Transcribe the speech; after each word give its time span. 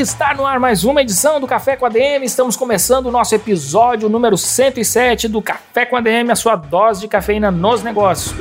Está 0.00 0.32
no 0.32 0.46
ar 0.46 0.58
mais 0.58 0.82
uma 0.82 1.02
edição 1.02 1.38
do 1.38 1.46
Café 1.46 1.76
com 1.76 1.84
a 1.84 1.90
DM. 1.90 2.24
Estamos 2.24 2.56
começando 2.56 3.06
o 3.06 3.10
nosso 3.10 3.34
episódio 3.34 4.08
número 4.08 4.38
107 4.38 5.28
do 5.28 5.42
Café 5.42 5.84
com 5.84 5.94
a 5.94 6.00
DM, 6.00 6.30
a 6.30 6.36
sua 6.36 6.56
dose 6.56 7.02
de 7.02 7.08
cafeína 7.08 7.50
nos 7.50 7.82
negócios. 7.82 8.34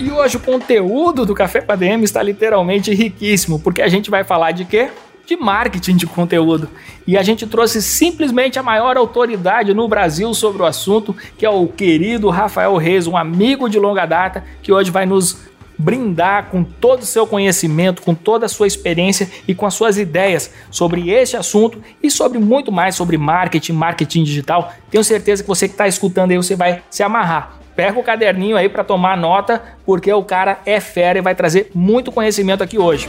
E 0.00 0.10
hoje 0.10 0.36
o 0.36 0.40
conteúdo 0.40 1.24
do 1.24 1.32
Café 1.32 1.60
com 1.60 1.70
a 1.70 1.76
DM 1.76 2.02
está 2.02 2.20
literalmente 2.24 2.92
riquíssimo, 2.92 3.60
porque 3.60 3.80
a 3.80 3.86
gente 3.86 4.10
vai 4.10 4.24
falar 4.24 4.50
de 4.50 4.64
quê? 4.64 4.90
De 5.24 5.36
marketing 5.36 5.94
de 5.94 6.06
conteúdo. 6.08 6.68
E 7.06 7.16
a 7.16 7.22
gente 7.22 7.46
trouxe 7.46 7.80
simplesmente 7.80 8.58
a 8.58 8.64
maior 8.64 8.96
autoridade 8.96 9.72
no 9.72 9.86
Brasil 9.86 10.34
sobre 10.34 10.62
o 10.62 10.66
assunto, 10.66 11.14
que 11.38 11.46
é 11.46 11.50
o 11.50 11.68
querido 11.68 12.28
Rafael 12.30 12.76
Reis, 12.76 13.06
um 13.06 13.16
amigo 13.16 13.68
de 13.68 13.78
longa 13.78 14.06
data, 14.06 14.42
que 14.60 14.72
hoje 14.72 14.90
vai 14.90 15.06
nos 15.06 15.51
brindar 15.78 16.46
com 16.50 16.62
todo 16.62 17.02
o 17.02 17.06
seu 17.06 17.26
conhecimento, 17.26 18.02
com 18.02 18.14
toda 18.14 18.46
a 18.46 18.48
sua 18.48 18.66
experiência 18.66 19.28
e 19.46 19.54
com 19.54 19.66
as 19.66 19.74
suas 19.74 19.98
ideias 19.98 20.52
sobre 20.70 21.10
esse 21.10 21.36
assunto 21.36 21.82
e 22.02 22.10
sobre 22.10 22.38
muito 22.38 22.70
mais 22.70 22.94
sobre 22.94 23.16
marketing, 23.16 23.72
marketing 23.72 24.24
digital. 24.24 24.72
Tenho 24.90 25.04
certeza 25.04 25.42
que 25.42 25.48
você 25.48 25.68
que 25.68 25.74
está 25.74 25.88
escutando 25.88 26.30
aí, 26.30 26.36
você 26.36 26.56
vai 26.56 26.82
se 26.90 27.02
amarrar. 27.02 27.58
Pega 27.74 27.98
o 27.98 28.02
caderninho 28.02 28.56
aí 28.56 28.68
para 28.68 28.84
tomar 28.84 29.16
nota, 29.16 29.62
porque 29.86 30.12
o 30.12 30.22
cara 30.22 30.60
é 30.66 30.78
fera 30.78 31.18
e 31.18 31.22
vai 31.22 31.34
trazer 31.34 31.70
muito 31.74 32.12
conhecimento 32.12 32.62
aqui 32.62 32.78
hoje. 32.78 33.08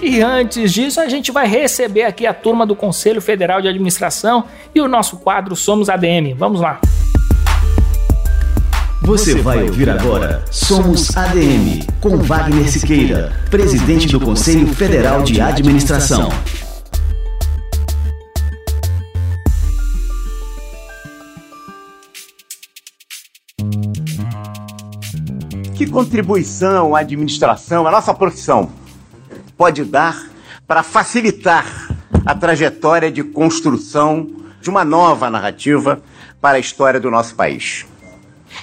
E 0.00 0.20
antes 0.20 0.72
disso, 0.72 1.00
a 1.00 1.08
gente 1.08 1.32
vai 1.32 1.48
receber 1.48 2.04
aqui 2.04 2.26
a 2.26 2.34
turma 2.34 2.64
do 2.64 2.76
Conselho 2.76 3.20
Federal 3.20 3.60
de 3.60 3.68
Administração 3.68 4.44
e 4.74 4.80
o 4.80 4.86
nosso 4.86 5.16
quadro 5.16 5.56
Somos 5.56 5.88
ADM. 5.88 6.34
Vamos 6.36 6.60
lá. 6.60 6.80
Você 9.02 9.40
vai 9.40 9.62
ouvir 9.62 9.88
agora 9.90 10.44
Somos 10.50 11.16
ADM, 11.16 11.86
com 12.00 12.16
Wagner 12.16 12.68
Siqueira, 12.70 13.32
presidente 13.50 14.08
do 14.08 14.18
Conselho 14.18 14.66
Federal 14.68 15.22
de 15.22 15.40
Administração. 15.40 16.30
Que 25.74 25.86
contribuição 25.86 26.96
a 26.96 27.00
administração, 27.00 27.86
a 27.86 27.90
nossa 27.90 28.14
profissão, 28.14 28.72
pode 29.56 29.84
dar 29.84 30.26
para 30.66 30.82
facilitar 30.82 31.90
a 32.24 32.34
trajetória 32.34 33.12
de 33.12 33.22
construção 33.22 34.26
de 34.60 34.70
uma 34.70 34.84
nova 34.84 35.30
narrativa 35.30 36.00
para 36.40 36.56
a 36.56 36.60
história 36.60 36.98
do 36.98 37.10
nosso 37.10 37.34
país? 37.36 37.86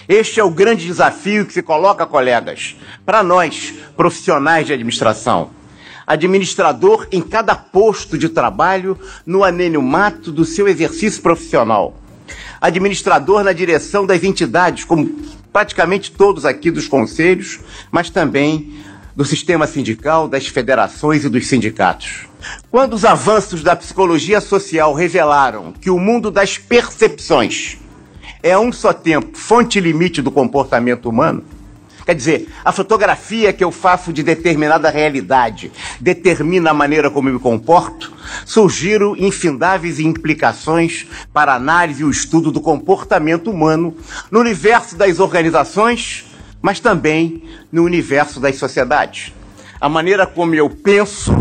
Este 0.07 0.39
é 0.39 0.43
o 0.43 0.49
grande 0.49 0.85
desafio 0.85 1.45
que 1.45 1.53
se 1.53 1.61
coloca, 1.61 2.05
colegas, 2.05 2.75
para 3.05 3.23
nós, 3.23 3.73
profissionais 3.95 4.67
de 4.67 4.73
administração. 4.73 5.51
Administrador 6.05 7.07
em 7.11 7.21
cada 7.21 7.55
posto 7.55 8.17
de 8.17 8.27
trabalho 8.27 8.97
no 9.25 9.43
anonimato 9.43 10.31
do 10.31 10.43
seu 10.43 10.67
exercício 10.67 11.21
profissional. 11.21 11.97
Administrador 12.59 13.43
na 13.43 13.53
direção 13.53 14.05
das 14.05 14.23
entidades, 14.23 14.83
como 14.83 15.09
praticamente 15.51 16.11
todos 16.11 16.45
aqui 16.45 16.71
dos 16.71 16.87
conselhos, 16.87 17.59
mas 17.91 18.09
também 18.09 18.73
do 19.15 19.23
sistema 19.23 19.67
sindical, 19.67 20.27
das 20.27 20.47
federações 20.47 21.23
e 21.23 21.29
dos 21.29 21.47
sindicatos. 21.47 22.25
Quando 22.71 22.93
os 22.93 23.05
avanços 23.05 23.61
da 23.61 23.75
psicologia 23.75 24.41
social 24.41 24.93
revelaram 24.93 25.71
que 25.71 25.89
o 25.89 25.99
mundo 25.99 26.31
das 26.31 26.57
percepções 26.57 27.77
é 28.43 28.59
um 28.59 28.73
só 28.73 28.91
tempo 28.91 29.37
fonte 29.37 29.79
limite 29.79 30.21
do 30.21 30.29
comportamento 30.29 31.07
humano? 31.07 31.43
Quer 32.05 32.15
dizer, 32.15 32.49
a 32.65 32.73
fotografia 32.73 33.53
que 33.53 33.63
eu 33.63 33.71
faço 33.71 34.11
de 34.11 34.21
determinada 34.21 34.89
realidade 34.89 35.71
determina 36.01 36.71
a 36.71 36.73
maneira 36.73 37.09
como 37.09 37.29
eu 37.29 37.33
me 37.35 37.39
comporto? 37.39 38.11
Surgiram 38.45 39.15
infindáveis 39.15 40.01
implicações 40.01 41.07
para 41.31 41.53
a 41.53 41.55
análise 41.55 42.01
e 42.01 42.05
o 42.05 42.11
estudo 42.11 42.51
do 42.51 42.59
comportamento 42.59 43.49
humano 43.49 43.95
no 44.29 44.41
universo 44.41 44.97
das 44.97 45.21
organizações, 45.21 46.25
mas 46.61 46.81
também 46.81 47.43
no 47.71 47.85
universo 47.85 48.41
das 48.41 48.57
sociedades. 48.57 49.33
A 49.79 49.87
maneira 49.87 50.27
como 50.27 50.53
eu 50.55 50.69
penso 50.69 51.33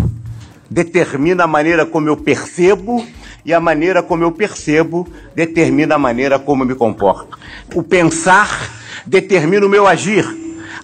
determina 0.71 1.43
a 1.43 1.49
maneira 1.49 1.85
como 1.85 2.09
eu 2.09 2.17
percebo 2.17 3.05
e 3.45 3.53
a 3.53 3.61
maneira 3.61 4.03
como 4.03 4.23
eu 4.23 4.33
percebo 4.33 5.07
determina 5.35 5.97
a 5.97 5.99
maneira 5.99 6.39
como 6.39 6.63
eu 6.63 6.67
me 6.67 6.75
comporto. 6.75 7.39
O 7.75 7.83
pensar 7.83 8.71
determina 9.07 9.67
o 9.67 9.69
meu 9.69 9.87
agir. 9.87 10.25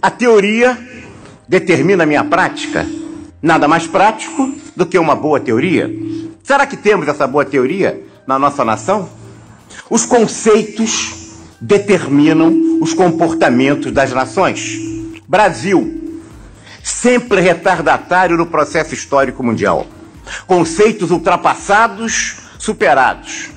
A 0.03 0.11
teoria 0.11 0.77
determina 1.49 2.03
a 2.03 2.07
minha 2.07 2.25
prática. 2.25 2.87
Nada 3.41 3.69
mais 3.69 3.87
prático 3.87 4.53
do 4.75 4.85
que 4.85 4.99
uma 4.99 5.15
boa 5.15 5.39
teoria. 5.39 5.91
Será 6.43 6.67
que 6.67 6.77
temos 6.77 7.07
essa 7.07 7.27
boa 7.27 7.45
teoria 7.45 8.03
na 8.27 8.39
nossa 8.39 8.65
nação? 8.65 9.09
Os 9.89 10.05
conceitos 10.05 11.37
determinam 11.61 12.79
os 12.81 12.93
comportamentos 12.93 13.93
das 13.93 14.13
nações. 14.13 14.79
Brasil, 15.27 16.17
sempre 16.83 17.41
retardatário 17.41 18.37
no 18.37 18.47
processo 18.47 18.95
histórico 18.95 19.43
mundial. 19.43 19.87
Conceitos 20.47 21.11
ultrapassados 21.11 22.47
superados, 22.59 23.51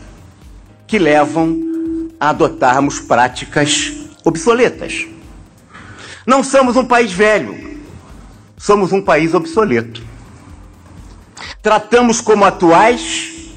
que 0.88 1.00
levam 1.00 2.10
a 2.20 2.30
adotarmos 2.30 3.00
práticas 3.00 3.94
obsoletas. 4.24 5.08
Não 6.26 6.44
somos 6.44 6.76
um 6.76 6.86
país 6.86 7.12
velho, 7.12 7.82
somos 8.58 8.92
um 8.92 9.02
país 9.02 9.34
obsoleto. 9.34 10.04
Tratamos 11.64 12.22
como 12.22 12.46
atuais, 12.46 13.50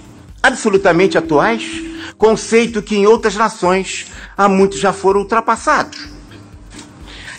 absolutamente 0.42 1.18
atuais, 1.18 1.82
conceito 2.16 2.82
que 2.82 2.96
em 2.96 3.06
outras 3.06 3.34
nações 3.34 4.06
há 4.36 4.48
muitos 4.48 4.80
já 4.80 4.92
foram 4.92 5.20
ultrapassados. 5.20 6.08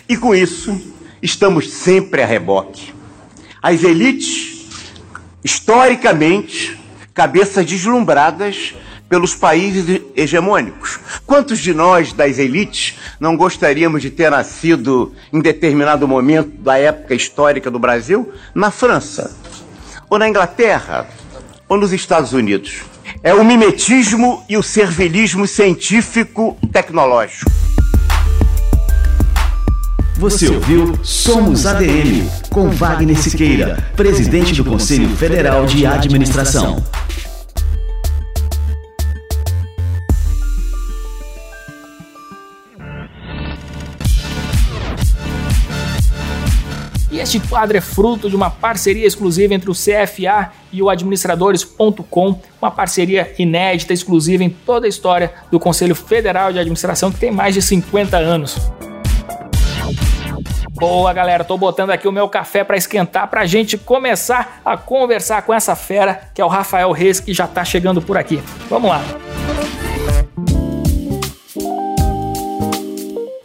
E 0.08 0.16
com 0.16 0.34
isso, 0.34 0.80
estamos 1.20 1.72
sempre 1.72 2.22
a 2.22 2.26
reboque. 2.26 2.94
As 3.60 3.82
elites, 3.82 4.68
historicamente, 5.42 6.78
cabeças 7.16 7.64
deslumbradas 7.64 8.74
pelos 9.08 9.34
países 9.34 10.02
hegemônicos. 10.14 11.00
Quantos 11.24 11.60
de 11.60 11.72
nós, 11.72 12.12
das 12.12 12.38
elites, 12.38 12.98
não 13.18 13.38
gostaríamos 13.38 14.02
de 14.02 14.10
ter 14.10 14.30
nascido 14.30 15.14
em 15.32 15.40
determinado 15.40 16.06
momento 16.06 16.50
da 16.58 16.76
época 16.76 17.14
histórica 17.14 17.70
do 17.70 17.78
Brasil 17.78 18.30
na 18.54 18.70
França, 18.70 19.34
ou 20.10 20.18
na 20.18 20.28
Inglaterra, 20.28 21.08
ou 21.66 21.78
nos 21.78 21.90
Estados 21.90 22.34
Unidos? 22.34 22.82
É 23.22 23.32
o 23.32 23.42
mimetismo 23.42 24.44
e 24.46 24.58
o 24.58 24.62
servilismo 24.62 25.46
científico-tecnológico. 25.46 27.50
Você 30.18 30.48
ouviu 30.48 30.98
Somos 31.02 31.66
ADM, 31.66 32.26
com 32.50 32.70
Wagner 32.70 33.18
Siqueira, 33.18 33.84
presidente 33.94 34.54
do 34.54 34.64
Conselho 34.64 35.14
Federal 35.16 35.66
de 35.66 35.86
Administração. 35.86 36.82
Este 47.36 47.48
quadro 47.48 47.76
é 47.76 47.82
fruto 47.82 48.30
de 48.30 48.34
uma 48.34 48.48
parceria 48.48 49.06
exclusiva 49.06 49.52
entre 49.52 49.70
o 49.70 49.74
CFA 49.74 50.52
e 50.72 50.82
o 50.82 50.88
administradores.com, 50.88 52.40
uma 52.62 52.70
parceria 52.70 53.30
inédita, 53.38 53.92
exclusiva 53.92 54.42
em 54.42 54.48
toda 54.48 54.86
a 54.86 54.88
história 54.88 55.30
do 55.50 55.60
Conselho 55.60 55.94
Federal 55.94 56.50
de 56.50 56.58
Administração, 56.58 57.12
que 57.12 57.18
tem 57.18 57.30
mais 57.30 57.52
de 57.52 57.60
50 57.60 58.16
anos. 58.16 58.56
Boa, 60.70 61.12
galera, 61.12 61.44
tô 61.44 61.58
botando 61.58 61.90
aqui 61.90 62.08
o 62.08 62.12
meu 62.12 62.26
café 62.26 62.64
para 62.64 62.78
esquentar 62.78 63.28
para 63.28 63.42
a 63.42 63.46
gente 63.46 63.76
começar 63.76 64.62
a 64.64 64.74
conversar 64.78 65.42
com 65.42 65.52
essa 65.52 65.76
fera 65.76 66.30
que 66.32 66.40
é 66.40 66.44
o 66.44 66.48
Rafael 66.48 66.90
Reis, 66.90 67.20
que 67.20 67.34
já 67.34 67.46
tá 67.46 67.66
chegando 67.66 68.00
por 68.00 68.16
aqui. 68.16 68.42
Vamos 68.70 68.88
lá. 68.88 69.02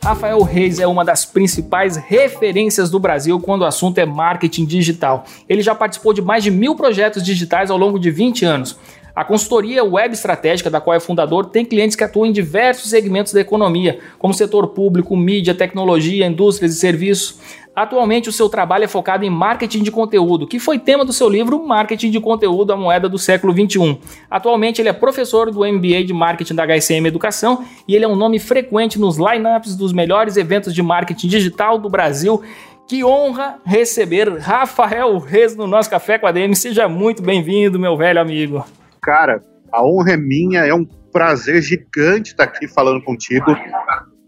Rafael 0.04 0.42
Reis 0.42 0.80
é 0.80 0.88
uma 0.88 1.06
das 1.06 1.26
principais 1.26 1.96
referências 1.96 2.90
do 2.90 3.00
Brasil 3.00 3.40
quando 3.40 3.62
o 3.62 3.66
assunto 3.66 4.00
é 4.00 4.06
marketing 4.06 4.66
digital. 4.66 5.26
Ele 5.48 5.62
já 5.62 5.76
participou 5.76 6.12
de 6.12 6.24
mais 6.24 6.44
de 6.44 6.50
mil 6.50 6.76
projetos 6.76 7.22
digitais 7.22 7.70
ao 7.70 7.78
longo 7.78 8.00
de 8.00 8.10
20 8.10 8.44
anos. 8.44 8.76
A 9.16 9.24
consultoria 9.24 9.84
Web 9.84 10.16
Estratégica, 10.16 10.72
da 10.72 10.82
qual 10.82 10.96
é 10.96 11.00
fundador, 11.00 11.46
tem 11.46 11.64
clientes 11.64 11.96
que 11.96 12.04
atuam 12.04 12.26
em 12.26 12.32
diversos 12.32 12.90
segmentos 12.90 13.32
da 13.32 13.42
economia, 13.42 14.00
como 14.18 14.34
setor 14.34 14.70
público, 14.70 15.16
mídia, 15.16 15.54
tecnologia, 15.54 16.26
indústrias 16.26 16.74
e 16.74 16.80
serviços. 16.80 17.38
Atualmente, 17.82 18.30
o 18.30 18.32
seu 18.32 18.48
trabalho 18.48 18.84
é 18.84 18.88
focado 18.88 19.26
em 19.26 19.30
marketing 19.32 19.82
de 19.82 19.90
conteúdo, 19.90 20.46
que 20.46 20.60
foi 20.60 20.78
tema 20.78 21.04
do 21.04 21.12
seu 21.12 21.28
livro 21.28 21.66
Marketing 21.66 22.12
de 22.12 22.20
Conteúdo, 22.20 22.72
a 22.72 22.78
Moeda 22.78 23.10
do 23.10 23.18
Século 23.18 23.52
XXI. 23.52 24.00
Atualmente, 24.30 24.80
ele 24.80 24.90
é 24.90 24.94
professor 24.94 25.50
do 25.50 25.62
MBA 25.62 26.04
de 26.04 26.14
Marketing 26.14 26.54
da 26.54 26.64
HSM 26.64 27.08
Educação 27.08 27.66
e 27.88 27.96
ele 27.96 28.06
é 28.06 28.08
um 28.08 28.16
nome 28.16 28.38
frequente 28.38 29.00
nos 29.00 29.18
lineups 29.18 29.76
dos 29.76 29.92
melhores 29.94 30.38
eventos 30.38 30.76
de 30.76 30.84
marketing 30.84 31.28
digital 31.28 31.80
do 31.80 31.90
Brasil. 31.90 32.44
Que 32.88 33.04
honra 33.04 33.58
receber 33.66 34.38
Rafael 34.38 35.18
Reis 35.18 35.56
no 35.56 35.66
nosso 35.66 35.90
Café 35.90 36.20
com 36.20 36.28
a 36.28 36.32
DM. 36.32 36.56
Seja 36.56 36.88
muito 36.88 37.24
bem-vindo, 37.24 37.80
meu 37.80 37.98
velho 37.98 38.22
amigo. 38.22 38.64
Cara, 39.02 39.42
a 39.72 39.84
honra 39.84 40.12
é 40.12 40.18
minha, 40.18 40.60
é 40.60 40.74
um 40.74 40.86
prazer 41.12 41.64
gigante 41.64 42.30
estar 42.30 42.44
aqui 42.44 42.68
falando 42.68 43.02
contigo. 43.02 43.56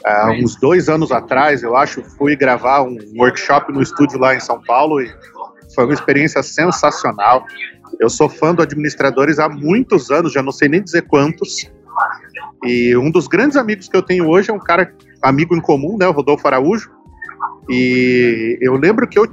Há 0.05 0.31
uns 0.31 0.55
dois 0.57 0.89
anos 0.89 1.11
atrás, 1.11 1.63
eu 1.63 1.77
acho, 1.77 2.03
fui 2.17 2.35
gravar 2.35 2.83
um 2.83 2.97
workshop 3.17 3.71
no 3.71 3.81
estúdio 3.81 4.19
lá 4.19 4.35
em 4.35 4.39
São 4.39 4.61
Paulo 4.61 5.01
e 5.01 5.09
foi 5.73 5.85
uma 5.85 5.93
experiência 5.93 6.43
sensacional. 6.43 7.45
Eu 7.99 8.09
sou 8.09 8.27
fã 8.27 8.53
do 8.53 8.61
Administradores 8.61 9.39
há 9.39 9.47
muitos 9.47 10.11
anos, 10.11 10.33
já 10.33 10.41
não 10.41 10.51
sei 10.51 10.67
nem 10.67 10.83
dizer 10.83 11.03
quantos. 11.03 11.69
E 12.65 12.95
um 12.97 13.09
dos 13.09 13.27
grandes 13.27 13.55
amigos 13.55 13.87
que 13.87 13.95
eu 13.95 14.01
tenho 14.01 14.27
hoje 14.27 14.49
é 14.49 14.53
um 14.53 14.59
cara, 14.59 14.93
amigo 15.21 15.55
em 15.55 15.61
comum, 15.61 15.97
né, 15.97 16.07
o 16.07 16.11
Rodolfo 16.11 16.47
Araújo. 16.47 16.89
E 17.69 18.57
eu 18.61 18.75
lembro 18.75 19.07
que 19.07 19.17
eu, 19.17 19.25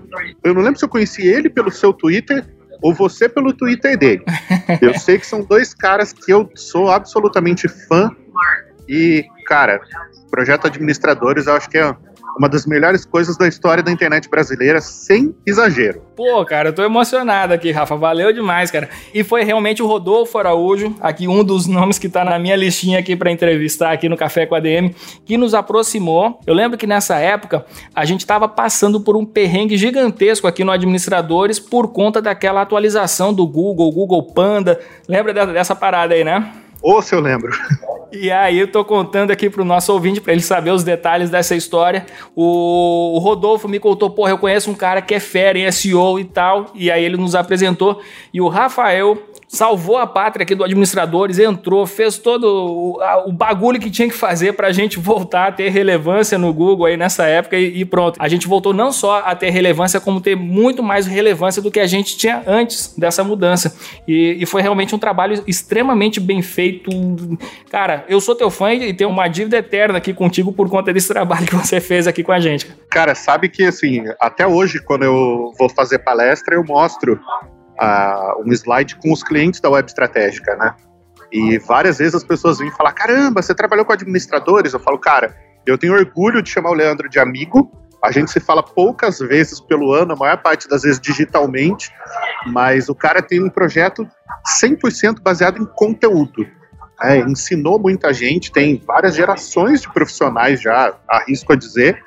eu 0.44 0.54
não 0.54 0.62
lembro 0.62 0.78
se 0.78 0.84
eu 0.84 0.88
conheci 0.88 1.26
ele 1.26 1.50
pelo 1.50 1.70
seu 1.70 1.92
Twitter 1.92 2.46
ou 2.82 2.94
você 2.94 3.28
pelo 3.28 3.52
Twitter 3.52 3.96
dele. 3.98 4.24
Eu 4.80 4.98
sei 4.98 5.18
que 5.18 5.26
são 5.26 5.42
dois 5.42 5.74
caras 5.74 6.12
que 6.14 6.32
eu 6.32 6.48
sou 6.54 6.90
absolutamente 6.90 7.68
fã. 7.68 8.10
E, 8.88 9.26
cara, 9.46 9.80
projeto 10.30 10.66
Administradores, 10.66 11.46
eu 11.46 11.54
acho 11.54 11.68
que 11.68 11.78
é 11.78 11.94
uma 12.38 12.48
das 12.48 12.66
melhores 12.66 13.04
coisas 13.04 13.36
da 13.36 13.48
história 13.48 13.82
da 13.82 13.90
internet 13.90 14.28
brasileira, 14.28 14.80
sem 14.80 15.34
exagero. 15.46 16.02
Pô, 16.16 16.44
cara, 16.44 16.68
eu 16.68 16.72
tô 16.72 16.82
emocionado 16.82 17.52
aqui, 17.52 17.70
Rafa. 17.70 17.96
Valeu 17.96 18.32
demais, 18.32 18.70
cara. 18.70 18.88
E 19.12 19.24
foi 19.24 19.42
realmente 19.42 19.82
o 19.82 19.86
Rodolfo 19.86 20.38
Araújo, 20.38 20.94
aqui 21.00 21.26
um 21.26 21.42
dos 21.42 21.66
nomes 21.66 21.98
que 21.98 22.08
tá 22.08 22.24
na 22.24 22.38
minha 22.38 22.56
listinha 22.56 22.98
aqui 22.98 23.16
para 23.16 23.30
entrevistar 23.30 23.92
aqui 23.92 24.08
no 24.08 24.16
Café 24.16 24.46
com 24.46 24.54
a 24.54 24.60
DM, 24.60 24.94
que 25.24 25.36
nos 25.36 25.54
aproximou. 25.54 26.40
Eu 26.46 26.54
lembro 26.54 26.78
que 26.78 26.86
nessa 26.86 27.16
época 27.16 27.64
a 27.94 28.04
gente 28.04 28.26
tava 28.26 28.48
passando 28.48 29.00
por 29.00 29.16
um 29.16 29.24
perrengue 29.24 29.76
gigantesco 29.76 30.46
aqui 30.46 30.64
no 30.64 30.70
Administradores 30.70 31.58
por 31.58 31.88
conta 31.88 32.22
daquela 32.22 32.62
atualização 32.62 33.34
do 33.34 33.46
Google, 33.46 33.90
Google 33.92 34.22
Panda. 34.32 34.80
Lembra 35.08 35.32
dessa 35.46 35.74
parada 35.74 36.14
aí, 36.14 36.24
né? 36.24 36.52
Ou 36.82 37.02
se 37.02 37.14
eu 37.14 37.20
lembro. 37.20 37.52
E 38.12 38.30
aí 38.30 38.58
eu 38.58 38.66
tô 38.66 38.84
contando 38.84 39.30
aqui 39.30 39.48
pro 39.48 39.64
nosso 39.64 39.92
ouvinte, 39.92 40.20
para 40.20 40.32
ele 40.32 40.42
saber 40.42 40.70
os 40.70 40.82
detalhes 40.82 41.30
dessa 41.30 41.54
história. 41.54 42.04
O, 42.34 43.18
Rodolfo 43.20 43.68
me 43.68 43.78
contou, 43.78 44.10
porra, 44.10 44.30
eu 44.30 44.38
conheço 44.38 44.70
um 44.70 44.74
cara 44.74 45.00
que 45.00 45.14
é 45.14 45.20
fera 45.20 45.58
em 45.58 45.70
SEO 45.70 46.18
e 46.18 46.24
tal, 46.24 46.66
e 46.74 46.90
aí 46.90 47.04
ele 47.04 47.16
nos 47.16 47.34
apresentou. 47.34 48.00
E 48.34 48.40
o 48.40 48.48
Rafael 48.48 49.16
salvou 49.50 49.98
a 49.98 50.06
pátria 50.06 50.44
aqui 50.44 50.54
do 50.54 50.62
administradores, 50.62 51.40
entrou, 51.40 51.84
fez 51.84 52.16
todo 52.16 52.44
o, 52.44 53.00
a, 53.02 53.26
o 53.26 53.32
bagulho 53.32 53.80
que 53.80 53.90
tinha 53.90 54.08
que 54.08 54.14
fazer 54.14 54.52
para 54.52 54.68
a 54.68 54.72
gente 54.72 54.96
voltar 54.96 55.48
a 55.48 55.52
ter 55.52 55.70
relevância 55.70 56.38
no 56.38 56.54
Google 56.54 56.86
aí 56.86 56.96
nessa 56.96 57.26
época 57.26 57.56
e, 57.56 57.80
e, 57.80 57.84
pronto. 57.84 58.16
A 58.22 58.28
gente 58.28 58.46
voltou 58.46 58.72
não 58.72 58.92
só 58.92 59.18
a 59.24 59.34
ter 59.34 59.50
relevância, 59.50 60.00
como 60.00 60.20
ter 60.20 60.36
muito 60.36 60.84
mais 60.84 61.04
relevância 61.04 61.60
do 61.60 61.68
que 61.68 61.80
a 61.80 61.86
gente 61.86 62.16
tinha 62.16 62.44
antes 62.46 62.94
dessa 62.96 63.24
mudança. 63.24 63.76
E, 64.06 64.36
e 64.38 64.46
foi 64.46 64.62
realmente 64.62 64.94
um 64.94 64.98
trabalho 65.00 65.42
extremamente 65.48 66.20
bem 66.20 66.40
feito. 66.42 66.88
Cara, 67.68 68.04
eu 68.08 68.20
sou 68.20 68.36
teu 68.36 68.50
fã 68.50 68.72
e 68.72 68.94
tenho 68.94 69.10
uma 69.10 69.26
dívida 69.26 69.56
eterna 69.56 69.98
aqui 69.98 70.14
contigo 70.14 70.52
por 70.52 70.70
conta 70.70 70.92
desse 70.92 71.08
trabalho 71.08 71.46
que 71.46 71.56
você 71.56 71.80
fez 71.80 72.06
aqui 72.06 72.22
com 72.22 72.30
a 72.30 72.38
gente. 72.38 72.70
Cara, 72.88 73.16
sabe 73.16 73.48
que 73.48 73.64
assim, 73.64 74.04
até 74.20 74.46
hoje, 74.46 74.80
quando 74.80 75.02
eu 75.02 75.52
vou 75.58 75.68
fazer 75.68 75.98
palestra, 75.98 76.54
eu 76.54 76.62
mostro 76.62 77.18
uh, 77.80 78.42
um 78.44 78.52
slide 78.52 78.96
com 78.96 79.12
os 79.12 79.22
clientes 79.22 79.60
da 79.60 79.70
web 79.70 79.88
estratégica, 79.88 80.54
né? 80.56 80.74
E 81.32 81.58
várias 81.58 81.98
vezes 81.98 82.14
as 82.14 82.24
pessoas 82.24 82.58
vêm 82.58 82.70
falar: 82.70 82.92
caramba, 82.92 83.40
você 83.40 83.54
trabalhou 83.54 83.84
com 83.84 83.92
administradores? 83.92 84.72
Eu 84.72 84.80
falo, 84.80 84.98
cara, 84.98 85.34
eu 85.66 85.78
tenho 85.78 85.94
orgulho 85.94 86.42
de 86.42 86.50
chamar 86.50 86.70
o 86.70 86.74
Leandro 86.74 87.08
de 87.08 87.18
amigo. 87.18 87.70
A 88.02 88.10
gente 88.10 88.30
se 88.30 88.40
fala 88.40 88.62
poucas 88.62 89.18
vezes 89.18 89.60
pelo 89.60 89.92
ano, 89.92 90.14
a 90.14 90.16
maior 90.16 90.38
parte 90.38 90.66
das 90.66 90.82
vezes 90.82 90.98
digitalmente, 90.98 91.90
mas 92.46 92.88
o 92.88 92.94
cara 92.94 93.20
tem 93.20 93.42
um 93.42 93.50
projeto 93.50 94.08
100% 94.62 95.20
baseado 95.20 95.60
em 95.60 95.66
conteúdo. 95.66 96.46
É, 97.02 97.18
ensinou 97.18 97.78
muita 97.78 98.12
gente, 98.12 98.52
tem 98.52 98.82
várias 98.86 99.14
gerações 99.14 99.82
de 99.82 99.92
profissionais 99.92 100.60
já, 100.60 100.94
arrisco 101.08 101.52
a 101.52 101.56
dizer, 101.56 102.02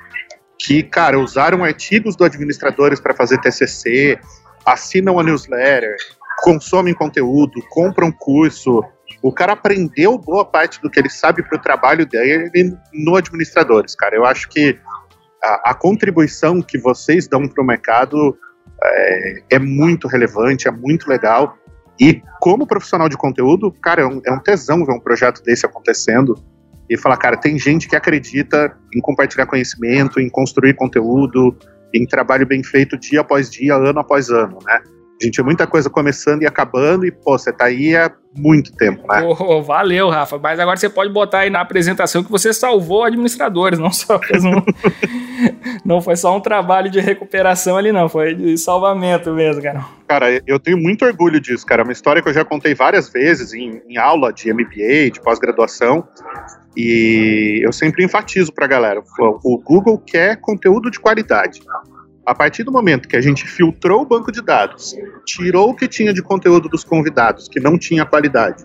que, 0.58 0.82
cara, 0.82 1.18
usaram 1.18 1.64
artigos 1.64 2.16
do 2.16 2.24
administradores 2.24 3.00
para 3.00 3.14
fazer 3.14 3.40
TCC, 3.40 4.18
assinam 4.66 5.18
a 5.18 5.22
newsletter, 5.22 5.96
consomem 6.42 6.94
conteúdo, 6.94 7.62
compram 7.70 8.10
curso. 8.10 8.82
O 9.22 9.32
cara 9.32 9.52
aprendeu 9.52 10.18
boa 10.18 10.44
parte 10.44 10.80
do 10.80 10.90
que 10.90 10.98
ele 10.98 11.10
sabe 11.10 11.42
para 11.42 11.58
o 11.58 11.62
trabalho 11.62 12.06
dele 12.06 12.76
no 12.92 13.16
administradores, 13.16 13.94
cara. 13.94 14.16
Eu 14.16 14.24
acho 14.24 14.48
que 14.48 14.78
a, 15.42 15.70
a 15.70 15.74
contribuição 15.74 16.60
que 16.62 16.78
vocês 16.78 17.28
dão 17.28 17.46
para 17.48 17.62
o 17.62 17.66
mercado 17.66 18.36
é, 18.82 19.42
é, 19.50 19.58
muito 19.58 20.08
relevante, 20.08 20.68
é 20.68 20.70
muito 20.70 21.08
legal. 21.08 21.56
E 22.00 22.22
como 22.40 22.66
profissional 22.66 23.08
de 23.08 23.16
conteúdo, 23.16 23.70
cara, 23.70 24.02
é 24.02 24.06
um, 24.06 24.20
é 24.26 24.32
um 24.32 24.40
tesão 24.40 24.84
ver 24.84 24.92
um 24.92 25.00
projeto 25.00 25.42
desse 25.42 25.64
acontecendo 25.64 26.34
e 26.88 26.98
falar, 26.98 27.16
cara, 27.16 27.36
tem 27.36 27.58
gente 27.58 27.88
que 27.88 27.96
acredita 27.96 28.76
em 28.94 29.00
compartilhar 29.00 29.46
conhecimento, 29.46 30.20
em 30.20 30.28
construir 30.28 30.74
conteúdo, 30.74 31.56
em 31.94 32.04
trabalho 32.04 32.46
bem 32.46 32.62
feito 32.62 32.98
dia 32.98 33.20
após 33.20 33.48
dia, 33.48 33.74
ano 33.74 34.00
após 34.00 34.28
ano, 34.28 34.58
né? 34.64 34.82
A 35.20 35.24
gente, 35.24 35.40
é 35.40 35.44
muita 35.44 35.64
coisa 35.64 35.88
começando 35.88 36.42
e 36.42 36.46
acabando, 36.46 37.06
e, 37.06 37.12
pô, 37.12 37.38
você 37.38 37.52
tá 37.52 37.66
aí 37.66 37.96
há 37.96 38.10
muito 38.36 38.72
tempo, 38.72 39.06
né? 39.06 39.22
Oh, 39.22 39.62
valeu, 39.62 40.10
Rafa. 40.10 40.38
Mas 40.38 40.58
agora 40.58 40.76
você 40.76 40.88
pode 40.88 41.12
botar 41.12 41.40
aí 41.40 41.50
na 41.50 41.60
apresentação 41.60 42.24
que 42.24 42.30
você 42.30 42.52
salvou 42.52 43.04
administradores, 43.04 43.78
não 43.78 43.92
só 43.92 44.18
fez 44.18 44.44
um. 44.44 44.60
não 45.86 46.00
foi 46.02 46.16
só 46.16 46.36
um 46.36 46.40
trabalho 46.40 46.90
de 46.90 46.98
recuperação 46.98 47.76
ali, 47.76 47.92
não. 47.92 48.08
Foi 48.08 48.34
de 48.34 48.58
salvamento 48.58 49.32
mesmo, 49.32 49.62
cara. 49.62 49.86
Cara, 50.08 50.42
eu 50.48 50.58
tenho 50.58 50.76
muito 50.76 51.04
orgulho 51.04 51.40
disso, 51.40 51.64
cara. 51.64 51.82
É 51.82 51.84
uma 51.84 51.92
história 51.92 52.20
que 52.20 52.28
eu 52.28 52.34
já 52.34 52.44
contei 52.44 52.74
várias 52.74 53.08
vezes 53.08 53.54
em, 53.54 53.80
em 53.88 53.96
aula 53.96 54.32
de 54.32 54.52
MBA, 54.52 55.12
de 55.12 55.20
pós-graduação. 55.22 56.06
E 56.76 57.60
eu 57.64 57.72
sempre 57.72 58.04
enfatizo 58.04 58.52
para 58.52 58.64
a 58.64 58.68
galera: 58.68 59.02
o 59.44 59.58
Google 59.58 59.96
quer 59.96 60.40
conteúdo 60.40 60.90
de 60.90 60.98
qualidade. 60.98 61.62
A 62.26 62.34
partir 62.34 62.64
do 62.64 62.72
momento 62.72 63.08
que 63.08 63.16
a 63.16 63.20
gente 63.20 63.46
filtrou 63.46 64.02
o 64.02 64.06
banco 64.06 64.32
de 64.32 64.40
dados, 64.40 64.94
tirou 65.26 65.70
o 65.70 65.74
que 65.74 65.86
tinha 65.86 66.12
de 66.12 66.22
conteúdo 66.22 66.68
dos 66.68 66.82
convidados, 66.82 67.48
que 67.48 67.60
não 67.60 67.78
tinha 67.78 68.06
qualidade, 68.06 68.64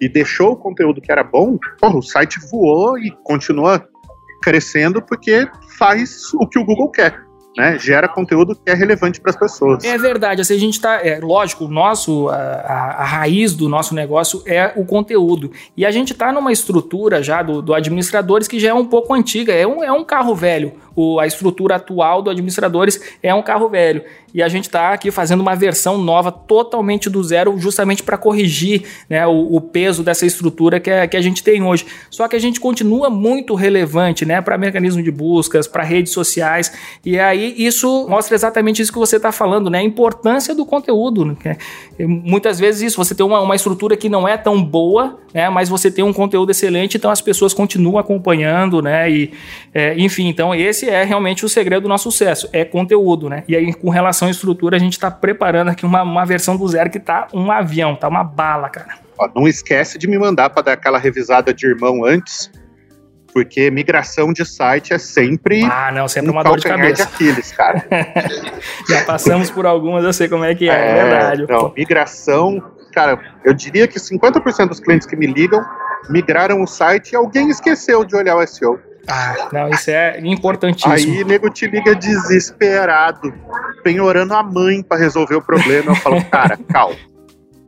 e 0.00 0.08
deixou 0.08 0.52
o 0.52 0.56
conteúdo 0.56 1.00
que 1.00 1.10
era 1.10 1.24
bom, 1.24 1.58
porra, 1.78 1.98
o 1.98 2.02
site 2.02 2.38
voou 2.50 2.98
e 2.98 3.10
continua 3.24 3.86
crescendo 4.42 5.02
porque 5.02 5.46
faz 5.76 6.32
o 6.34 6.46
que 6.46 6.58
o 6.58 6.64
Google 6.64 6.90
quer 6.90 7.30
né, 7.56 7.78
gera 7.78 8.08
conteúdo 8.08 8.54
que 8.54 8.70
é 8.70 8.74
relevante 8.74 9.20
para 9.20 9.30
as 9.30 9.36
pessoas. 9.36 9.84
É 9.84 9.98
verdade, 9.98 10.40
assim, 10.40 10.54
a 10.54 10.58
gente 10.58 10.74
está, 10.74 11.04
é, 11.04 11.18
lógico, 11.20 11.64
o 11.64 11.68
nosso, 11.68 12.28
a, 12.28 12.34
a, 12.34 13.04
raiz 13.04 13.54
do 13.54 13.68
nosso 13.68 13.94
negócio 13.94 14.42
é 14.46 14.72
o 14.76 14.84
conteúdo. 14.84 15.50
E 15.76 15.84
a 15.84 15.90
gente 15.90 16.12
está 16.12 16.32
numa 16.32 16.52
estrutura 16.52 17.22
já 17.22 17.42
do, 17.42 17.60
do, 17.60 17.74
administradores 17.74 18.46
que 18.46 18.60
já 18.60 18.70
é 18.70 18.74
um 18.74 18.86
pouco 18.86 19.12
antiga, 19.14 19.52
é 19.52 19.66
um, 19.66 19.82
é 19.82 19.92
um 19.92 20.04
carro 20.04 20.34
velho. 20.34 20.72
O, 20.94 21.20
a 21.20 21.26
estrutura 21.26 21.76
atual 21.76 22.22
do 22.22 22.30
administradores 22.30 23.00
é 23.22 23.34
um 23.34 23.42
carro 23.42 23.68
velho 23.68 24.02
e 24.32 24.42
a 24.42 24.48
gente 24.48 24.64
está 24.64 24.92
aqui 24.92 25.10
fazendo 25.10 25.40
uma 25.40 25.54
versão 25.54 25.98
nova 25.98 26.30
totalmente 26.30 27.10
do 27.10 27.22
zero, 27.22 27.58
justamente 27.58 28.02
para 28.02 28.16
corrigir 28.16 28.82
né, 29.08 29.26
o, 29.26 29.56
o, 29.56 29.60
peso 29.60 30.02
dessa 30.02 30.24
estrutura 30.24 30.78
que, 30.78 30.90
é, 30.90 31.06
que 31.06 31.16
a 31.16 31.20
gente 31.20 31.42
tem 31.42 31.62
hoje. 31.62 31.86
Só 32.10 32.28
que 32.28 32.36
a 32.36 32.38
gente 32.38 32.60
continua 32.60 33.10
muito 33.10 33.54
relevante 33.54 34.24
né, 34.24 34.40
para 34.40 34.56
mecanismo 34.56 35.02
de 35.02 35.10
buscas, 35.10 35.66
para 35.66 35.82
redes 35.82 36.12
sociais, 36.12 36.72
e 37.04 37.18
aí 37.18 37.54
isso 37.58 38.06
mostra 38.08 38.34
exatamente 38.34 38.80
isso 38.80 38.92
que 38.92 38.98
você 38.98 39.16
está 39.16 39.32
falando, 39.32 39.68
né, 39.68 39.78
a 39.78 39.82
importância 39.82 40.54
do 40.54 40.64
conteúdo. 40.64 41.24
Né? 41.24 41.56
Muitas 41.98 42.58
vezes 42.58 42.92
isso, 42.92 42.96
você 42.96 43.14
tem 43.14 43.26
uma, 43.26 43.40
uma 43.40 43.56
estrutura 43.56 43.96
que 43.96 44.08
não 44.08 44.26
é 44.26 44.36
tão 44.36 44.62
boa, 44.62 45.18
né, 45.34 45.48
mas 45.50 45.68
você 45.68 45.90
tem 45.90 46.04
um 46.04 46.12
conteúdo 46.12 46.50
excelente, 46.50 46.96
então 46.96 47.10
as 47.10 47.20
pessoas 47.20 47.52
continuam 47.52 47.98
acompanhando, 47.98 48.80
né, 48.80 49.10
e, 49.10 49.32
é, 49.74 49.94
enfim, 49.98 50.28
então 50.28 50.54
esse 50.54 50.79
é 50.88 51.04
realmente 51.04 51.44
o 51.44 51.48
segredo 51.48 51.82
do 51.82 51.88
nosso 51.88 52.10
sucesso, 52.10 52.48
é 52.52 52.64
conteúdo, 52.64 53.28
né, 53.28 53.44
e 53.48 53.56
aí 53.56 53.72
com 53.72 53.90
relação 53.90 54.28
à 54.28 54.30
estrutura, 54.30 54.76
a 54.76 54.80
gente 54.80 54.94
está 54.94 55.10
preparando 55.10 55.68
aqui 55.68 55.84
uma, 55.84 56.02
uma 56.02 56.24
versão 56.24 56.56
do 56.56 56.66
zero 56.66 56.90
que 56.90 57.00
tá 57.00 57.28
um 57.32 57.50
avião, 57.50 57.94
tá 57.96 58.08
uma 58.08 58.24
bala, 58.24 58.68
cara. 58.68 58.98
Ó, 59.18 59.28
não 59.34 59.46
esquece 59.46 59.98
de 59.98 60.08
me 60.08 60.18
mandar 60.18 60.50
para 60.50 60.62
dar 60.62 60.72
aquela 60.72 60.98
revisada 60.98 61.52
de 61.52 61.66
irmão 61.66 62.04
antes, 62.04 62.50
Porque 63.32 63.70
migração 63.70 64.32
de 64.32 64.44
site 64.44 64.92
é 64.92 64.98
sempre. 64.98 65.62
Ah, 65.64 65.92
não, 65.92 66.08
sempre 66.08 66.30
um 66.30 66.32
uma 66.32 66.42
dor 66.42 66.58
de 66.58 66.66
cabeça. 66.66 66.94
de 66.94 67.02
Aquiles, 67.02 67.52
cara. 67.52 67.86
Já 68.88 69.04
passamos 69.04 69.50
por 69.50 69.66
algumas, 69.66 70.04
eu 70.04 70.12
sei 70.12 70.28
como 70.28 70.44
é 70.44 70.54
que 70.54 70.68
é, 70.68 70.72
é, 70.72 70.88
é 70.88 71.04
verdade. 71.04 71.46
Não, 71.48 71.72
migração, 71.76 72.60
cara, 72.92 73.20
eu 73.44 73.54
diria 73.54 73.86
que 73.86 73.98
50% 73.98 74.68
dos 74.68 74.80
clientes 74.80 75.06
que 75.06 75.14
me 75.14 75.26
ligam 75.26 75.64
migraram 76.08 76.62
o 76.62 76.66
site 76.66 77.12
e 77.12 77.16
alguém 77.16 77.48
esqueceu 77.50 78.04
de 78.04 78.16
olhar 78.16 78.36
o 78.36 78.46
SEO. 78.46 78.80
Ah, 79.08 79.48
não, 79.52 79.70
isso 79.70 79.90
é 79.90 80.20
importantíssimo. 80.20 80.92
Aí 80.92 81.24
nego 81.24 81.50
te 81.50 81.66
liga 81.66 81.94
desesperado, 81.94 83.32
penhorando 83.82 84.34
a 84.34 84.42
mãe 84.42 84.82
para 84.82 84.98
resolver 84.98 85.34
o 85.36 85.42
problema. 85.42 85.92
Eu 85.92 85.96
falo, 85.96 86.24
cara, 86.26 86.58
calma. 86.68 86.96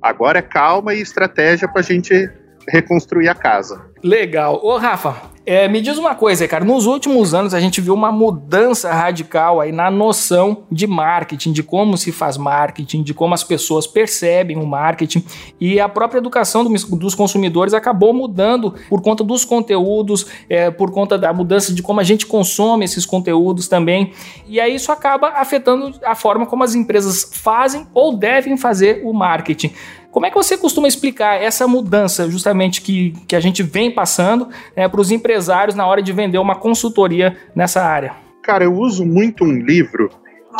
Agora 0.00 0.40
é 0.40 0.42
calma 0.42 0.94
e 0.94 1.00
estratégia 1.00 1.68
pra 1.68 1.82
gente 1.82 2.30
reconstruir 2.68 3.28
a 3.28 3.34
casa. 3.34 3.92
Legal. 4.02 4.60
Ô, 4.62 4.76
Rafa, 4.76 5.30
é, 5.44 5.66
me 5.66 5.80
diz 5.80 5.98
uma 5.98 6.14
coisa, 6.14 6.46
cara. 6.46 6.64
Nos 6.64 6.86
últimos 6.86 7.34
anos 7.34 7.52
a 7.52 7.58
gente 7.58 7.80
viu 7.80 7.94
uma 7.94 8.12
mudança 8.12 8.92
radical 8.92 9.60
aí 9.60 9.72
na 9.72 9.90
noção 9.90 10.64
de 10.70 10.86
marketing, 10.86 11.52
de 11.52 11.64
como 11.64 11.96
se 11.96 12.12
faz 12.12 12.36
marketing, 12.36 13.02
de 13.02 13.12
como 13.12 13.34
as 13.34 13.42
pessoas 13.42 13.86
percebem 13.86 14.56
o 14.56 14.64
marketing 14.64 15.24
e 15.60 15.80
a 15.80 15.88
própria 15.88 16.18
educação 16.18 16.62
do, 16.62 16.96
dos 16.96 17.14
consumidores 17.14 17.74
acabou 17.74 18.14
mudando 18.14 18.74
por 18.88 19.02
conta 19.02 19.24
dos 19.24 19.44
conteúdos, 19.44 20.26
é, 20.48 20.70
por 20.70 20.92
conta 20.92 21.18
da 21.18 21.32
mudança 21.32 21.74
de 21.74 21.82
como 21.82 21.98
a 21.98 22.04
gente 22.04 22.24
consome 22.24 22.84
esses 22.84 23.04
conteúdos 23.04 23.66
também. 23.66 24.12
E 24.46 24.60
aí 24.60 24.76
isso 24.76 24.92
acaba 24.92 25.28
afetando 25.30 25.92
a 26.04 26.14
forma 26.14 26.46
como 26.46 26.62
as 26.62 26.76
empresas 26.76 27.28
fazem 27.32 27.86
ou 27.92 28.16
devem 28.16 28.56
fazer 28.56 29.02
o 29.04 29.12
marketing. 29.12 29.72
Como 30.12 30.26
é 30.26 30.30
que 30.30 30.36
você 30.36 30.58
costuma 30.58 30.86
explicar 30.86 31.42
essa 31.42 31.66
mudança 31.66 32.30
justamente 32.30 32.82
que, 32.82 33.12
que 33.26 33.34
a 33.34 33.40
gente 33.40 33.62
vem 33.62 33.90
passando 33.90 34.50
é, 34.76 34.86
para 34.86 35.00
os 35.00 35.10
empresários 35.10 35.74
na 35.74 35.86
hora 35.86 36.02
de 36.02 36.12
vender 36.12 36.36
uma 36.36 36.54
consultoria 36.54 37.34
nessa 37.54 37.82
área? 37.82 38.14
Cara, 38.42 38.64
eu 38.64 38.74
uso 38.74 39.06
muito 39.06 39.42
um 39.42 39.52
livro 39.52 40.10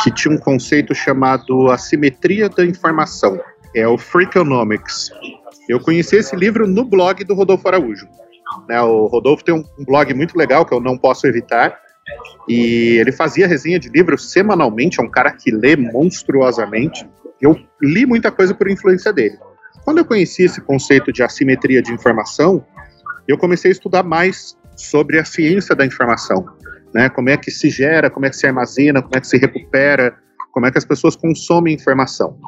que 0.01 0.09
tinha 0.09 0.33
um 0.33 0.39
conceito 0.39 0.95
chamado 0.95 1.69
Assimetria 1.69 2.49
da 2.49 2.65
Informação. 2.65 3.39
É 3.75 3.87
o 3.87 3.95
Freakonomics. 3.95 5.11
Eu 5.69 5.79
conheci 5.79 6.15
esse 6.15 6.35
livro 6.35 6.67
no 6.67 6.83
blog 6.83 7.23
do 7.23 7.35
Rodolfo 7.35 7.67
Araújo. 7.67 8.07
Né, 8.67 8.81
o 8.81 9.05
Rodolfo 9.05 9.43
tem 9.43 9.53
um 9.53 9.63
blog 9.85 10.11
muito 10.15 10.35
legal 10.35 10.65
que 10.65 10.73
eu 10.73 10.79
não 10.79 10.97
posso 10.97 11.27
evitar. 11.27 11.77
E 12.49 12.97
ele 12.99 13.11
fazia 13.11 13.47
resenha 13.47 13.79
de 13.79 13.89
livros 13.89 14.31
semanalmente, 14.31 14.99
é 14.99 15.03
um 15.03 15.09
cara 15.09 15.31
que 15.31 15.51
lê 15.51 15.75
monstruosamente. 15.75 17.07
Eu 17.43 17.59
li 17.81 18.05
muita 18.05 18.31
coisa 18.31 18.55
por 18.55 18.69
influência 18.69 19.11
dele. 19.11 19.37
Quando 19.83 19.97
eu 19.97 20.05
conheci 20.05 20.43
esse 20.43 20.61
conceito 20.61 21.11
de 21.11 21.21
assimetria 21.21 21.81
de 21.81 21.91
informação, 21.91 22.65
eu 23.27 23.37
comecei 23.37 23.69
a 23.69 23.73
estudar 23.73 24.01
mais 24.01 24.57
sobre 24.77 25.19
a 25.19 25.25
ciência 25.25 25.75
da 25.75 25.85
informação, 25.85 26.45
né? 26.93 27.09
Como 27.09 27.29
é 27.29 27.35
que 27.35 27.51
se 27.51 27.69
gera, 27.69 28.09
como 28.09 28.25
é 28.25 28.29
que 28.29 28.37
se 28.37 28.47
armazena, 28.47 29.01
como 29.01 29.13
é 29.17 29.19
que 29.19 29.27
se 29.27 29.37
recupera, 29.37 30.15
como 30.53 30.65
é 30.65 30.71
que 30.71 30.77
as 30.77 30.85
pessoas 30.85 31.17
consomem 31.17 31.75
informação. 31.75 32.39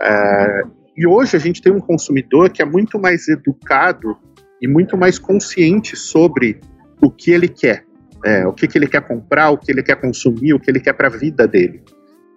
É, 0.00 0.62
e 0.96 1.06
hoje 1.06 1.36
a 1.36 1.40
gente 1.40 1.60
tem 1.60 1.70
um 1.70 1.80
consumidor 1.80 2.48
que 2.48 2.62
é 2.62 2.64
muito 2.64 2.98
mais 2.98 3.28
educado 3.28 4.16
e 4.62 4.66
muito 4.66 4.96
mais 4.96 5.18
consciente 5.18 5.94
sobre 5.94 6.58
o 7.02 7.10
que 7.10 7.32
ele 7.32 7.48
quer, 7.48 7.84
é, 8.24 8.46
o 8.46 8.52
que, 8.54 8.66
que 8.66 8.78
ele 8.78 8.86
quer 8.86 9.02
comprar, 9.02 9.50
o 9.50 9.58
que 9.58 9.70
ele 9.70 9.82
quer 9.82 9.96
consumir, 9.96 10.54
o 10.54 10.60
que 10.60 10.70
ele 10.70 10.80
quer 10.80 10.94
para 10.94 11.08
a 11.08 11.10
vida 11.10 11.46
dele. 11.46 11.82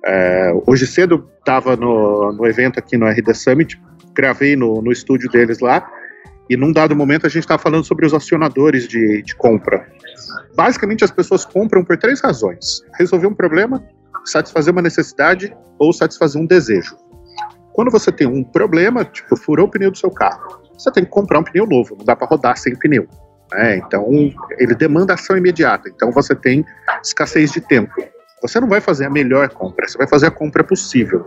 É, 0.06 0.54
hoje 0.68 0.86
cedo 0.86 1.28
estava 1.40 1.76
no, 1.76 2.32
no 2.34 2.46
evento 2.46 2.78
aqui 2.78 2.96
no 2.96 3.08
RD 3.08 3.34
Summit, 3.34 3.82
gravei 4.14 4.56
no, 4.56 4.82
no 4.82 4.92
estúdio 4.92 5.30
deles 5.30 5.60
lá, 5.60 5.90
e 6.50 6.56
num 6.56 6.72
dado 6.72 6.96
momento 6.96 7.26
a 7.26 7.30
gente 7.30 7.44
estava 7.44 7.62
falando 7.62 7.84
sobre 7.84 8.06
os 8.06 8.14
acionadores 8.14 8.88
de, 8.88 9.24
de 9.24 9.36
compra. 9.36 9.88
Basicamente 10.56 11.04
as 11.04 11.12
pessoas 11.12 11.44
compram 11.44 11.84
por 11.84 11.98
três 11.98 12.22
razões: 12.22 12.82
resolver 13.00 13.28
um 13.28 13.34
problema, 13.34 13.84
satisfazer 14.24 14.72
uma 14.72 14.82
necessidade 14.82 15.56
ou 15.80 15.92
satisfazer 15.92 16.40
um 16.42 16.46
desejo. 16.46 16.96
Quando 17.74 17.92
você 17.92 18.12
tem 18.12 18.28
um 18.28 18.44
problema, 18.44 19.04
tipo, 19.04 19.36
furou 19.36 19.68
o 19.68 19.70
pneu 19.70 19.92
do 19.92 19.98
seu 19.98 20.12
carro, 20.12 20.62
você 20.78 20.92
tem 20.92 21.04
que 21.04 21.10
comprar 21.10 21.40
um 21.40 21.44
pneu 21.44 21.66
novo, 21.66 21.96
não 21.98 22.06
dá 22.06 22.16
para 22.16 22.28
rodar 22.28 22.58
sem 22.58 22.76
pneu. 22.76 23.08
Né? 23.52 23.78
Então, 23.78 24.08
ele 24.58 24.76
demanda 24.76 25.14
ação 25.14 25.36
imediata. 25.36 25.90
Então, 25.90 26.12
você 26.12 26.36
tem 26.36 26.64
escassez 27.04 27.52
de 27.52 27.62
tempo. 27.62 27.94
Você 28.48 28.60
não 28.60 28.68
vai 28.68 28.80
fazer 28.80 29.06
a 29.06 29.10
melhor 29.10 29.50
compra, 29.50 29.88
você 29.88 29.98
vai 29.98 30.08
fazer 30.08 30.28
a 30.28 30.32
compra 30.32 30.64
possível. 30.64 31.26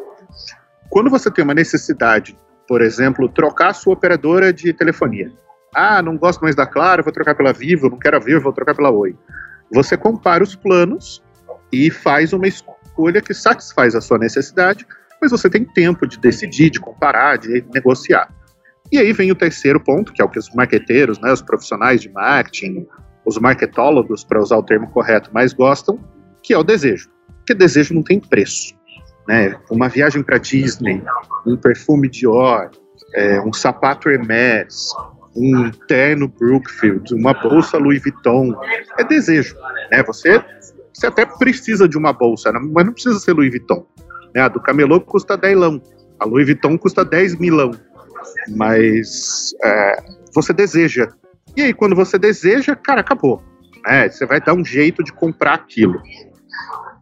Quando 0.89 1.11
você 1.11 1.29
tem 1.29 1.43
uma 1.43 1.53
necessidade, 1.53 2.39
por 2.69 2.81
exemplo, 2.81 3.29
trocar 3.29 3.71
a 3.71 3.75
sua 3.75 3.95
operadora 3.95 4.53
de 4.53 4.73
telefonia. 4.73 5.33
Ah, 5.75 6.01
não 6.01 6.17
gosto 6.17 6.41
mais 6.43 6.55
da 6.55 6.65
Claro, 6.65 7.03
vou 7.03 7.13
trocar 7.13 7.35
pela 7.35 7.53
Vivo, 7.53 7.91
não 7.91 7.99
quero 7.99 8.19
a 8.19 8.21
Vivo, 8.21 8.43
vou 8.43 8.53
trocar 8.53 8.73
pela 8.73 8.91
Oi. 8.91 9.17
Você 9.75 9.97
compara 9.97 10.45
os 10.45 10.55
planos 10.55 11.21
e 11.73 11.91
faz 11.91 12.33
uma 12.33 12.47
escolha 12.47 13.21
que 13.21 13.35
satisfaz 13.35 13.97
a 13.97 14.01
sua 14.01 14.19
necessidade, 14.19 14.87
mas 15.21 15.33
você 15.33 15.51
tem 15.51 15.65
tempo 15.65 16.07
de 16.07 16.21
decidir, 16.21 16.71
de 16.71 16.79
comparar, 16.79 17.37
de 17.37 17.65
negociar. 17.75 18.33
E 18.93 18.99
aí 18.99 19.13
vem 19.13 19.33
o 19.33 19.35
terceiro 19.35 19.81
ponto, 19.81 20.13
que 20.13 20.23
é 20.23 20.25
o 20.25 20.29
que 20.29 20.39
os 20.39 20.55
marqueteiros, 20.55 21.19
né, 21.21 21.33
os 21.33 21.43
profissionais 21.43 22.01
de 22.01 22.09
marketing, 22.11 22.87
os 23.27 23.39
marketólogos, 23.39 24.23
para 24.23 24.41
usar 24.41 24.57
o 24.57 24.63
termo 24.63 24.89
correto, 24.89 25.31
mais 25.35 25.53
gostam, 25.53 25.99
que 26.49 26.55
é 26.55 26.59
o 26.59 26.65
desejo. 26.65 27.11
Porque 27.37 27.53
desejo 27.53 27.93
não 27.93 28.03
tem 28.03 28.19
preço. 28.19 28.75
Né? 29.29 29.55
Uma 29.71 29.87
viagem 29.87 30.23
para 30.23 30.39
Disney, 30.39 31.03
um 31.47 31.59
perfume 31.59 32.09
Dior, 32.09 32.71
é, 33.15 33.39
um 33.43 33.53
sapato 33.53 34.09
Hermès, 34.09 34.89
um 35.37 35.71
terno 35.87 36.27
Brookfield, 36.27 37.15
uma 37.15 37.35
bolsa 37.35 37.77
Louis 37.77 38.03
Vuitton, 38.03 38.59
é 38.99 39.05
desejo. 39.05 39.55
Né? 39.93 40.03
Você, 40.05 40.43
você 40.91 41.07
até 41.07 41.27
precisa 41.27 41.87
de 41.87 41.99
uma 41.99 42.15
bolsa, 42.15 42.51
né? 42.51 42.59
mas 42.73 42.87
não 42.87 42.95
precisa 42.95 43.21
ser 43.21 43.35
Louis 43.35 43.51
Vuitton. 43.51 43.87
Né? 44.35 44.41
A 44.41 44.49
do 44.49 44.59
camelô 44.59 44.99
custa 44.99 45.37
10 45.37 45.59
lão, 45.59 45.83
a 46.19 46.25
Louis 46.25 46.47
Vuitton 46.47 46.79
custa 46.79 47.05
10 47.05 47.39
milão. 47.39 47.73
Mas 48.57 49.55
é, 49.63 50.03
você 50.35 50.55
deseja. 50.55 51.09
E 51.55 51.61
aí, 51.61 51.75
quando 51.75 51.95
você 51.95 52.19
deseja, 52.19 52.75
cara, 52.75 53.03
acabou. 53.03 53.43
Né? 53.87 54.09
Você 54.09 54.25
vai 54.25 54.41
dar 54.41 54.55
um 54.55 54.65
jeito 54.65 55.05
de 55.05 55.13
comprar 55.13 55.53
aquilo. 55.53 56.01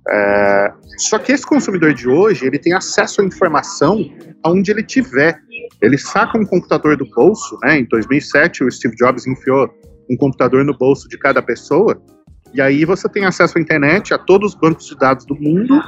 É, 0.09 0.73
só 0.99 1.19
que 1.19 1.33
esse 1.33 1.45
consumidor 1.45 1.93
de 1.93 2.09
hoje, 2.09 2.47
ele 2.47 2.59
tem 2.59 2.73
acesso 2.73 3.21
à 3.21 3.25
informação 3.25 3.99
aonde 4.43 4.71
ele 4.71 4.83
tiver. 4.83 5.39
Ele 5.83 5.99
saca 5.99 6.39
um 6.39 6.47
computador 6.47 6.97
do 6.97 7.05
bolso, 7.11 7.59
né? 7.63 7.79
Em 7.79 7.85
2007, 7.85 8.65
o 8.65 8.71
Steve 8.71 8.97
Jobs 8.97 9.27
enfiou 9.27 9.69
um 10.11 10.17
computador 10.17 10.65
no 10.65 10.77
bolso 10.77 11.09
de 11.09 11.19
cada 11.19 11.43
pessoa, 11.43 12.01
e 12.55 12.61
aí 12.61 12.85
você 12.85 13.09
tem 13.09 13.25
acesso 13.25 13.59
à 13.59 13.61
internet, 13.61 14.15
a 14.15 14.19
todos 14.19 14.55
os 14.55 14.59
bancos 14.59 14.87
de 14.87 14.97
dados 14.97 15.27
do 15.27 15.35
mundo, 15.35 15.79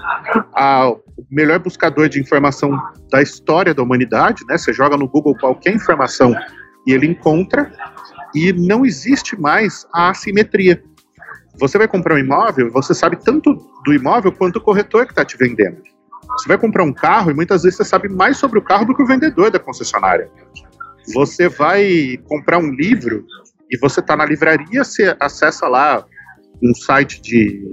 ao 0.53 1.03
melhor 1.31 1.59
buscador 1.59 2.09
de 2.09 2.21
informação 2.21 2.71
da 3.11 3.23
história 3.23 3.73
da 3.73 3.83
humanidade, 3.83 4.45
né? 4.47 4.59
Você 4.59 4.73
joga 4.73 4.97
no 4.97 5.09
Google 5.09 5.35
qualquer 5.39 5.75
informação 5.75 6.35
e 6.87 6.93
ele 6.93 7.07
encontra, 7.07 7.73
e 8.35 8.53
não 8.53 8.85
existe 8.85 9.41
mais 9.41 9.87
a 9.95 10.11
assimetria. 10.11 10.83
Você 11.59 11.77
vai 11.77 11.89
comprar 11.89 12.15
um 12.15 12.19
imóvel, 12.19 12.71
você 12.71 12.95
sabe 12.95 13.17
tanto 13.17 13.55
do 13.85 13.93
imóvel 13.93 14.33
quanto 14.33 14.57
o 14.57 14.61
corretor 14.61 15.07
que 15.07 15.13
está 15.13 15.25
te 15.25 15.37
vendendo. 15.37 15.83
Você 16.39 16.49
vai 16.49 16.59
comprar 16.59 16.85
um 16.85 16.93
carro 16.93 17.31
e 17.31 17.35
muitas 17.35 17.63
vezes 17.63 17.79
você 17.79 17.85
sabe 17.85 18.09
mais 18.09 18.37
sobre 18.37 18.59
o 18.59 18.63
carro 18.63 18.85
do 18.85 18.95
que 18.95 19.03
o 19.03 19.07
vendedor 19.07 19.51
da 19.51 19.59
concessionária. 19.59 20.31
Você 21.15 21.49
vai 21.49 22.19
comprar 22.29 22.59
um 22.59 22.71
livro 22.71 23.25
e 23.71 23.79
você 23.79 24.01
está 24.01 24.17
na 24.17 24.25
livraria, 24.25 24.85
você 24.85 25.17
acessa 25.19 25.67
lá 25.67 26.05
um 26.63 26.75
site 26.75 27.21
de, 27.21 27.65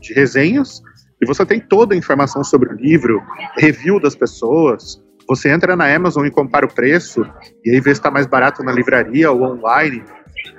de 0.00 0.12
resenhas 0.12 0.82
e 1.20 1.26
você 1.26 1.44
tem 1.44 1.60
toda 1.60 1.94
a 1.94 1.98
informação 1.98 2.42
sobre 2.42 2.72
o 2.72 2.76
livro, 2.76 3.22
review 3.56 4.00
das 4.00 4.16
pessoas. 4.16 5.00
Você 5.28 5.50
entra 5.50 5.76
na 5.76 5.94
Amazon 5.94 6.26
e 6.26 6.30
compara 6.30 6.66
o 6.66 6.72
preço 6.72 7.24
e 7.64 7.70
aí 7.70 7.80
vê 7.80 7.94
se 7.94 8.00
está 8.00 8.10
mais 8.10 8.26
barato 8.26 8.62
na 8.64 8.72
livraria 8.72 9.30
ou 9.30 9.42
online. 9.42 10.02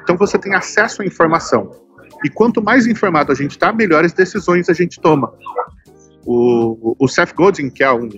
Então 0.04 0.16
você 0.16 0.38
tem 0.38 0.54
acesso 0.54 1.02
à 1.02 1.06
informação. 1.06 1.72
E 2.24 2.30
quanto 2.30 2.62
mais 2.62 2.86
informado 2.86 3.32
a 3.32 3.36
gente 3.36 3.52
está, 3.52 3.72
melhores 3.74 4.14
decisões 4.14 4.70
a 4.70 4.74
gente 4.74 5.00
toma. 5.00 5.34
O, 6.26 6.96
o 7.00 7.08
Seth 7.08 7.34
Godin, 7.34 7.70
que 7.70 7.84
é 7.84 7.92
um, 7.92 8.10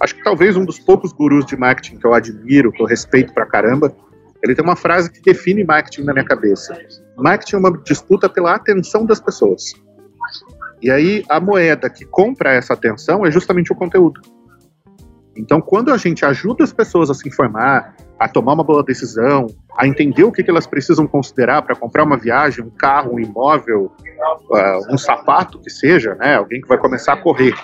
acho 0.00 0.14
que 0.14 0.22
talvez 0.22 0.56
um 0.56 0.64
dos 0.64 0.78
poucos 0.78 1.12
gurus 1.12 1.44
de 1.46 1.56
marketing 1.56 1.96
que 1.96 2.06
eu 2.06 2.14
admiro, 2.14 2.70
que 2.70 2.80
eu 2.80 2.86
respeito 2.86 3.32
pra 3.32 3.46
caramba, 3.46 3.94
ele 4.42 4.54
tem 4.54 4.64
uma 4.64 4.76
frase 4.76 5.10
que 5.10 5.20
define 5.22 5.64
marketing 5.64 6.02
na 6.02 6.12
minha 6.12 6.24
cabeça. 6.24 6.78
Marketing 7.16 7.56
é 7.56 7.58
uma 7.58 7.82
disputa 7.82 8.28
pela 8.28 8.54
atenção 8.54 9.06
das 9.06 9.20
pessoas. 9.20 9.72
E 10.82 10.90
aí 10.90 11.24
a 11.28 11.40
moeda 11.40 11.88
que 11.88 12.04
compra 12.04 12.52
essa 12.52 12.74
atenção 12.74 13.24
é 13.24 13.30
justamente 13.30 13.72
o 13.72 13.74
conteúdo. 13.74 14.20
Então, 15.36 15.60
quando 15.60 15.92
a 15.92 15.96
gente 15.96 16.24
ajuda 16.24 16.64
as 16.64 16.72
pessoas 16.72 17.10
a 17.10 17.14
se 17.14 17.28
informar, 17.28 17.94
a 18.18 18.28
tomar 18.28 18.52
uma 18.52 18.64
boa 18.64 18.82
decisão, 18.82 19.46
a 19.76 19.86
entender 19.86 20.24
o 20.24 20.30
que, 20.30 20.48
elas 20.48 20.66
precisam 20.66 21.06
considerar 21.06 21.62
para 21.62 21.74
comprar 21.74 22.04
uma 22.04 22.16
viagem, 22.16 22.64
um 22.64 22.70
carro, 22.70 23.14
um 23.14 23.20
imóvel, 23.20 23.92
uh, 24.50 24.92
um 24.92 24.96
sapato 24.96 25.60
que 25.60 25.70
seja, 25.70 26.14
né? 26.14 26.36
Alguém 26.36 26.60
que 26.60 26.68
vai 26.68 26.78
começar 26.78 27.14
a 27.14 27.16
correr. 27.16 27.54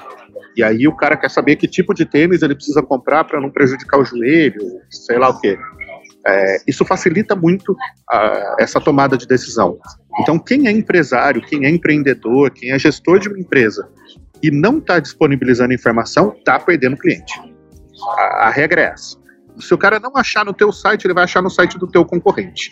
E 0.57 0.63
aí 0.63 0.89
o 0.89 0.97
cara 0.97 1.17
quer 1.17 1.31
saber 1.31 1.57
que 1.57 1.69
tipo 1.69 1.95
de 1.95 2.05
tênis 2.05 2.43
ele 2.43 2.55
precisa 2.55 2.83
comprar 2.83 3.25
para 3.25 3.41
não 3.41 3.51
prejudicar 3.51 4.01
o 4.01 4.05
joelho, 4.05 4.81
sei 4.91 5.19
lá 5.19 5.29
o 5.29 5.41
quê. 5.41 5.57
É, 6.27 6.59
isso 6.67 6.85
facilita 6.85 7.35
muito 7.37 7.75
a, 8.11 8.57
essa 8.59 8.81
tomada 8.81 9.17
de 9.17 9.27
decisão. 9.27 9.79
Então, 10.21 10.39
quem 10.39 10.67
é 10.67 10.71
empresário, 10.71 11.41
quem 11.41 11.65
é 11.65 11.71
empreendedor, 11.71 12.51
quem 12.51 12.73
é 12.73 12.79
gestor 12.79 13.19
de 13.19 13.29
uma 13.29 13.39
empresa 13.39 13.89
e 14.43 14.51
não 14.51 14.79
está 14.79 14.99
disponibilizando 14.99 15.73
informação, 15.73 16.35
está 16.37 16.59
perdendo 16.59 16.97
cliente. 16.97 17.41
A, 18.09 18.47
a, 18.47 18.51
regra 18.51 18.81
é 18.81 18.85
essa. 18.87 19.17
Se 19.59 19.75
o 19.75 19.79
cara 19.79 20.01
não 20.01 20.17
achar 20.17 20.45
no 20.45 20.55
teu 20.55 20.73
site, 20.73 21.07
ele 21.07 21.15
vai 21.15 21.25
achar 21.25 21.43
no 21.43 21.51
site 21.51 21.79
do 21.79 21.87
teu 21.87 22.05
concorrente. 22.05 22.71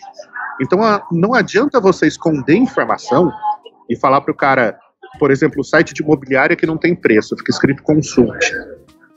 Então, 0.61 0.83
a, 0.83 1.05
não 1.11 1.33
adianta 1.33 1.79
você 1.79 2.07
esconder 2.07 2.55
informação 2.55 3.31
e 3.89 3.95
falar 3.95 4.21
para 4.21 4.31
o 4.31 4.35
cara, 4.35 4.77
por 5.19 5.31
exemplo, 5.31 5.61
o 5.61 5.63
site 5.63 5.93
de 5.93 6.03
imobiliária 6.03 6.55
que 6.55 6.65
não 6.65 6.77
tem 6.77 6.95
preço, 6.95 7.35
fica 7.37 7.51
escrito 7.51 7.83
consulte. 7.83 8.53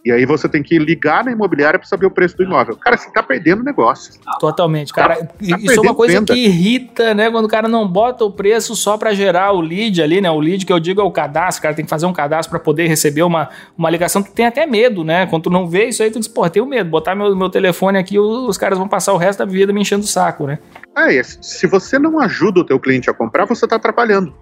E 0.05 0.11
aí 0.11 0.27
você 0.27 0.49
tem 0.49 0.65
que 0.65 0.79
ligar 0.81 1.25
na 1.25 1.31
imobiliária 1.31 1.79
para 1.79 1.87
saber 1.87 2.07
o 2.07 2.11
preço 2.11 2.37
do 2.37 2.43
imóvel. 2.43 2.77
Cara, 2.77 2.97
você 2.97 3.07
está 3.07 3.23
perdendo 3.23 3.61
o 3.61 3.65
negócio. 3.65 4.15
Totalmente, 4.41 4.93
cara. 4.93 5.15
Tá, 5.15 5.27
tá 5.27 5.35
isso 5.41 5.79
é 5.79 5.81
uma 5.81 5.95
coisa 5.95 6.15
venda. 6.15 6.35
que 6.35 6.45
irrita, 6.45 7.15
né? 7.15 7.31
Quando 7.31 7.45
o 7.45 7.49
cara 7.49 7.69
não 7.69 7.87
bota 7.87 8.25
o 8.25 8.31
preço 8.31 8.75
só 8.75 8.99
para 8.99 9.15
gerar 9.15 9.53
o 9.53 9.61
lead 9.61 10.03
ali, 10.03 10.21
né? 10.21 10.29
O 10.29 10.41
lead 10.41 10.67
que 10.67 10.73
eu 10.73 10.81
digo 10.81 11.01
é 11.01 11.05
o 11.05 11.11
cadastro. 11.13 11.61
O 11.61 11.63
cara 11.63 11.75
tem 11.75 11.85
que 11.85 11.91
fazer 11.91 12.07
um 12.07 12.13
cadastro 12.13 12.51
para 12.51 12.59
poder 12.59 12.89
receber 12.89 13.23
uma, 13.23 13.49
uma 13.79 13.89
ligação. 13.89 14.25
Tu 14.25 14.33
tem 14.33 14.47
até 14.47 14.67
medo, 14.67 15.05
né? 15.05 15.25
Quando 15.27 15.45
tu 15.45 15.51
não 15.51 15.69
vê 15.69 15.87
isso 15.87 16.03
aí, 16.03 16.11
tu 16.11 16.19
diz, 16.19 16.27
pô, 16.27 16.51
tenho 16.51 16.67
medo. 16.67 16.91
Botar 16.91 17.15
meu, 17.15 17.37
meu 17.37 17.49
telefone 17.49 17.97
aqui, 17.97 18.19
os 18.19 18.59
caras 18.59 18.79
vão 18.79 18.89
passar 18.89 19.13
o 19.13 19.17
resto 19.17 19.39
da 19.39 19.45
vida 19.45 19.73
me 19.73 19.83
enchendo 19.83 20.03
o 20.03 20.09
saco, 20.09 20.49
né? 20.49 20.59
É, 20.99 21.23
se 21.23 21.67
você 21.69 21.97
não 21.97 22.19
ajuda 22.19 22.61
o 22.61 22.65
teu 22.65 22.81
cliente 22.81 23.09
a 23.09 23.15
comprar, 23.15 23.45
você 23.45 23.65
está 23.67 23.77
atrapalhando. 23.77 24.35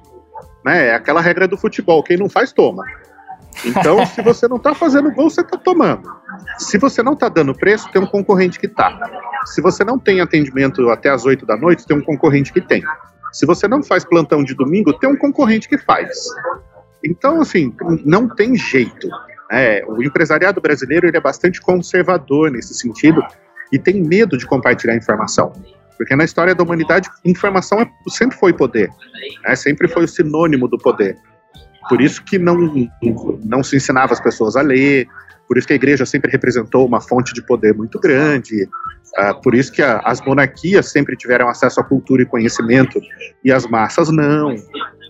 Né? 0.65 0.89
É 0.89 0.95
aquela 0.95 1.21
regra 1.21 1.47
do 1.47 1.57
futebol. 1.57 2.03
Quem 2.03 2.17
não 2.17 2.31
faz, 2.31 2.51
toma. 2.51 2.83
Então, 3.65 4.05
se 4.07 4.23
você 4.23 4.49
não 4.49 4.57
está 4.57 4.75
fazendo 4.75 5.11
gol, 5.13 5.29
você 5.29 5.41
está 5.41 5.59
tomando. 5.59 6.09
Se 6.59 6.79
você 6.79 7.03
não 7.03 7.13
está 7.13 7.29
dando 7.29 7.55
preço, 7.55 7.91
tem 7.93 8.01
um 8.01 8.07
concorrente 8.07 8.59
que 8.59 8.67
está. 8.67 8.99
Se 9.47 9.61
você 9.61 9.85
não 9.85 9.99
tem 9.99 10.21
atendimento 10.21 10.89
até 10.91 11.11
as 11.11 11.25
8 11.25 11.45
da 11.45 11.57
noite, 11.57 11.87
tem 11.87 11.97
um 11.97 12.03
concorrente 12.03 12.53
que 12.53 12.61
tem. 12.61 12.83
Se 13.33 13.47
você 13.47 13.69
não 13.69 13.83
faz 13.83 14.05
plantão 14.05 14.43
de 14.43 14.55
domingo, 14.55 14.93
tem 14.93 15.09
um 15.09 15.17
concorrente 15.17 15.69
que 15.69 15.79
faz. 15.79 16.11
Então, 17.05 17.41
assim, 17.41 17.75
não 18.05 18.29
tem 18.29 18.57
jeito. 18.57 19.09
É, 19.51 19.85
o 19.87 20.03
empresariado 20.03 20.61
brasileiro 20.61 21.07
ele 21.07 21.17
é 21.17 21.21
bastante 21.21 21.61
conservador 21.61 22.51
nesse 22.51 22.75
sentido 22.75 23.23
e 23.73 23.79
tem 23.79 24.03
medo 24.03 24.37
de 24.37 24.47
compartilhar 24.47 24.95
informação. 24.95 25.53
Porque 25.97 26.17
na 26.17 26.25
história 26.25 26.55
da 26.55 26.63
humanidade, 26.63 27.11
informação 27.25 27.81
é, 27.81 27.91
sempre 28.09 28.37
foi 28.39 28.53
poder, 28.53 28.89
né? 29.45 29.55
sempre 29.55 29.87
foi 29.87 30.05
o 30.05 30.09
sinônimo 30.09 30.67
do 30.67 30.79
poder. 30.79 31.19
Por 31.91 32.01
isso 32.01 32.23
que 32.23 32.39
não, 32.39 32.57
não 33.45 33.65
se 33.65 33.75
ensinava 33.75 34.13
as 34.13 34.21
pessoas 34.21 34.55
a 34.55 34.63
ler, 34.63 35.09
por 35.49 35.59
isso 35.59 35.67
que 35.67 35.73
a 35.73 35.77
igreja 35.77 36.07
sempre 36.07 36.31
representou 36.31 36.87
uma 36.87 37.01
fonte 37.01 37.35
de 37.35 37.43
poder 37.43 37.75
muito 37.75 37.99
grande, 37.99 38.63
uh, 38.63 39.43
por 39.43 39.57
isso 39.57 39.73
que 39.73 39.83
a, 39.83 39.99
as 40.05 40.21
monarquias 40.21 40.93
sempre 40.93 41.17
tiveram 41.17 41.49
acesso 41.49 41.81
à 41.81 41.85
cultura 41.85 42.23
e 42.23 42.27
conhecimento 42.27 43.01
e 43.45 43.51
as 43.51 43.67
massas 43.67 44.09
não. 44.09 44.55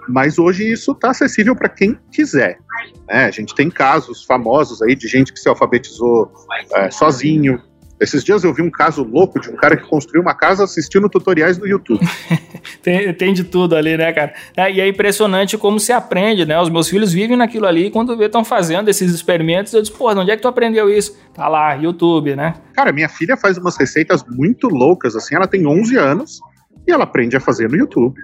Mas 0.09 0.39
hoje 0.39 0.73
isso 0.73 0.93
está 0.93 1.11
acessível 1.11 1.55
para 1.55 1.69
quem 1.69 1.99
quiser. 2.11 2.59
Né? 3.07 3.27
A 3.27 3.31
gente 3.31 3.55
tem 3.55 3.69
casos 3.69 4.25
famosos 4.25 4.81
aí 4.81 4.95
de 4.95 5.07
gente 5.07 5.35
que 5.35 5.39
se 5.39 5.51
alfabetizou 5.51 6.33
uh, 6.33 6.91
sozinho, 6.91 7.61
esses 8.01 8.25
dias 8.25 8.43
eu 8.43 8.55
vi 8.55 8.63
um 8.63 8.71
caso 8.71 9.05
louco 9.05 9.39
de 9.39 9.51
um 9.51 9.57
cara 9.57 9.77
que 9.77 9.87
construiu 9.87 10.23
uma 10.23 10.35
casa 10.35 10.65
assistindo 10.65 11.09
tutoriais 11.09 11.59
no 11.59 11.67
YouTube. 11.67 12.01
tem, 12.83 13.13
tem, 13.13 13.35
de 13.35 13.45
tudo 13.45 13.77
ali, 13.77 13.97
né, 13.97 14.11
cara? 14.13 14.33
É, 14.57 14.73
e 14.73 14.81
é 14.81 14.89
impressionante 14.89 15.59
como 15.59 15.79
se 15.79 15.93
aprende, 15.93 16.47
né? 16.47 16.59
Os 16.59 16.71
meus 16.71 16.89
filhos 16.89 17.13
vivem 17.13 17.37
naquilo 17.37 17.67
ali 17.67 17.87
e 17.87 17.91
quando 17.91 18.21
estão 18.23 18.43
fazendo 18.43 18.89
esses 18.89 19.13
experimentos, 19.13 19.75
eu 19.75 19.83
disse, 19.83 19.95
pô, 19.95 20.11
onde 20.13 20.31
é 20.31 20.37
que 20.37 20.43
tu 20.43 20.49
aprendeu 20.49 20.89
isso? 20.89 21.17
Tá 21.35 21.47
lá, 21.47 21.75
YouTube, 21.75 22.35
né? 22.35 22.55
Cara, 22.75 22.91
minha 22.91 23.09
filha 23.09 23.37
faz 23.37 23.59
umas 23.59 23.77
receitas 23.77 24.25
muito 24.27 24.69
loucas, 24.69 25.15
assim, 25.15 25.35
ela 25.35 25.47
tem 25.47 25.67
11 25.67 25.97
anos 25.99 26.41
e 26.89 26.93
ela 26.93 27.05
aprende 27.05 27.37
a 27.37 27.41
fazer 27.41 27.69
no 27.69 27.77
YouTube. 27.77 28.19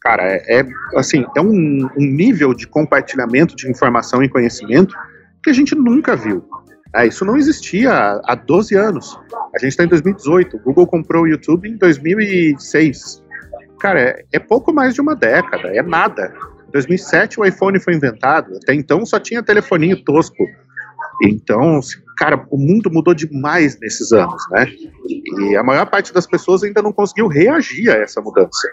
Cara, 0.00 0.22
é, 0.24 0.60
é 0.60 0.66
assim, 0.94 1.26
é 1.36 1.40
um, 1.40 1.88
um 1.96 2.06
nível 2.06 2.54
de 2.54 2.66
compartilhamento 2.66 3.56
de 3.56 3.68
informação 3.68 4.22
e 4.22 4.28
conhecimento 4.28 4.94
que 5.42 5.50
a 5.50 5.52
gente 5.52 5.74
nunca 5.74 6.14
viu. 6.14 6.44
É, 6.94 7.06
isso 7.06 7.24
não 7.24 7.36
existia 7.36 8.20
há 8.24 8.34
12 8.34 8.74
anos. 8.76 9.18
A 9.54 9.58
gente 9.58 9.70
está 9.70 9.84
em 9.84 9.88
2018. 9.88 10.56
O 10.56 10.60
Google 10.60 10.86
comprou 10.86 11.22
o 11.22 11.26
YouTube 11.26 11.68
em 11.68 11.76
2006. 11.76 13.22
Cara, 13.78 14.00
é, 14.00 14.24
é, 14.32 14.38
pouco 14.38 14.72
mais 14.72 14.94
de 14.94 15.00
uma 15.00 15.14
década, 15.14 15.68
é 15.68 15.82
nada. 15.82 16.34
Em 16.68 16.72
2007 16.72 17.40
o 17.40 17.44
iPhone 17.44 17.78
foi 17.80 17.94
inventado. 17.94 18.56
Até 18.56 18.74
então 18.74 19.06
só 19.06 19.18
tinha 19.18 19.42
telefoninho 19.42 20.02
tosco. 20.04 20.44
Então, 21.22 21.80
cara, 22.16 22.46
o 22.50 22.56
mundo 22.56 22.90
mudou 22.90 23.14
demais 23.14 23.78
nesses 23.78 24.10
anos, 24.12 24.42
né? 24.50 24.66
E 25.06 25.56
a 25.56 25.62
maior 25.62 25.86
parte 25.86 26.12
das 26.12 26.26
pessoas 26.26 26.62
ainda 26.62 26.80
não 26.82 26.92
conseguiu 26.92 27.28
reagir 27.28 27.90
a 27.90 27.94
essa 27.94 28.20
mudança. 28.20 28.68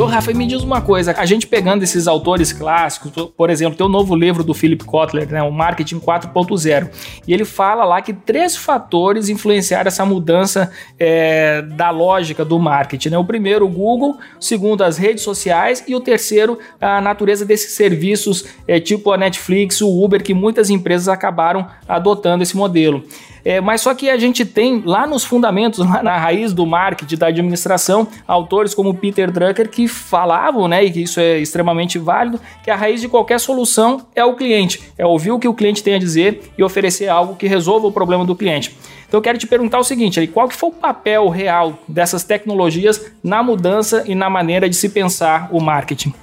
Ô, 0.00 0.06
Rafa, 0.06 0.32
me 0.32 0.46
diz 0.46 0.62
uma 0.62 0.80
coisa. 0.80 1.14
A 1.18 1.26
gente 1.26 1.46
pegando 1.46 1.82
esses 1.82 2.06
autores 2.06 2.54
clássicos, 2.54 3.12
por 3.36 3.50
exemplo, 3.50 3.76
tem 3.76 3.84
o 3.84 3.88
novo 3.88 4.16
livro 4.16 4.42
do 4.42 4.54
Philip 4.54 4.82
Kotler, 4.82 5.30
né, 5.30 5.42
o 5.42 5.52
Marketing 5.52 6.00
4.0, 6.00 6.88
e 7.28 7.34
ele 7.34 7.44
fala 7.44 7.84
lá 7.84 8.00
que 8.00 8.14
três 8.14 8.56
fatores 8.56 9.28
influenciaram 9.28 9.88
essa 9.88 10.06
mudança 10.06 10.72
é, 10.98 11.60
da 11.60 11.90
lógica 11.90 12.46
do 12.46 12.58
marketing. 12.58 13.10
Né? 13.10 13.18
O 13.18 13.24
primeiro, 13.26 13.66
o 13.66 13.68
Google, 13.68 14.16
o 14.38 14.42
segundo, 14.42 14.82
as 14.82 14.96
redes 14.96 15.22
sociais, 15.22 15.84
e 15.86 15.94
o 15.94 16.00
terceiro, 16.00 16.58
a 16.80 16.98
natureza 17.02 17.44
desses 17.44 17.72
serviços, 17.74 18.46
é, 18.66 18.80
tipo 18.80 19.12
a 19.12 19.18
Netflix, 19.18 19.82
o 19.82 20.02
Uber, 20.02 20.22
que 20.22 20.32
muitas 20.32 20.70
empresas 20.70 21.08
acabaram 21.08 21.66
adotando 21.86 22.42
esse 22.42 22.56
modelo. 22.56 23.04
É, 23.44 23.60
mas 23.60 23.80
só 23.80 23.94
que 23.94 24.10
a 24.10 24.18
gente 24.18 24.44
tem 24.44 24.82
lá 24.84 25.06
nos 25.06 25.24
fundamentos, 25.24 25.78
lá 25.84 26.02
na 26.02 26.16
raiz 26.16 26.52
do 26.52 26.66
marketing, 26.66 27.16
da 27.16 27.28
administração, 27.28 28.06
autores 28.26 28.74
como 28.74 28.94
Peter 28.94 29.30
Drucker 29.30 29.68
que 29.68 29.88
falavam, 29.88 30.68
né, 30.68 30.84
e 30.84 30.90
que 30.90 31.02
isso 31.02 31.20
é 31.20 31.38
extremamente 31.38 31.98
válido, 31.98 32.40
que 32.62 32.70
a 32.70 32.76
raiz 32.76 33.00
de 33.00 33.08
qualquer 33.08 33.40
solução 33.40 34.06
é 34.14 34.24
o 34.24 34.34
cliente, 34.34 34.80
é 34.96 35.06
ouvir 35.06 35.30
o 35.30 35.38
que 35.38 35.48
o 35.48 35.54
cliente 35.54 35.82
tem 35.82 35.94
a 35.94 35.98
dizer 35.98 36.52
e 36.56 36.62
oferecer 36.62 37.08
algo 37.08 37.36
que 37.36 37.46
resolva 37.46 37.86
o 37.86 37.92
problema 37.92 38.24
do 38.24 38.36
cliente. 38.36 38.76
Então 39.08 39.18
eu 39.18 39.22
quero 39.22 39.38
te 39.38 39.46
perguntar 39.46 39.78
o 39.78 39.84
seguinte, 39.84 40.24
qual 40.28 40.48
que 40.48 40.54
foi 40.54 40.68
o 40.68 40.72
papel 40.72 41.28
real 41.28 41.78
dessas 41.88 42.22
tecnologias 42.22 43.10
na 43.24 43.42
mudança 43.42 44.04
e 44.06 44.14
na 44.14 44.30
maneira 44.30 44.68
de 44.68 44.76
se 44.76 44.88
pensar 44.88 45.48
o 45.50 45.60
marketing? 45.60 46.14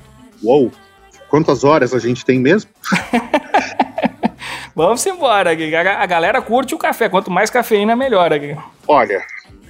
Uou! 0.41 0.71
Quantas 1.29 1.63
horas 1.65 1.93
a 1.93 1.99
gente 1.99 2.23
tem 2.23 2.39
mesmo? 2.39 2.71
Vamos 4.77 5.03
embora. 5.07 5.49
A 5.99 6.05
galera 6.05 6.39
curte 6.39 6.75
o 6.75 6.77
café. 6.77 7.09
Quanto 7.09 7.31
mais 7.31 7.49
cafeína, 7.49 7.95
melhor. 7.95 8.29
Olha, 8.87 9.23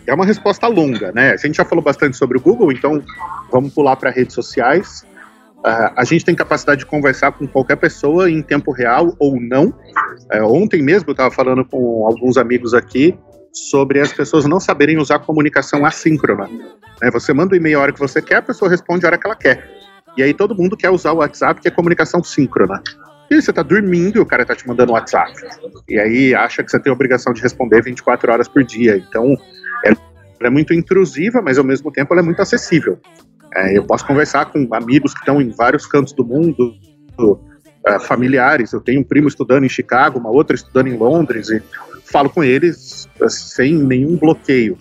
é 0.06 0.14
uma 0.14 0.26
resposta 0.26 0.68
longa, 0.68 1.14
né? 1.14 1.32
A 1.32 1.38
gente 1.38 1.56
já 1.56 1.64
falou 1.64 1.82
bastante 1.82 2.18
sobre 2.18 2.38
o 2.38 2.42
Google, 2.42 2.74
então 2.74 3.02
vamos 3.50 3.74
pular 3.74 3.96
para 3.96 4.10
redes 4.10 4.36
sociais. 4.36 5.06
Uh, 5.60 5.94
a 5.96 6.04
gente 6.04 6.26
tem 6.26 6.36
capacidade 6.36 6.80
de 6.80 6.86
conversar 6.86 7.32
com 7.32 7.48
qualquer 7.48 7.78
pessoa 7.78 8.30
em 8.30 8.42
tempo 8.42 8.74
real 8.74 9.16
ou 9.18 9.40
não. 9.40 9.68
Uh, 10.30 10.44
ontem 10.44 10.84
mesmo 10.84 11.08
eu 11.08 11.14
estava 11.14 11.34
falando 11.34 11.64
com 11.64 12.06
alguns 12.06 12.36
amigos 12.36 12.74
aqui 12.74 13.18
sobre 13.54 14.02
as 14.02 14.12
pessoas 14.12 14.44
não 14.44 14.60
saberem 14.60 14.98
usar 14.98 15.20
comunicação 15.20 15.86
assíncrona. 15.86 16.50
Né? 17.02 17.10
Você 17.14 17.32
manda 17.32 17.54
o 17.54 17.56
e-mail 17.56 17.80
a 17.80 17.84
hora 17.84 17.94
que 17.94 18.00
você 18.00 18.22
quer, 18.22 18.36
a 18.36 18.42
pessoa 18.42 18.70
responde 18.70 19.06
a 19.06 19.08
hora 19.08 19.18
que 19.18 19.26
ela 19.26 19.38
quer. 19.38 19.72
E 20.18 20.24
aí 20.24 20.34
todo 20.34 20.54
mundo 20.54 20.76
quer 20.76 20.90
usar 20.90 21.14
o 21.14 21.20
WhatsApp, 21.20 21.62
que 21.62 21.70
é 21.70 21.72
comunicação 21.72 22.22
síncrona. 22.22 22.84
E 23.30 23.42
você 23.42 23.52
tá 23.52 23.62
dormindo 23.62 24.18
e 24.18 24.20
o 24.20 24.26
cara 24.26 24.46
tá 24.46 24.56
te 24.56 24.68
mandando 24.68 24.94
WhatsApp. 24.94 25.34
E 25.90 26.00
aí 26.00 26.34
acha 26.34 26.64
que 26.64 26.72
você 26.72 26.80
tem 26.80 26.90
a 26.90 26.94
obrigação 26.94 27.34
de 27.34 27.42
responder 27.42 27.84
24 27.84 28.32
horas 28.32 28.48
por 28.48 28.64
dia. 28.64 28.98
Então, 28.98 29.36
ela 30.40 30.48
é 30.48 30.50
muito 30.50 30.74
intrusiva, 30.74 31.42
mas 31.42 31.58
ao 31.58 31.64
mesmo 31.64 31.92
tempo 31.92 32.14
ela 32.14 32.22
é 32.22 32.26
muito 32.26 32.42
acessível. 32.42 33.00
É, 33.56 33.78
eu 33.78 33.84
posso 33.84 34.06
conversar 34.06 34.46
com 34.46 34.68
amigos 34.74 35.14
que 35.14 35.20
estão 35.20 35.42
em 35.42 35.50
vários 35.50 35.86
cantos 35.86 36.14
do 36.14 36.26
mundo, 36.26 36.76
é, 37.86 38.00
familiares. 38.00 38.72
Eu 38.72 38.82
tenho 38.82 39.02
um 39.02 39.04
primo 39.04 39.28
estudando 39.28 39.66
em 39.66 39.70
Chicago, 39.70 40.20
uma 40.20 40.30
outra 40.30 40.56
estudando 40.56 40.88
em 40.88 40.98
Londres, 40.98 41.50
e 41.50 41.62
falo 42.06 42.30
com 42.30 42.44
eles 42.44 43.10
é, 43.22 43.28
sem 43.30 43.74
nenhum 43.76 44.16
bloqueio. 44.16 44.78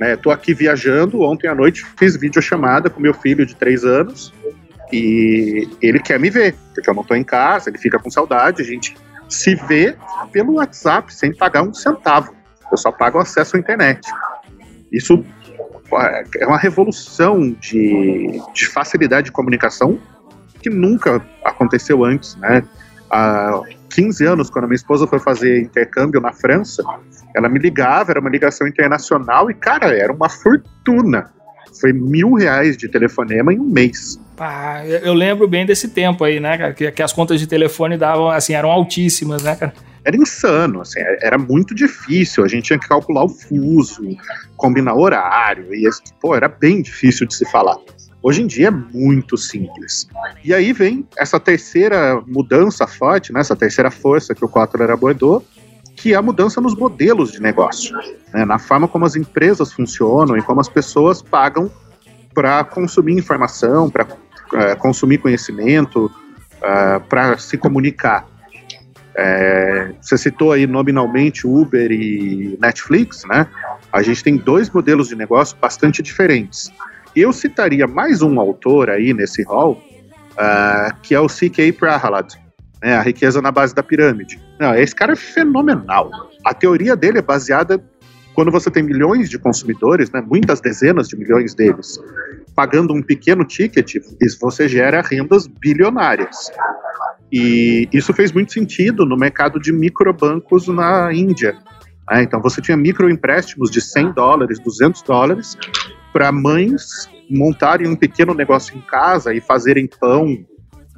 Estou 0.00 0.30
né? 0.30 0.34
aqui 0.34 0.52
viajando. 0.52 1.22
Ontem 1.22 1.48
à 1.48 1.54
noite 1.54 1.86
fiz 1.98 2.16
videochamada 2.16 2.90
com 2.90 3.00
meu 3.00 3.14
filho 3.14 3.46
de 3.46 3.56
3 3.56 3.84
anos 3.84 4.32
e 4.92 5.68
ele 5.82 5.98
quer 5.98 6.18
me 6.18 6.30
ver, 6.30 6.54
porque 6.74 6.88
eu 6.88 6.94
não 6.94 7.02
estou 7.02 7.16
em 7.16 7.24
casa, 7.24 7.70
ele 7.70 7.78
fica 7.78 7.98
com 7.98 8.10
saudade, 8.10 8.62
a 8.62 8.64
gente 8.64 8.96
se 9.28 9.54
vê 9.54 9.96
pelo 10.32 10.54
WhatsApp 10.54 11.12
sem 11.12 11.34
pagar 11.34 11.62
um 11.62 11.74
centavo. 11.74 12.34
Eu 12.70 12.76
só 12.76 12.92
pago 12.92 13.18
acesso 13.18 13.56
à 13.56 13.58
internet. 13.58 14.08
Isso 14.92 15.24
é 16.38 16.46
uma 16.46 16.58
revolução 16.58 17.52
de, 17.60 18.40
de 18.54 18.66
facilidade 18.66 19.26
de 19.26 19.32
comunicação 19.32 19.98
que 20.62 20.70
nunca 20.70 21.24
aconteceu 21.44 22.04
antes, 22.04 22.36
né? 22.36 22.62
Há 23.10 23.60
15 23.90 24.24
anos, 24.26 24.50
quando 24.50 24.66
minha 24.66 24.76
esposa 24.76 25.06
foi 25.06 25.20
fazer 25.20 25.62
intercâmbio 25.62 26.20
na 26.20 26.32
França, 26.32 26.82
ela 27.34 27.48
me 27.48 27.58
ligava, 27.58 28.10
era 28.10 28.20
uma 28.20 28.30
ligação 28.30 28.66
internacional 28.66 29.50
e, 29.50 29.54
cara, 29.54 29.96
era 29.96 30.12
uma 30.12 30.28
fortuna. 30.28 31.30
Foi 31.80 31.92
mil 31.92 32.34
reais 32.34 32.76
de 32.76 32.88
telefonema 32.88 33.52
em 33.52 33.60
um 33.60 33.64
mês. 33.64 34.20
Pá, 34.36 34.84
eu 34.84 35.14
lembro 35.14 35.48
bem 35.48 35.64
desse 35.64 35.88
tempo 35.88 36.22
aí, 36.22 36.38
né, 36.38 36.58
cara? 36.58 36.74
Que, 36.74 36.92
que 36.92 37.02
as 37.02 37.12
contas 37.12 37.40
de 37.40 37.46
telefone 37.46 37.96
davam, 37.96 38.28
assim, 38.28 38.52
eram 38.52 38.70
altíssimas, 38.70 39.42
né, 39.42 39.56
cara? 39.56 39.72
era 40.06 40.16
insano, 40.16 40.82
assim, 40.82 41.00
era 41.20 41.36
muito 41.36 41.74
difícil. 41.74 42.44
A 42.44 42.48
gente 42.48 42.66
tinha 42.66 42.78
que 42.78 42.86
calcular 42.86 43.24
o 43.24 43.28
fuso, 43.28 44.02
combinar 44.56 44.94
horário, 44.94 45.74
e 45.74 45.82
pô, 46.20 46.34
era 46.36 46.48
bem 46.48 46.80
difícil 46.80 47.26
de 47.26 47.34
se 47.34 47.44
falar. 47.50 47.76
Hoje 48.22 48.40
em 48.40 48.46
dia 48.46 48.68
é 48.68 48.70
muito 48.70 49.36
simples. 49.36 50.08
E 50.44 50.54
aí 50.54 50.72
vem 50.72 51.06
essa 51.18 51.40
terceira 51.40 52.22
mudança 52.24 52.86
forte, 52.86 53.32
né, 53.32 53.40
essa 53.40 53.56
terceira 53.56 53.90
força 53.90 54.32
que 54.32 54.44
o 54.44 54.48
Kotler 54.48 54.90
abordou, 54.90 55.44
que 55.96 56.12
é 56.12 56.16
a 56.16 56.22
mudança 56.22 56.60
nos 56.60 56.76
modelos 56.76 57.32
de 57.32 57.42
negócio, 57.42 57.96
né, 58.32 58.44
na 58.44 58.60
forma 58.60 58.86
como 58.86 59.04
as 59.04 59.16
empresas 59.16 59.72
funcionam 59.72 60.36
e 60.36 60.42
como 60.42 60.60
as 60.60 60.68
pessoas 60.68 61.20
pagam 61.20 61.68
para 62.32 62.62
consumir 62.62 63.14
informação, 63.14 63.90
para 63.90 64.06
é, 64.54 64.74
consumir 64.74 65.18
conhecimento, 65.18 66.10
é, 66.62 66.98
para 66.98 67.38
se 67.38 67.56
comunicar. 67.56 68.26
É, 69.18 69.92
você 70.00 70.18
citou 70.18 70.52
aí 70.52 70.66
nominalmente 70.66 71.46
Uber 71.46 71.90
e 71.90 72.58
Netflix, 72.60 73.24
né? 73.24 73.46
A 73.90 74.02
gente 74.02 74.22
tem 74.22 74.36
dois 74.36 74.68
modelos 74.68 75.08
de 75.08 75.16
negócio 75.16 75.56
bastante 75.58 76.02
diferentes. 76.02 76.70
Eu 77.14 77.32
citaria 77.32 77.86
mais 77.86 78.20
um 78.20 78.38
autor 78.38 78.90
aí 78.90 79.14
nesse 79.14 79.42
hall, 79.44 79.82
uh, 80.32 80.94
que 81.00 81.14
é 81.14 81.20
o 81.20 81.30
C.K. 81.30 81.72
Prahalad, 81.72 82.34
né, 82.82 82.94
A 82.94 83.00
Riqueza 83.00 83.40
na 83.40 83.50
Base 83.50 83.74
da 83.74 83.82
Pirâmide. 83.82 84.38
Não, 84.60 84.74
esse 84.74 84.94
cara 84.94 85.14
é 85.14 85.16
fenomenal. 85.16 86.10
A 86.44 86.52
teoria 86.52 86.94
dele 86.94 87.18
é 87.18 87.22
baseada 87.22 87.82
quando 88.34 88.50
você 88.50 88.70
tem 88.70 88.82
milhões 88.82 89.30
de 89.30 89.38
consumidores, 89.38 90.10
né, 90.10 90.20
muitas 90.20 90.60
dezenas 90.60 91.08
de 91.08 91.16
milhões 91.16 91.54
deles, 91.54 91.98
pagando 92.56 92.94
um 92.94 93.02
pequeno 93.02 93.44
ticket, 93.44 93.96
você 94.40 94.66
gera 94.66 95.02
rendas 95.02 95.46
bilionárias. 95.46 96.50
E 97.30 97.86
isso 97.92 98.14
fez 98.14 98.32
muito 98.32 98.52
sentido 98.52 99.04
no 99.04 99.16
mercado 99.16 99.60
de 99.60 99.70
microbancos 99.72 100.66
na 100.66 101.12
Índia. 101.12 101.54
Né? 102.10 102.22
Então 102.22 102.40
você 102.40 102.62
tinha 102.62 102.76
microempréstimos 102.76 103.70
de 103.70 103.82
100 103.82 104.12
dólares, 104.12 104.58
200 104.58 105.02
dólares, 105.02 105.56
para 106.14 106.32
mães 106.32 107.10
montarem 107.28 107.88
um 107.88 107.96
pequeno 107.96 108.32
negócio 108.32 108.74
em 108.74 108.80
casa 108.80 109.34
e 109.34 109.40
fazerem 109.40 109.86
pão, 110.00 110.38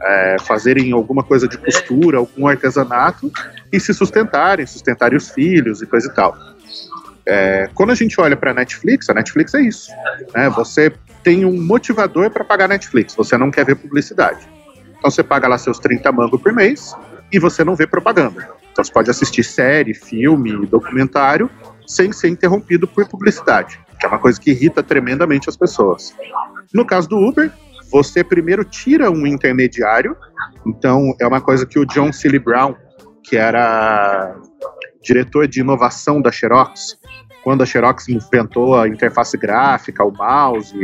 é, 0.01 0.37
fazerem 0.41 0.93
alguma 0.93 1.25
coisa 1.25 1.49
de 1.49 1.59
costura, 1.59 2.19
algum 2.19 2.47
artesanato 2.47 3.33
e 3.73 3.81
se 3.81 3.93
sustentarem, 3.93 4.65
sustentarem 4.65 5.17
os 5.17 5.31
filhos 5.31 5.83
e 5.83 5.87
coisa 5.87 6.09
e 6.09 6.15
tal. 6.15 6.37
É, 7.27 7.69
quando 7.75 7.91
a 7.91 7.95
gente 7.95 8.19
olha 8.21 8.37
para 8.37 8.53
a 8.53 8.55
Netflix, 8.55 9.11
a 9.11 9.15
Netflix 9.15 9.55
é 9.55 9.63
isso. 9.63 9.91
Né? 10.35 10.49
Você 10.51 10.93
tem 11.29 11.45
um 11.45 11.63
motivador 11.63 12.31
para 12.31 12.43
pagar 12.43 12.67
Netflix, 12.67 13.15
você 13.15 13.37
não 13.37 13.51
quer 13.51 13.63
ver 13.63 13.77
publicidade. 13.77 14.49
Então 14.97 15.11
você 15.11 15.23
paga 15.23 15.47
lá 15.47 15.59
seus 15.59 15.79
30 15.79 16.11
mangos 16.11 16.41
por 16.41 16.55
mês 16.55 16.97
e 17.31 17.39
você 17.39 17.63
não 17.63 17.77
vê 17.77 17.87
propaganda. 17.87 18.49
Então 18.73 18.83
você 18.83 18.91
pode 18.91 19.11
assistir 19.11 19.45
série, 19.45 19.93
filme, 19.93 20.65
documentário 20.65 21.51
sem 21.87 22.13
ser 22.13 22.29
interrompido 22.29 22.89
por 22.89 23.07
publicidade, 23.07 23.79
que 24.01 24.07
é 24.07 24.09
uma 24.09 24.19
coisa 24.19 24.41
que 24.41 24.53
irrita 24.53 24.83
tremendamente 24.83 25.51
as 25.51 25.57
pessoas. 25.57 26.17
No 26.73 26.87
caso 26.87 27.11
do 27.11 27.19
Uber, 27.19 27.53
você 27.93 28.25
primeiro 28.25 28.65
tira 28.65 29.11
um 29.11 29.27
intermediário, 29.27 30.17
então 30.67 31.15
é 31.21 31.27
uma 31.27 31.43
coisa 31.43 31.67
que 31.67 31.79
o 31.79 31.85
John 31.85 32.11
Seeley 32.11 32.39
Brown, 32.39 32.75
que 33.23 33.37
era 33.37 34.35
diretor 35.03 35.47
de 35.47 35.61
inovação 35.61 36.23
da 36.23 36.33
Xerox, 36.33 36.97
quando 37.43 37.63
a 37.63 37.67
Xerox 37.67 38.09
inventou 38.09 38.79
a 38.79 38.89
interface 38.89 39.37
gráfica, 39.37 40.05
o 40.05 40.13
mouse, 40.13 40.79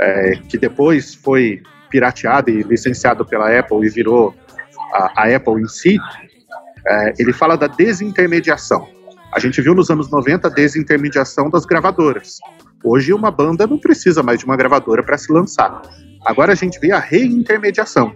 é, 0.00 0.32
que 0.48 0.56
depois 0.56 1.14
foi 1.14 1.62
pirateado 1.90 2.50
e 2.50 2.62
licenciado 2.62 3.24
pela 3.24 3.58
Apple 3.58 3.86
e 3.86 3.90
virou 3.90 4.34
a, 4.94 5.22
a 5.22 5.36
Apple 5.36 5.60
em 5.60 5.66
si, 5.66 5.98
é, 6.86 7.12
ele 7.18 7.32
fala 7.32 7.56
da 7.56 7.66
desintermediação. 7.66 8.88
A 9.34 9.38
gente 9.38 9.60
viu 9.60 9.74
nos 9.74 9.90
anos 9.90 10.10
90 10.10 10.48
a 10.48 10.50
desintermediação 10.50 11.50
das 11.50 11.64
gravadoras. 11.64 12.38
Hoje 12.82 13.12
uma 13.12 13.30
banda 13.30 13.66
não 13.66 13.78
precisa 13.78 14.22
mais 14.22 14.38
de 14.38 14.44
uma 14.44 14.56
gravadora 14.56 15.02
para 15.02 15.18
se 15.18 15.32
lançar. 15.32 15.82
Agora 16.24 16.52
a 16.52 16.56
gente 16.56 16.78
vê 16.80 16.92
a 16.92 16.98
reintermediação. 16.98 18.14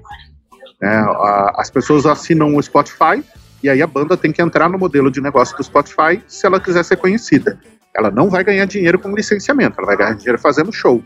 É, 0.82 0.88
a, 0.88 1.54
as 1.56 1.70
pessoas 1.70 2.06
assinam 2.06 2.56
o 2.56 2.62
Spotify 2.62 3.22
e 3.64 3.70
aí 3.70 3.80
a 3.80 3.86
banda 3.86 4.14
tem 4.14 4.30
que 4.30 4.42
entrar 4.42 4.68
no 4.68 4.78
modelo 4.78 5.10
de 5.10 5.22
negócio 5.22 5.56
do 5.56 5.64
Spotify 5.64 6.22
se 6.28 6.46
ela 6.46 6.60
quiser 6.60 6.84
ser 6.84 6.96
conhecida. 6.96 7.58
Ela 7.96 8.10
não 8.10 8.28
vai 8.28 8.44
ganhar 8.44 8.66
dinheiro 8.66 8.98
com 8.98 9.14
licenciamento, 9.14 9.76
ela 9.78 9.86
vai 9.86 9.96
ganhar 9.96 10.14
dinheiro 10.14 10.38
fazendo 10.38 10.70
show. 10.70 11.02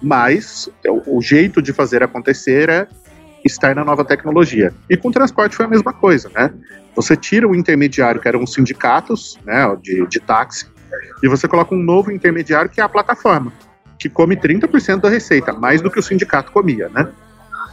Mas 0.00 0.66
o, 1.06 1.20
jeito 1.20 1.60
de 1.60 1.74
fazer 1.74 2.02
acontecer 2.02 2.70
é 2.70 2.88
estar 3.44 3.74
na 3.74 3.84
nova 3.84 4.02
tecnologia. 4.02 4.72
E 4.88 4.96
com 4.96 5.10
transporte 5.10 5.54
foi 5.54 5.66
a 5.66 5.68
mesma 5.68 5.92
coisa, 5.92 6.30
né? 6.34 6.50
Você 6.96 7.14
tira 7.14 7.46
o 7.46 7.54
intermediário, 7.54 8.18
que 8.18 8.26
eram 8.26 8.42
os 8.42 8.54
sindicatos 8.54 9.38
né, 9.44 9.76
de, 9.82 10.06
de 10.06 10.20
táxi, 10.20 10.66
e 11.22 11.28
você 11.28 11.46
coloca 11.46 11.74
um 11.74 11.82
novo 11.82 12.10
intermediário, 12.10 12.70
que 12.70 12.80
é 12.80 12.84
a 12.84 12.88
plataforma, 12.88 13.52
que 13.98 14.08
come 14.08 14.36
30% 14.36 15.02
da 15.02 15.10
receita, 15.10 15.52
mais 15.52 15.82
do 15.82 15.90
que 15.90 15.98
o 15.98 16.02
sindicato 16.02 16.50
comia, 16.50 16.88
né? 16.88 17.10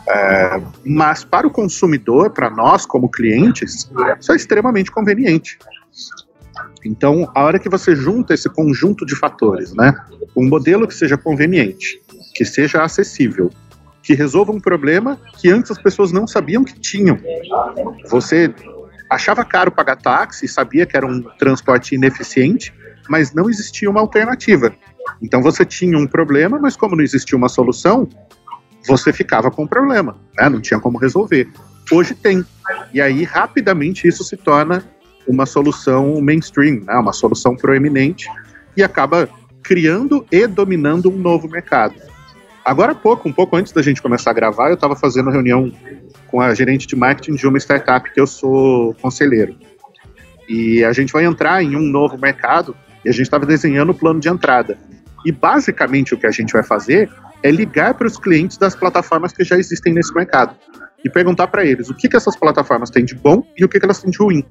É, 0.10 0.62
mas 0.86 1.24
para 1.24 1.46
o 1.46 1.52
consumidor, 1.52 2.30
para 2.30 2.50
nós 2.50 2.86
como 2.86 3.10
clientes, 3.10 3.90
isso 4.20 4.32
é 4.32 4.36
extremamente 4.36 4.90
conveniente. 4.90 5.58
Então, 6.86 7.30
a 7.36 7.44
hora 7.44 7.60
que 7.60 7.68
você 7.68 7.96
junta 7.96 8.34
esse 8.34 8.50
conjunto 8.50 9.06
de 9.06 9.16
fatores, 9.16 9.74
né, 9.74 9.94
um 10.36 10.48
modelo 10.48 10.88
que 10.88 10.94
seja 10.94 11.18
conveniente, 11.18 12.02
que 12.34 12.46
seja 12.46 12.84
acessível, 12.84 13.50
que 14.02 14.14
resolva 14.14 14.54
um 14.54 14.60
problema 14.60 15.20
que 15.38 15.50
antes 15.50 15.72
as 15.72 15.82
pessoas 15.82 16.14
não 16.14 16.26
sabiam 16.26 16.64
que 16.64 16.80
tinham. 16.80 17.20
Você 18.10 18.54
achava 19.10 19.44
caro 19.44 19.70
pagar 19.72 19.98
táxi, 19.98 20.48
sabia 20.48 20.86
que 20.86 20.96
era 20.96 21.06
um 21.06 21.22
transporte 21.38 21.96
ineficiente, 21.96 22.74
mas 23.10 23.34
não 23.34 23.50
existia 23.50 23.90
uma 23.90 24.00
alternativa. 24.00 24.74
Então 25.22 25.42
você 25.42 25.66
tinha 25.66 25.98
um 25.98 26.08
problema, 26.08 26.58
mas 26.60 26.78
como 26.78 26.96
não 26.96 27.04
existia 27.04 27.38
uma 27.38 27.50
solução, 27.50 28.08
você 28.88 29.12
ficava 29.12 29.52
com 29.52 29.64
o 29.64 29.68
problema, 29.68 30.18
né? 30.38 30.50
não 30.50 30.62
tinha 30.62 30.80
como 30.80 30.98
resolver. 30.98 31.48
Hoje 31.92 32.16
tem. 32.16 32.44
E 32.94 33.02
aí, 33.02 33.24
rapidamente, 33.24 34.08
isso 34.08 34.24
se 34.24 34.38
torna 34.38 34.84
uma 35.28 35.46
solução 35.46 36.20
mainstream, 36.22 36.82
né? 36.86 36.96
uma 36.96 37.14
solução 37.14 37.56
proeminente, 37.56 38.28
e 38.76 38.84
acaba 38.84 39.30
criando 39.62 40.26
e 40.32 40.48
dominando 40.48 41.10
um 41.10 41.18
novo 41.18 41.50
mercado. 41.50 41.96
Agora 42.64 42.92
há 42.92 42.96
pouco, 42.96 43.28
um 43.28 43.34
pouco 43.34 43.56
antes 43.56 43.72
da 43.72 43.82
gente 43.82 44.02
começar 44.02 44.32
a 44.32 44.34
gravar, 44.34 44.70
eu 44.70 44.76
estava 44.76 44.96
fazendo 44.96 45.30
reunião 45.30 45.72
com 46.28 46.42
a 46.42 46.54
gerente 46.54 46.86
de 46.86 46.96
marketing 46.96 47.36
de 47.36 47.48
uma 47.48 47.58
startup 47.58 48.12
que 48.12 48.20
eu 48.20 48.28
sou 48.28 48.94
conselheiro. 48.96 49.56
E 50.48 50.84
a 50.84 50.94
gente 50.94 51.12
vai 51.12 51.26
entrar 51.26 51.64
em 51.64 51.76
um 51.76 51.82
novo 51.82 52.18
mercado 52.18 52.76
e 53.04 53.10
a 53.10 53.12
gente 53.12 53.24
estava 53.24 53.46
desenhando 53.46 53.92
o 53.92 53.96
plano 53.96 54.20
de 54.20 54.30
entrada. 54.30 54.78
E 55.26 55.32
basicamente 55.32 56.14
o 56.14 56.18
que 56.18 56.28
a 56.28 56.32
gente 56.32 56.54
vai 56.54 56.64
fazer 56.64 57.10
é 57.44 57.52
ligar 57.52 57.94
para 57.94 58.08
os 58.08 58.18
clientes 58.18 58.58
das 58.58 58.76
plataformas 58.76 59.32
que 59.32 59.44
já 59.44 59.58
existem 59.58 59.94
nesse 59.94 60.14
mercado 60.14 60.56
e 61.04 61.10
perguntar 61.10 61.48
para 61.48 61.66
eles 61.66 61.90
o 61.90 61.96
que, 61.96 62.10
que 62.10 62.18
essas 62.18 62.36
plataformas 62.36 62.90
têm 62.90 63.06
de 63.06 63.16
bom 63.16 63.44
e 63.58 63.64
o 63.64 63.70
que, 63.70 63.80
que 63.80 63.86
elas 63.86 64.02
têm 64.02 64.10
de 64.10 64.18
ruim. 64.18 64.44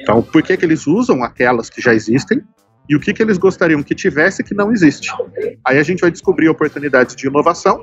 Então, 0.00 0.22
por 0.22 0.42
que, 0.42 0.56
que 0.56 0.64
eles 0.64 0.86
usam 0.86 1.22
aquelas 1.22 1.68
que 1.68 1.80
já 1.80 1.94
existem 1.94 2.42
e 2.88 2.96
o 2.96 3.00
que, 3.00 3.12
que 3.12 3.22
eles 3.22 3.38
gostariam 3.38 3.82
que 3.82 3.94
tivesse 3.94 4.42
que 4.42 4.54
não 4.54 4.72
existe. 4.72 5.10
Aí 5.64 5.78
a 5.78 5.82
gente 5.82 6.00
vai 6.00 6.10
descobrir 6.10 6.48
oportunidades 6.48 7.14
de 7.14 7.26
inovação, 7.26 7.82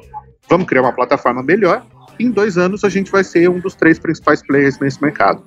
vamos 0.49 0.67
criar 0.67 0.81
uma 0.81 0.93
plataforma 0.93 1.41
melhor, 1.41 1.85
e 2.19 2.25
em 2.25 2.31
dois 2.31 2.57
anos 2.57 2.83
a 2.83 2.89
gente 2.89 3.11
vai 3.11 3.23
ser 3.23 3.49
um 3.49 3.59
dos 3.59 3.75
três 3.75 3.97
principais 3.97 4.45
players 4.45 4.77
nesse 4.79 5.01
mercado. 5.01 5.43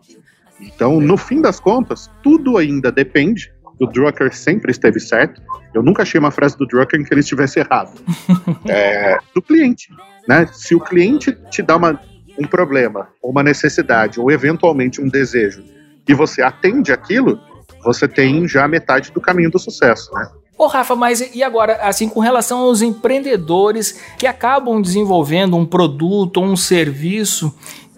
Então, 0.60 1.00
no 1.00 1.16
fim 1.16 1.40
das 1.40 1.60
contas, 1.60 2.10
tudo 2.22 2.56
ainda 2.56 2.90
depende 2.90 3.52
o 3.82 3.86
Drucker 3.86 4.34
sempre 4.34 4.70
esteve 4.70 5.00
certo. 5.00 5.42
Eu 5.74 5.82
nunca 5.82 6.02
achei 6.02 6.18
uma 6.18 6.30
frase 6.30 6.56
do 6.56 6.66
Drucker 6.66 7.00
em 7.00 7.04
que 7.04 7.12
ele 7.12 7.20
estivesse 7.20 7.58
errado. 7.58 7.92
é, 8.68 9.18
do 9.34 9.42
cliente. 9.42 9.88
Né? 10.28 10.48
Se 10.52 10.74
o 10.74 10.80
cliente 10.80 11.36
te 11.50 11.62
dá 11.62 11.76
uma, 11.76 12.00
um 12.38 12.46
problema, 12.46 13.08
uma 13.22 13.42
necessidade, 13.42 14.20
ou 14.20 14.30
eventualmente 14.30 15.00
um 15.00 15.08
desejo, 15.08 15.64
e 16.06 16.14
você 16.14 16.42
atende 16.42 16.92
aquilo, 16.92 17.40
você 17.84 18.06
tem 18.06 18.46
já 18.46 18.66
metade 18.68 19.10
do 19.12 19.20
caminho 19.20 19.50
do 19.50 19.58
sucesso, 19.58 20.12
né? 20.14 20.28
Ô 20.58 20.66
Rafa, 20.66 20.94
mas 20.94 21.34
e 21.34 21.42
agora, 21.42 21.76
assim, 21.82 22.08
com 22.08 22.20
relação 22.20 22.60
aos 22.60 22.82
empreendedores 22.82 24.00
que 24.16 24.26
acabam 24.26 24.80
desenvolvendo 24.80 25.56
um 25.56 25.66
produto 25.66 26.36
ou 26.36 26.44
um 26.44 26.56
serviço 26.56 27.52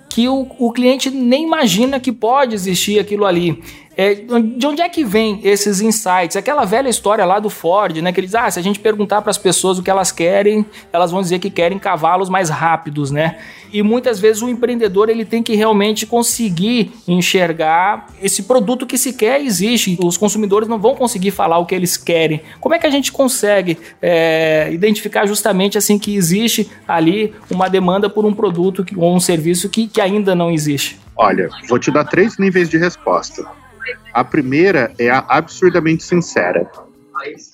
que 0.09 0.29
o, 0.29 0.47
o 0.61 0.73
cliente 0.73 1.11
nem 1.11 1.43
imagina 1.43 1.99
que 1.99 2.13
pode 2.13 2.55
existir 2.55 3.01
aquilo 3.01 3.27
ali. 3.27 3.61
É, 3.97 4.15
de 4.15 4.67
onde 4.67 4.83
é 4.83 4.89
que 4.89 5.05
vem 5.05 5.41
esses 5.45 5.81
insights? 5.81 6.37
Aquela 6.37 6.65
velha 6.65 6.89
história 6.89 7.25
lá 7.25 7.39
do 7.39 7.49
Ford, 7.49 7.97
né? 7.99 8.13
Que 8.13 8.21
ele 8.21 8.27
diz: 8.27 8.35
ah, 8.35 8.51
se 8.51 8.59
a 8.59 8.63
gente 8.63 8.79
perguntar 8.79 9.23
para 9.23 9.31
as 9.31 9.39
pessoas 9.39 9.79
o 9.79 9.83
que 9.83 9.91
elas 9.91 10.11
querem, 10.11 10.67
elas 10.93 11.11
vão 11.11 11.21
dizer 11.21 11.39
que 11.39 11.51
querem 11.51 11.79
cavalos 11.79 12.29
mais 12.29 12.51
rápidos, 12.51 13.11
né? 13.11 13.39
E 13.73 13.83
muitas 13.83 14.21
vezes 14.21 14.43
o 14.43 14.49
empreendedor 14.49 15.09
ele 15.09 15.25
tem 15.25 15.43
que 15.43 15.55
realmente 15.55 16.07
conseguir 16.07 16.93
enxergar 17.09 18.07
esse 18.23 18.45
produto 18.45 18.87
que 18.87 18.97
sequer 18.97 19.41
existe. 19.41 19.99
Os 20.03 20.17
consumidores 20.17 20.69
não 20.69 20.79
vão 20.79 20.95
conseguir 20.95 21.33
falar 21.33 21.59
o 21.59 21.67
que 21.67 21.75
eles 21.75 21.97
querem. 21.97 22.41
Como 22.61 22.75
é 22.75 22.79
que 22.79 22.87
a 22.87 22.91
gente 22.91 23.11
consegue 23.11 23.79
é, 24.01 24.69
identificar 24.73 25.27
justamente 25.27 25.77
assim 25.77 25.99
que 25.99 26.15
existe 26.15 26.71
ali 26.87 27.35
uma 27.51 27.69
demanda 27.69 28.09
por 28.09 28.25
um 28.25 28.33
produto 28.33 28.85
ou 28.97 29.15
um 29.15 29.21
serviço 29.21 29.69
que, 29.69 29.89
que 29.89 30.01
ainda 30.01 30.35
não 30.35 30.51
existe? 30.51 31.01
Olha, 31.17 31.49
vou 31.69 31.79
te 31.79 31.91
dar 31.91 32.05
três 32.05 32.39
níveis 32.39 32.69
de 32.69 32.77
resposta. 32.77 33.45
A 34.13 34.25
primeira 34.25 34.93
é 34.99 35.11
a 35.11 35.19
absurdamente 35.29 36.03
sincera. 36.03 36.71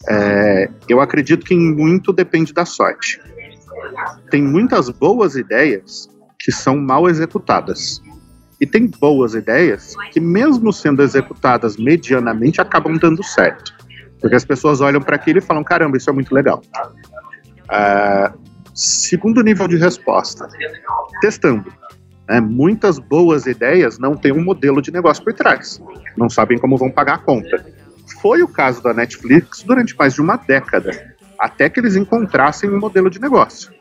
É, 0.08 0.70
eu 0.88 1.00
acredito 1.00 1.44
que 1.44 1.54
muito 1.54 2.12
depende 2.12 2.52
da 2.52 2.64
sorte. 2.64 3.20
Tem 4.30 4.42
muitas 4.42 4.88
boas 4.88 5.36
ideias 5.36 6.08
que 6.38 6.50
são 6.50 6.76
mal 6.78 7.08
executadas. 7.08 8.02
E 8.60 8.66
tem 8.66 8.86
boas 8.86 9.34
ideias 9.34 9.94
que, 10.12 10.20
mesmo 10.20 10.72
sendo 10.72 11.02
executadas 11.02 11.76
medianamente, 11.76 12.60
acabam 12.60 12.96
dando 12.98 13.22
certo. 13.22 13.74
Porque 14.20 14.36
as 14.36 14.44
pessoas 14.44 14.80
olham 14.80 15.00
para 15.00 15.16
aquilo 15.16 15.38
e 15.38 15.42
falam: 15.42 15.64
caramba, 15.64 15.96
isso 15.96 16.10
é 16.10 16.12
muito 16.12 16.34
legal. 16.34 16.60
Uh, 17.64 18.38
segundo 18.74 19.42
nível 19.42 19.66
de 19.66 19.76
resposta: 19.76 20.46
testando. 21.22 21.72
Né? 22.30 22.40
Muitas 22.40 23.00
boas 23.00 23.44
ideias 23.46 23.98
não 23.98 24.14
têm 24.14 24.30
um 24.30 24.44
modelo 24.44 24.80
de 24.80 24.92
negócio 24.92 25.24
por 25.24 25.32
trás, 25.32 25.82
não 26.16 26.30
sabem 26.30 26.56
como 26.58 26.78
vão 26.78 26.88
pagar 26.88 27.14
a 27.14 27.18
conta. 27.18 27.66
Foi 28.22 28.40
o 28.40 28.46
caso 28.46 28.80
da 28.80 28.94
Netflix 28.94 29.64
durante 29.64 29.96
mais 29.98 30.14
de 30.14 30.20
uma 30.20 30.36
década, 30.36 31.16
até 31.36 31.68
que 31.68 31.80
eles 31.80 31.96
encontrassem 31.96 32.70
um 32.70 32.78
modelo 32.78 33.10
de 33.10 33.20
negócio. 33.20 33.72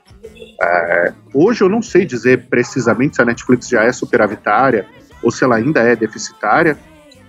É, 0.61 1.13
hoje 1.31 1.63
eu 1.63 1.69
não 1.69 1.79
sei 1.79 2.05
dizer 2.05 2.47
precisamente 2.49 3.17
se 3.17 3.21
a 3.21 3.25
Netflix 3.25 3.69
já 3.69 3.83
é 3.83 3.91
superavitária 3.91 4.87
ou 5.21 5.29
se 5.29 5.43
ela 5.43 5.57
ainda 5.57 5.81
é 5.81 5.95
deficitária, 5.95 6.75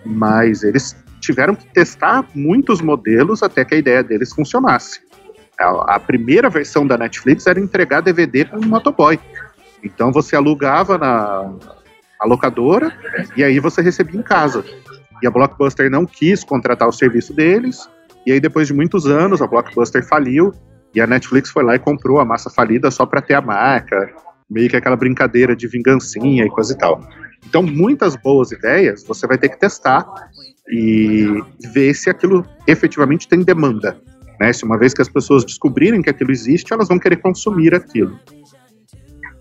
mas 0.03 0.63
eles 0.63 0.97
tiveram 1.21 1.55
que 1.55 1.67
testar 1.67 2.27
muitos 2.35 2.81
modelos 2.81 3.43
até 3.43 3.63
que 3.63 3.75
a 3.75 3.79
ideia 3.79 4.03
deles 4.03 4.33
funcionasse. 4.33 5.01
A, 5.59 5.97
a 5.97 6.01
primeira 6.01 6.49
versão 6.49 6.87
da 6.87 6.97
Netflix 6.97 7.47
era 7.47 7.61
entregar 7.61 8.01
DVD 8.01 8.47
com 8.47 8.57
um 8.57 8.67
motoboy. 8.67 9.21
Então 9.83 10.13
você 10.13 10.37
alugava 10.37 10.99
na 10.99 11.53
locadora 12.25 12.93
e 13.37 13.43
aí 13.43 13.59
você 13.59 13.83
recebia 13.83 14.21
em 14.21 14.23
casa. 14.23 14.65
E 15.23 15.27
a 15.27 15.31
Blockbuster 15.31 15.91
não 15.91 16.07
quis 16.07 16.45
contratar 16.45 16.89
o 16.89 16.93
serviço 16.93 17.35
deles, 17.35 17.89
e 18.27 18.33
aí 18.33 18.41
depois 18.41 18.67
de 18.67 18.75
muitos 18.75 19.07
anos 19.07 19.43
a 19.43 19.47
Blockbuster 19.47 20.07
faliu 20.07 20.53
e 20.95 21.01
a 21.01 21.07
Netflix 21.07 21.51
foi 21.51 21.63
lá 21.63 21.75
e 21.75 21.79
comprou 21.79 22.19
a 22.19 22.25
massa 22.25 22.51
falida 22.51 22.91
só 22.91 23.07
para 23.07 23.23
ter 23.23 23.35
a 23.35 23.41
marca, 23.41 24.13
meio 24.51 24.69
que 24.69 24.77
aquela 24.77 24.97
brincadeira 24.97 25.55
de 25.55 25.69
vingancinha 25.69 26.45
e 26.45 26.51
coisa 26.51 26.73
e 26.73 26.79
tal. 26.79 27.01
Então, 27.47 27.63
muitas 27.63 28.17
boas 28.17 28.51
ideias 28.53 29.05
você 29.05 29.27
vai 29.27 29.39
ter 29.39 29.49
que 29.49 29.59
testar 29.59 30.05
e 30.71 31.27
ver 31.73 31.95
se 31.95 32.11
aquilo 32.11 32.45
efetivamente 32.67 33.29
tem 33.29 33.41
demanda. 33.41 33.99
Né? 34.41 34.53
Se 34.53 34.65
uma 34.65 34.79
vez 34.79 34.93
que 34.93 35.03
as 35.03 35.09
pessoas 35.09 35.45
descobrirem 35.45 36.03
que 36.03 36.11
aquilo 36.11 36.31
existe, 36.31 36.73
elas 36.73 36.89
vão 36.89 36.99
querer 36.99 37.17
consumir 37.17 37.75
aquilo. 37.75 38.19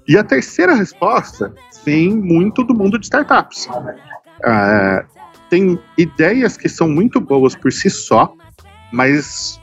E 0.09 0.17
a 0.17 0.23
terceira 0.23 0.73
resposta 0.73 1.53
vem 1.85 2.09
muito 2.09 2.63
do 2.63 2.73
mundo 2.73 2.97
de 2.97 3.05
startups. 3.05 3.67
Uh, 3.67 5.05
tem 5.51 5.79
ideias 5.95 6.57
que 6.57 6.67
são 6.67 6.89
muito 6.89 7.21
boas 7.21 7.55
por 7.55 7.71
si 7.71 7.91
só, 7.91 8.33
mas 8.91 9.61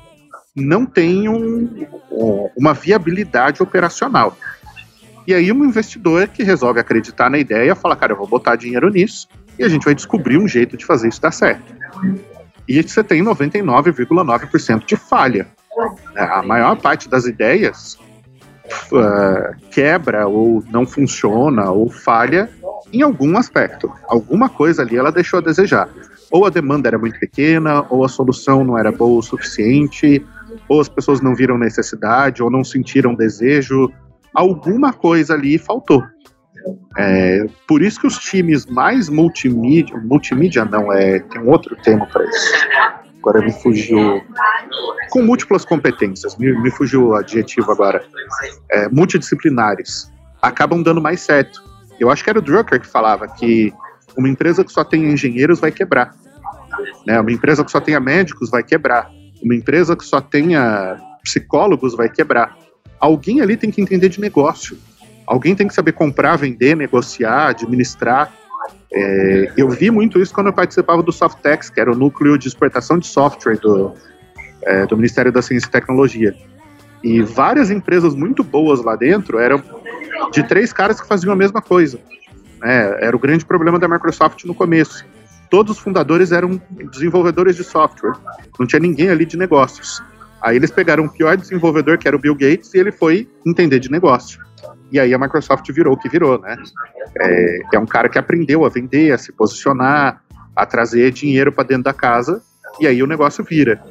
não 0.55 0.87
tem 0.87 1.29
um, 1.29 1.85
uma 2.57 2.73
viabilidade 2.73 3.61
operacional. 3.61 4.39
E 5.27 5.35
aí 5.35 5.51
um 5.51 5.65
investidor 5.65 6.29
que 6.29 6.45
resolve 6.45 6.79
acreditar 6.79 7.29
na 7.29 7.39
ideia 7.39 7.75
fala, 7.75 7.97
cara, 7.97 8.13
eu 8.13 8.17
vou 8.17 8.29
botar 8.29 8.55
dinheiro 8.55 8.89
nisso 8.89 9.27
e 9.59 9.65
a 9.65 9.69
gente 9.69 9.85
vai 9.85 9.97
descobrir 9.97 10.39
um 10.39 10.47
jeito 10.47 10.77
de 10.77 10.87
fazer 10.87 11.09
isso 11.09 11.21
dar 11.21 11.33
certo. 11.33 11.75
E 12.69 12.81
você 12.81 13.03
tem 13.03 13.21
99,9% 13.21 14.87
de 14.87 14.95
falha. 14.95 15.49
A 16.17 16.41
maior 16.45 16.77
parte 16.77 17.09
das 17.09 17.27
ideias 17.27 17.99
uh, 18.93 19.57
quebra 19.71 20.27
ou 20.27 20.63
não 20.71 20.87
funciona 20.87 21.71
ou 21.71 21.91
falha 21.91 22.49
em 22.93 23.03
algum 23.03 23.37
aspecto. 23.37 23.93
Alguma 24.09 24.49
coisa 24.49 24.83
ali 24.83 24.97
ela 24.97 25.11
deixou 25.11 25.39
a 25.39 25.43
desejar. 25.43 25.89
Ou 26.31 26.47
a 26.47 26.51
demanda 26.51 26.89
era 26.89 26.99
muito 26.99 27.19
pequena, 27.19 27.85
ou 27.89 28.05
a 28.05 28.09
solução 28.09 28.65
não 28.65 28.79
era 28.79 28.91
boa 28.91 29.19
o 29.19 29.23
suficiente, 29.23 30.25
ou 30.69 30.81
as 30.81 30.89
pessoas 30.89 31.21
não 31.21 31.35
viram 31.35 31.59
necessidade, 31.59 32.43
ou 32.43 32.51
não 32.51 32.65
sentiram 32.65 33.15
desejo, 33.15 33.93
alguma 34.35 34.93
coisa 34.93 35.35
ali 35.35 35.59
faltou. 35.59 36.05
É, 36.99 37.47
por 37.69 37.81
isso 37.81 38.01
que 38.01 38.07
os 38.07 38.19
times 38.19 38.67
mais 38.67 39.09
multimídia, 39.09 39.97
multimídia 39.99 40.65
não, 40.65 40.93
é, 40.93 41.21
tem 41.21 41.41
um 41.41 41.51
outro 41.51 41.77
termo 41.77 42.07
para 42.09 42.25
isso. 42.25 42.53
Agora 43.27 43.45
me 43.45 43.53
fugiu. 43.53 44.23
Com 45.11 45.23
múltiplas 45.23 45.65
competências, 45.65 46.37
me, 46.37 46.53
me 46.61 46.71
fugiu 46.71 47.09
o 47.09 47.15
adjetivo 47.17 47.73
agora. 47.73 48.05
É, 48.71 48.89
multidisciplinares. 48.89 50.13
Acabam 50.41 50.81
dando 50.81 51.03
mais 51.03 51.21
certo. 51.21 51.61
Eu 51.99 52.09
acho 52.09 52.23
que 52.23 52.31
era 52.31 52.39
o 52.39 52.43
Drucker 52.43 52.81
que 52.81 52.87
falava 52.87 53.27
que 53.27 53.75
uma 54.17 54.29
empresa 54.29 54.65
que 54.65 54.71
só 54.71 54.85
tem 54.85 55.11
engenheiros 55.11 55.59
vai 55.59 55.73
quebrar. 55.73 56.15
Né? 57.05 57.19
Uma 57.21 57.33
empresa 57.33 57.65
que 57.65 57.71
só 57.73 57.81
tenha 57.81 57.99
médicos 57.99 58.49
vai 58.49 58.63
quebrar. 58.63 59.11
Uma 59.43 59.57
empresa 59.57 59.97
que 59.97 60.05
só 60.05 60.21
tenha 60.21 60.97
psicólogos 61.25 61.97
vai 61.97 62.09
quebrar. 62.09 62.57
Alguém 63.01 63.41
ali 63.41 63.57
tem 63.57 63.73
que 63.73 63.83
entender 63.83 64.09
de 64.09 64.21
negócio. 64.21 64.79
Alguém 65.27 65.57
tem 65.57 65.67
que 65.67 65.75
saber 65.75 65.93
comprar, 65.93 66.37
vender, 66.37 66.77
negociar, 66.77 67.49
administrar. 67.49 68.33
É, 68.93 69.53
eu 69.57 69.69
vi 69.69 69.91
muito 69.91 70.21
isso 70.21 70.33
quando 70.33 70.49
eu 70.49 70.53
participava 70.53 71.03
do 71.03 71.13
Softex, 71.13 71.69
que 71.71 71.81
era 71.81 71.91
o 71.91 71.95
núcleo 71.95 72.39
de 72.39 72.49
exportação 72.49 72.99
de 72.99 73.07
software 73.07 73.59
do, 73.59 73.93
é, 74.63 74.87
do 74.87 74.97
Ministério 74.97 75.33
da 75.33 75.43
Ciência 75.43 75.67
e 75.69 75.71
Tecnologia. 75.71 76.35
E 77.03 77.21
várias 77.23 77.71
empresas 77.71 78.15
muito 78.15 78.43
boas 78.43 78.83
lá 78.83 78.97
dentro 78.97 79.39
eram 79.39 79.63
de 80.33 80.43
três 80.43 80.73
caras 80.73 81.01
que 81.01 81.07
faziam 81.07 81.33
a 81.33 81.37
mesma 81.37 81.61
coisa. 81.61 81.99
É, 82.63 83.07
era 83.07 83.17
o 83.17 83.19
grande 83.19 83.45
problema 83.45 83.79
da 83.79 83.87
Microsoft 83.87 84.45
no 84.45 84.55
começo 84.55 85.05
todos 85.51 85.77
os 85.77 85.83
fundadores 85.83 86.33
eram 86.33 86.61
desenvolvedores 86.93 87.57
de 87.57 87.65
software. 87.65 88.15
Não 88.59 88.67
tinha 88.67 88.81
ninguém 88.81 89.09
ali 89.09 89.25
de 89.25 89.37
negócios. 89.37 90.03
Aí 90.41 90.57
eles 90.57 90.71
pegaram 90.71 91.05
o 91.05 91.09
pior 91.09 91.37
desenvolvedor, 91.37 91.99
que 91.99 92.07
era 92.07 92.17
o 92.17 92.21
Bill 92.21 92.35
Gates, 92.35 92.75
e 92.75 92.79
ele 92.79 92.93
foi 92.93 93.29
entender 93.45 93.79
de 93.79 93.91
negócio. 93.91 94.41
E 94.91 95.01
aí 95.01 95.13
a 95.13 95.19
Microsoft 95.19 95.71
virou 95.73 95.95
o 95.95 95.97
que 95.97 96.09
virou, 96.09 96.41
né? 96.41 96.57
É, 97.21 97.61
é 97.75 97.79
um 97.79 97.87
cara 97.87 98.09
que 98.09 98.19
aprendeu 98.19 98.65
a 98.65 98.69
vender, 98.69 99.13
a 99.13 99.19
se 99.19 99.33
posicionar, 99.33 100.23
a 100.55 100.65
trazer 100.65 101.11
dinheiro 101.11 101.53
para 101.53 101.65
dentro 101.65 101.85
da 101.85 101.93
casa, 101.93 102.43
e 102.81 102.87
aí 102.87 103.03
o 103.03 103.07
negócio 103.07 103.45
vira. 103.45 103.83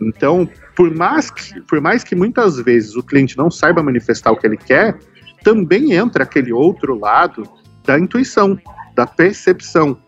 Então, 0.00 0.48
por 0.74 0.94
mais, 0.94 1.30
que, 1.30 1.60
por 1.62 1.80
mais 1.80 2.02
que 2.02 2.14
muitas 2.14 2.56
vezes 2.58 2.96
o 2.96 3.02
cliente 3.02 3.36
não 3.36 3.50
saiba 3.50 3.82
manifestar 3.82 4.32
o 4.32 4.36
que 4.36 4.46
ele 4.46 4.56
quer, 4.56 4.98
também 5.42 5.92
entra 5.92 6.24
aquele 6.24 6.52
outro 6.52 6.98
lado 6.98 7.48
da 7.84 7.98
intuição, 7.98 8.58
da 8.94 9.06
percepção. 9.06 9.98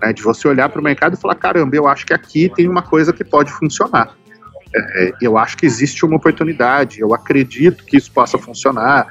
Né, 0.00 0.12
de 0.12 0.22
você 0.22 0.46
olhar 0.46 0.68
para 0.68 0.80
o 0.80 0.84
mercado 0.84 1.14
e 1.14 1.16
falar: 1.16 1.36
caramba, 1.36 1.74
eu 1.74 1.88
acho 1.88 2.04
que 2.04 2.12
aqui 2.12 2.50
tem 2.54 2.68
uma 2.68 2.82
coisa 2.82 3.12
que 3.12 3.24
pode 3.24 3.50
funcionar. 3.52 4.14
É, 4.74 5.12
eu 5.22 5.38
acho 5.38 5.56
que 5.56 5.64
existe 5.64 6.04
uma 6.04 6.16
oportunidade, 6.16 7.00
eu 7.00 7.14
acredito 7.14 7.84
que 7.84 7.96
isso 7.96 8.12
possa 8.12 8.36
funcionar. 8.36 9.06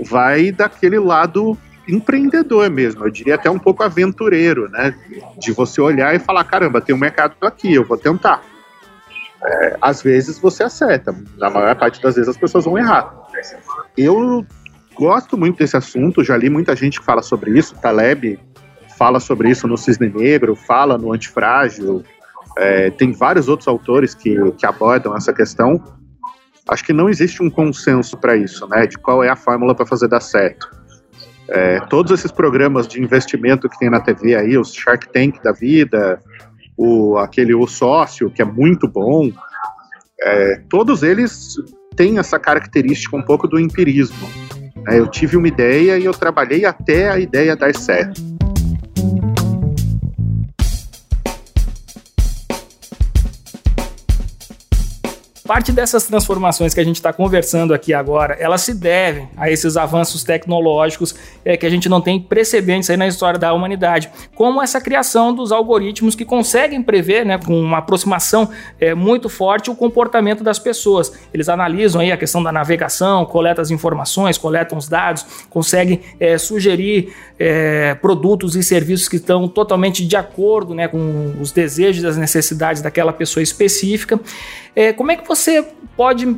Vai 0.00 0.50
daquele 0.50 0.98
lado 0.98 1.56
empreendedor 1.88 2.70
mesmo, 2.70 3.04
eu 3.04 3.10
diria 3.10 3.34
até 3.34 3.50
um 3.50 3.58
pouco 3.58 3.82
aventureiro, 3.82 4.68
né? 4.70 4.94
De 5.38 5.52
você 5.52 5.80
olhar 5.80 6.14
e 6.14 6.18
falar: 6.18 6.44
caramba, 6.44 6.80
tem 6.80 6.94
um 6.94 6.98
mercado 6.98 7.34
aqui, 7.42 7.74
eu 7.74 7.84
vou 7.84 7.96
tentar. 7.96 8.42
É, 9.44 9.76
às 9.80 10.02
vezes 10.02 10.38
você 10.38 10.62
acerta, 10.62 11.14
na 11.36 11.50
maior 11.50 11.76
parte 11.76 12.00
das 12.00 12.14
vezes 12.14 12.30
as 12.30 12.36
pessoas 12.36 12.64
vão 12.64 12.78
errar. 12.78 13.14
Eu 13.96 14.44
gosto 14.94 15.36
muito 15.36 15.58
desse 15.58 15.76
assunto, 15.76 16.24
já 16.24 16.36
li 16.36 16.48
muita 16.48 16.74
gente 16.74 16.98
que 16.98 17.04
fala 17.04 17.20
sobre 17.20 17.58
isso, 17.58 17.74
Taleb 17.74 18.38
fala 18.96 19.20
sobre 19.20 19.50
isso 19.50 19.66
no 19.66 19.76
Cisne 19.76 20.08
Negro, 20.08 20.54
fala 20.54 20.96
no 20.96 21.12
Antifrágil, 21.12 22.04
é, 22.56 22.90
tem 22.90 23.12
vários 23.12 23.48
outros 23.48 23.66
autores 23.66 24.14
que, 24.14 24.36
que 24.52 24.66
abordam 24.66 25.16
essa 25.16 25.32
questão. 25.32 25.82
Acho 26.68 26.84
que 26.84 26.92
não 26.92 27.08
existe 27.08 27.42
um 27.42 27.50
consenso 27.50 28.16
para 28.16 28.36
isso, 28.36 28.66
né, 28.68 28.86
de 28.86 28.96
qual 28.96 29.22
é 29.22 29.28
a 29.28 29.36
fórmula 29.36 29.74
para 29.74 29.84
fazer 29.84 30.08
dar 30.08 30.20
certo. 30.20 30.68
É, 31.48 31.78
todos 31.86 32.10
esses 32.10 32.32
programas 32.32 32.88
de 32.88 33.02
investimento 33.02 33.68
que 33.68 33.78
tem 33.78 33.90
na 33.90 34.00
TV 34.00 34.34
aí, 34.34 34.56
os 34.56 34.72
Shark 34.72 35.12
Tank 35.12 35.42
da 35.42 35.52
vida, 35.52 36.18
o, 36.76 37.18
aquele 37.18 37.54
O 37.54 37.66
Sócio, 37.66 38.30
que 38.30 38.40
é 38.40 38.44
muito 38.44 38.88
bom, 38.88 39.30
é, 40.22 40.62
todos 40.70 41.02
eles 41.02 41.56
têm 41.96 42.18
essa 42.18 42.38
característica 42.38 43.14
um 43.14 43.22
pouco 43.22 43.46
do 43.46 43.60
empirismo. 43.60 44.28
É, 44.88 44.98
eu 44.98 45.06
tive 45.06 45.36
uma 45.36 45.48
ideia 45.48 45.98
e 45.98 46.04
eu 46.04 46.12
trabalhei 46.12 46.64
até 46.64 47.10
a 47.10 47.18
ideia 47.18 47.54
dar 47.54 47.74
certo. 47.74 48.33
Parte 55.46 55.72
dessas 55.72 56.04
transformações 56.04 56.72
que 56.72 56.80
a 56.80 56.84
gente 56.84 56.96
está 56.96 57.12
conversando 57.12 57.74
aqui 57.74 57.92
agora, 57.92 58.34
elas 58.40 58.62
se 58.62 58.72
devem 58.72 59.28
a 59.36 59.50
esses 59.50 59.76
avanços 59.76 60.24
tecnológicos 60.24 61.14
é, 61.44 61.54
que 61.54 61.66
a 61.66 61.68
gente 61.68 61.86
não 61.86 62.00
tem 62.00 62.18
precedentes 62.18 62.88
aí 62.88 62.96
na 62.96 63.06
história 63.06 63.38
da 63.38 63.52
humanidade, 63.52 64.08
como 64.34 64.62
essa 64.62 64.80
criação 64.80 65.34
dos 65.34 65.52
algoritmos 65.52 66.14
que 66.14 66.24
conseguem 66.24 66.82
prever, 66.82 67.26
né, 67.26 67.36
com 67.36 67.60
uma 67.60 67.76
aproximação 67.76 68.48
é, 68.80 68.94
muito 68.94 69.28
forte, 69.28 69.70
o 69.70 69.76
comportamento 69.76 70.42
das 70.42 70.58
pessoas. 70.58 71.12
Eles 71.30 71.50
analisam 71.50 72.00
aí 72.00 72.10
a 72.10 72.16
questão 72.16 72.42
da 72.42 72.50
navegação, 72.50 73.26
coletam 73.26 73.60
as 73.60 73.70
informações, 73.70 74.38
coletam 74.38 74.78
os 74.78 74.88
dados, 74.88 75.26
conseguem 75.50 76.00
é, 76.18 76.38
sugerir 76.38 77.12
é, 77.38 77.94
produtos 77.96 78.56
e 78.56 78.62
serviços 78.62 79.10
que 79.10 79.16
estão 79.16 79.46
totalmente 79.46 80.06
de 80.06 80.16
acordo 80.16 80.74
né, 80.74 80.88
com 80.88 81.34
os 81.38 81.52
desejos 81.52 82.02
e 82.02 82.06
as 82.06 82.16
necessidades 82.16 82.80
daquela 82.80 83.12
pessoa 83.12 83.42
específica. 83.42 84.18
É, 84.74 84.92
como 84.92 85.12
é 85.12 85.16
que 85.16 85.26
você 85.26 85.66
pode 85.96 86.36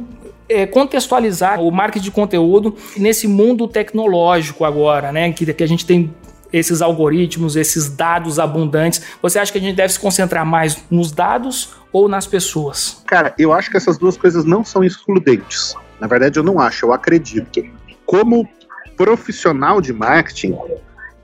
é, 0.49 0.67
contextualizar 0.67 1.61
o 1.61 1.71
marketing 1.71 2.05
de 2.05 2.11
conteúdo 2.11 2.77
nesse 2.97 3.27
mundo 3.27 3.67
tecnológico 3.67 4.65
agora, 4.65 5.13
né? 5.13 5.33
Que, 5.33 5.53
que 5.53 5.65
a 5.65 5.69
gente 5.69 5.85
tem 5.85 6.15
esses 6.53 6.81
algoritmos, 6.81 7.57
esses 7.57 7.89
dados 7.89 8.39
abundantes. 8.39 9.03
Você 9.21 9.39
acha 9.39 9.51
que 9.51 9.59
a 9.59 9.61
gente 9.61 9.77
deve 9.77 9.93
se 9.93 10.01
concentrar 10.01 10.47
mais 10.47 10.85
nos 10.91 11.11
dados 11.11 11.75
ou 11.93 12.09
nas 12.09 12.27
pessoas? 12.27 13.03
Cara, 13.07 13.35
eu 13.39 13.53
acho 13.53 13.71
que 13.71 13.77
essas 13.77 13.99
duas 13.99 14.17
coisas 14.17 14.45
não 14.45 14.65
são 14.65 14.85
excludentes. 14.85 15.75
Na 16.01 16.07
verdade, 16.07 16.39
eu 16.39 16.43
não 16.43 16.61
acho, 16.61 16.87
eu 16.87 16.93
acredito. 16.93 17.63
Como 18.05 18.49
profissional 18.97 19.81
de 19.81 19.93
marketing, 19.93 20.57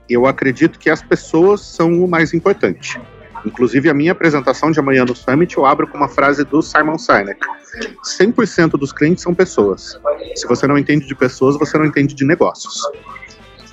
eu 0.09 0.27
acredito 0.27 0.79
que 0.79 0.91
as 0.91 1.03
pessoas 1.03 1.61
são 1.61 2.05
o 2.05 2.09
mais 2.09 2.35
importante. 2.35 3.01
Inclusive, 3.45 3.89
a 3.89 3.95
minha 3.95 4.13
apresentação 4.13 4.71
de 4.71 4.79
amanhã 4.79 5.05
no 5.05 5.15
Summit 5.15 5.57
eu 5.57 5.67
abro 5.67 5.87
com 5.89 5.97
uma 5.97 6.09
frase 6.09 6.45
do 6.45 6.63
Simon 6.63 6.99
Sinek: 6.99 7.41
100% 8.21 8.71
dos 8.79 8.93
clientes 8.93 9.23
são 9.23 9.35
pessoas. 9.35 9.99
Se 10.35 10.47
você 10.47 10.67
não 10.67 10.79
entende 10.79 11.07
de 11.07 11.15
pessoas, 11.15 11.59
você 11.59 11.77
não 11.77 11.87
entende 11.87 12.15
de 12.15 12.25
negócios. 12.25 12.81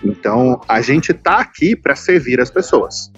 Então, 0.03 0.60
a 0.67 0.82
gente 0.82 1.12
está 1.12 1.39
aqui 1.39 1.75
para 1.75 1.95
servir 1.95 2.39
as 2.39 2.49
pessoas. 2.49 3.12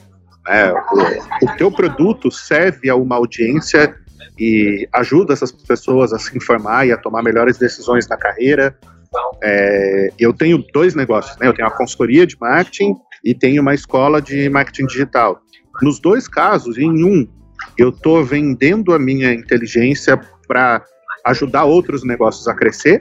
É, 0.48 0.74
o, 0.74 1.46
o 1.46 1.58
teu 1.58 1.72
produto 1.72 2.32
serve 2.32 2.90
a 2.90 2.96
uma 2.96 3.16
audiência 3.16 3.96
e 4.40 4.88
ajuda 4.92 5.34
essas 5.34 5.52
pessoas 5.52 6.12
a 6.14 6.20
se 6.20 6.36
informar 6.36 6.88
e 6.88 6.92
a 6.92 6.98
tomar 6.98 7.22
melhores 7.22 7.58
decisões 7.58 8.08
na 8.08 8.18
carreira. 8.18 8.76
É, 9.44 10.10
eu 10.18 10.34
tenho 10.34 10.64
dois 10.74 10.96
negócios, 10.96 11.38
né? 11.38 11.48
Eu 11.48 11.54
tenho 11.54 11.68
uma 11.68 11.76
consultoria 11.76 12.26
de 12.26 12.36
marketing 12.40 12.96
e 13.24 13.36
tenho 13.36 13.62
uma 13.62 13.76
escola 13.76 14.22
de 14.22 14.50
marketing 14.50 14.88
digital. 14.88 15.40
Nos 15.82 16.00
dois 16.00 16.28
casos, 16.28 16.78
em 16.78 17.04
um, 17.04 17.28
eu 17.78 17.90
estou 17.90 18.24
vendendo 18.24 18.94
a 18.94 19.00
minha 19.00 19.34
inteligência 19.34 20.20
para 20.48 20.84
ajudar 21.26 21.66
outros 21.66 22.04
negócios 22.04 22.48
a 22.48 22.54
crescer, 22.54 23.00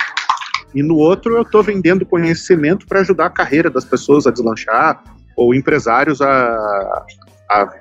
e 0.75 0.83
no 0.83 0.97
outro 0.97 1.37
eu 1.37 1.43
estou 1.43 1.62
vendendo 1.62 2.07
conhecimento 2.07 2.87
para 2.87 3.01
ajudar 3.01 3.27
a 3.27 3.31
carreira 3.31 3.69
das 3.71 3.85
pessoas 3.85 4.27
a 4.27 4.31
deslanchar 4.31 5.03
ou 5.37 5.55
empresários 5.55 6.21
a, 6.21 7.05
a 7.51 7.75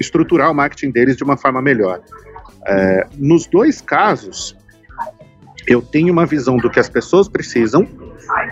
estruturar 0.00 0.50
o 0.50 0.54
marketing 0.54 0.90
deles 0.90 1.16
de 1.16 1.24
uma 1.24 1.36
forma 1.36 1.62
melhor. 1.62 2.00
É, 2.66 3.06
nos 3.16 3.46
dois 3.46 3.80
casos, 3.80 4.56
eu 5.66 5.80
tenho 5.80 6.12
uma 6.12 6.26
visão 6.26 6.56
do 6.56 6.70
que 6.70 6.78
as 6.78 6.88
pessoas 6.88 7.28
precisam, 7.28 7.88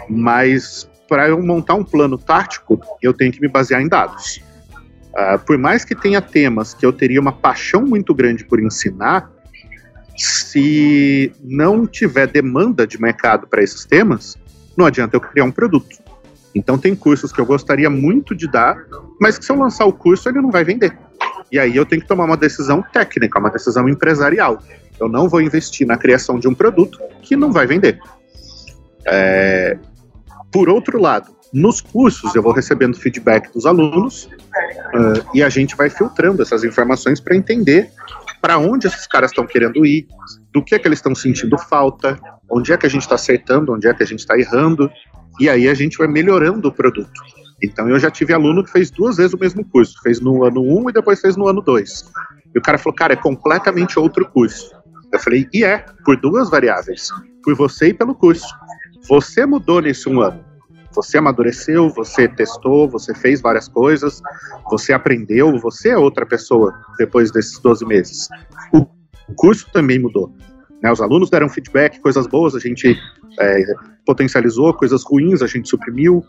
mas 0.09 0.89
para 1.09 1.29
eu 1.29 1.43
montar 1.43 1.75
um 1.75 1.85
plano 1.85 2.17
tático, 2.17 2.81
eu 3.03 3.13
tenho 3.13 3.33
que 3.33 3.41
me 3.41 3.49
basear 3.49 3.83
em 3.83 3.89
dados. 3.89 4.41
Uh, 5.11 5.38
por 5.44 5.59
mais 5.59 5.85
que 5.85 5.94
tenha 5.94 6.20
temas 6.20 6.73
que 6.73 6.87
eu 6.87 6.92
teria 6.92 7.20
uma 7.20 7.33
paixão 7.33 7.83
muito 7.83 8.14
grande 8.14 8.44
por 8.44 8.61
ensinar, 8.61 9.31
se 10.16 11.33
não 11.42 11.87
tiver 11.87 12.27
demanda 12.27 12.87
de 12.87 13.01
mercado 13.01 13.46
para 13.46 13.62
esses 13.62 13.85
temas, 13.85 14.37
não 14.77 14.87
adianta 14.87 15.16
eu 15.16 15.20
criar 15.20 15.44
um 15.44 15.51
produto. 15.51 15.99
Então 16.55 16.79
tem 16.79 16.94
cursos 16.94 17.33
que 17.33 17.40
eu 17.40 17.46
gostaria 17.46 17.88
muito 17.88 18.35
de 18.35 18.49
dar, 18.49 18.77
mas 19.20 19.38
que 19.38 19.44
se 19.44 19.53
eu 19.53 19.57
lançar 19.57 19.85
o 19.85 19.92
curso 19.92 20.29
ele 20.29 20.40
não 20.40 20.51
vai 20.51 20.64
vender. 20.64 20.96
E 21.51 21.59
aí 21.59 21.77
eu 21.77 21.87
tenho 21.87 22.03
que 22.03 22.09
tomar 22.09 22.25
uma 22.25 22.37
decisão 22.37 22.83
técnica, 22.83 23.38
uma 23.38 23.51
decisão 23.51 23.88
empresarial. 23.88 24.62
Eu 24.99 25.09
não 25.09 25.29
vou 25.29 25.40
investir 25.40 25.87
na 25.87 25.96
criação 25.96 26.38
de 26.38 26.46
um 26.46 26.55
produto 26.55 26.99
que 27.23 27.35
não 27.35 27.53
vai 27.53 27.66
vender. 27.66 27.99
É... 29.07 29.79
Por 30.53 30.68
outro 30.68 31.01
lado, 31.01 31.33
nos 31.53 31.81
cursos 31.81 32.35
eu 32.35 32.43
vou 32.43 32.53
recebendo 32.53 32.97
feedback 32.97 33.53
dos 33.53 33.67
alunos 33.67 34.25
uh, 34.25 35.29
e 35.35 35.43
a 35.43 35.49
gente 35.49 35.77
vai 35.77 35.91
filtrando 35.91 36.43
essas 36.43 36.63
informações 36.65 37.21
para 37.21 37.37
entender 37.37 37.91
para 38.41 38.59
onde 38.59 38.87
esses 38.87 39.07
caras 39.07 39.31
estão 39.31 39.47
querendo 39.47 39.85
ir, 39.85 40.07
do 40.53 40.65
que 40.65 40.75
é 40.75 40.79
que 40.79 40.89
eles 40.89 40.99
estão 40.99 41.15
sentindo 41.15 41.59
falta, 41.59 42.19
onde 42.51 42.73
é 42.73 42.77
que 42.77 42.87
a 42.87 42.89
gente 42.89 43.03
está 43.03 43.15
acertando, 43.15 43.73
onde 43.73 43.87
é 43.87 43.93
que 43.93 44.03
a 44.03 44.07
gente 44.07 44.21
está 44.21 44.39
errando, 44.39 44.91
e 45.39 45.49
aí 45.49 45.69
a 45.69 45.75
gente 45.75 45.99
vai 45.99 46.09
melhorando 46.09 46.69
o 46.69 46.73
produto. 46.73 47.21
Então 47.63 47.89
eu 47.89 47.99
já 47.99 48.11
tive 48.11 48.33
aluno 48.33 48.65
que 48.65 48.71
fez 48.71 48.91
duas 48.91 49.19
vezes 49.19 49.35
o 49.35 49.39
mesmo 49.39 49.65
curso, 49.65 50.01
fez 50.03 50.21
no 50.21 50.45
ano 50.45 50.63
1 50.63 50.79
um 50.79 50.89
e 50.89 50.93
depois 50.93 51.21
fez 51.21 51.37
no 51.37 51.47
ano 51.47 51.61
2. 51.61 52.11
E 52.55 52.59
o 52.59 52.63
cara 52.63 52.79
falou, 52.79 52.97
cara, 52.97 53.13
é 53.13 53.17
completamente 53.17 53.99
outro 53.99 54.27
curso. 54.31 54.75
Eu 55.13 55.19
falei, 55.19 55.47
e 55.53 55.63
é, 55.63 55.85
por 56.05 56.17
duas 56.17 56.49
variáveis, 56.49 57.11
por 57.45 57.55
você 57.55 57.89
e 57.89 57.95
pelo 57.95 58.15
curso. 58.15 58.47
Você 59.09 59.45
mudou 59.45 59.81
nesse 59.83 60.09
um 60.09 60.21
ano. 60.21 60.50
Você 60.92 61.18
amadureceu, 61.18 61.88
você 61.90 62.26
testou, 62.29 62.88
você 62.88 63.14
fez 63.14 63.40
várias 63.40 63.68
coisas, 63.68 64.20
você 64.70 64.92
aprendeu, 64.92 65.59
você 65.59 65.90
é 65.90 65.96
outra 65.96 66.26
pessoa 66.26 66.74
depois 66.98 67.31
desses 67.31 67.59
12 67.59 67.87
meses. 67.87 68.29
O 68.72 68.87
curso 69.35 69.66
também 69.72 69.98
mudou. 69.98 70.33
Né? 70.83 70.90
Os 70.90 71.00
alunos 71.00 71.31
deram 71.31 71.48
feedback, 71.48 72.00
coisas 72.00 72.26
boas 72.26 72.55
a 72.55 72.59
gente 72.59 72.98
é, 73.38 73.64
potencializou, 74.05 74.74
coisas 74.74 75.05
ruins 75.05 75.42
a 75.42 75.46
gente 75.46 75.68
suprimiu. 75.68 76.24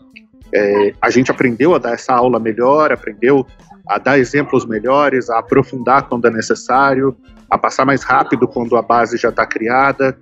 É, 0.54 0.92
a 1.00 1.08
gente 1.10 1.30
aprendeu 1.30 1.74
a 1.74 1.78
dar 1.78 1.94
essa 1.94 2.12
aula 2.12 2.38
melhor, 2.38 2.92
aprendeu 2.92 3.46
a 3.88 3.98
dar 3.98 4.18
exemplos 4.18 4.66
melhores, 4.66 5.30
a 5.30 5.38
aprofundar 5.38 6.08
quando 6.08 6.26
é 6.26 6.30
necessário, 6.30 7.16
a 7.50 7.56
passar 7.56 7.84
mais 7.84 8.02
rápido 8.02 8.46
quando 8.46 8.76
a 8.76 8.82
base 8.82 9.16
já 9.16 9.30
está 9.30 9.46
criada. 9.46 10.16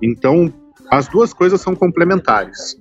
Então, 0.00 0.52
as 0.90 1.08
duas 1.08 1.32
coisas 1.32 1.60
são 1.60 1.74
complementares. 1.74 2.80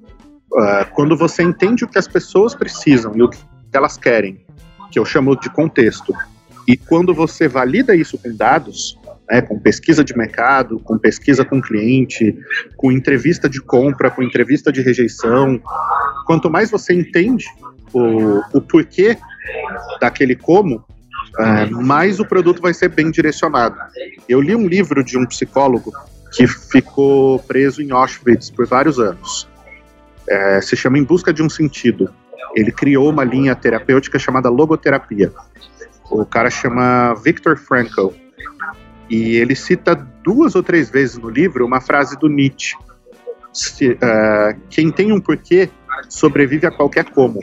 Uh, 0.54 0.86
quando 0.94 1.16
você 1.16 1.44
entende 1.44 1.86
o 1.86 1.88
que 1.88 1.98
as 1.98 2.08
pessoas 2.08 2.54
precisam 2.54 3.14
e 3.16 3.22
o 3.22 3.30
que 3.30 3.40
elas 3.72 3.98
querem, 3.98 4.46
que 4.92 5.00
eu 5.00 5.06
chamo 5.06 5.40
de 5.40 5.50
contexto, 5.50 6.14
e 6.68 6.76
quando 6.76 7.14
você 7.14 7.48
valida 7.48 7.96
isso 7.96 8.18
com 8.18 8.36
dados, 8.36 9.00
né, 9.30 9.42
com 9.42 9.58
pesquisa 9.58 10.04
de 10.04 10.16
mercado, 10.16 10.78
com 10.80 10.98
pesquisa 10.98 11.46
com 11.46 11.62
cliente, 11.62 12.38
com 12.76 12.92
entrevista 12.92 13.48
de 13.48 13.62
compra, 13.62 14.12
com 14.12 14.22
entrevista 14.22 14.72
de 14.74 14.82
rejeição, 14.82 15.62
quanto 16.26 16.50
mais 16.50 16.70
você 16.70 16.94
entende 16.94 17.46
o, 17.94 18.42
o 18.54 18.62
porquê 18.62 19.18
daquele 20.02 20.36
como, 20.36 20.84
uh, 21.40 21.82
mais 21.82 22.20
o 22.20 22.26
produto 22.26 22.62
vai 22.62 22.74
ser 22.74 22.90
bem 22.90 23.10
direcionado. 23.10 23.78
Eu 24.28 24.42
li 24.42 24.54
um 24.54 24.68
livro 24.68 25.02
de 25.02 25.18
um 25.18 25.26
psicólogo 25.26 25.94
que 26.34 26.46
ficou 26.46 27.40
preso 27.40 27.82
em 27.82 27.92
Auschwitz 27.92 28.50
por 28.50 28.66
vários 28.68 29.00
anos 29.00 29.50
é, 30.28 30.62
se 30.62 30.76
chama 30.76 30.98
Em 30.98 31.04
Busca 31.04 31.34
de 31.34 31.42
um 31.42 31.50
Sentido. 31.50 32.14
Ele 32.56 32.72
criou 32.72 33.10
uma 33.10 33.24
linha 33.24 33.56
terapêutica 33.56 34.20
chamada 34.20 34.50
logoterapia. 34.50 35.32
O 36.10 36.26
cara 36.26 36.50
chama 36.50 37.14
Viktor 37.16 37.58
Frankl. 37.58 38.10
E 39.10 39.36
ele 39.36 39.56
cita 39.56 39.96
duas 40.24 40.56
ou 40.56 40.64
três 40.64 40.90
vezes 40.90 41.18
no 41.18 41.30
livro 41.30 41.66
uma 41.66 41.82
frase 41.82 42.18
do 42.18 42.28
Nietzsche. 42.28 42.76
Se, 43.54 43.92
uh, 43.92 44.60
quem 44.70 44.92
tem 44.92 45.12
um 45.12 45.20
porquê 45.20 45.70
sobrevive 46.10 46.66
a 46.66 46.72
qualquer 46.72 47.06
como. 47.06 47.40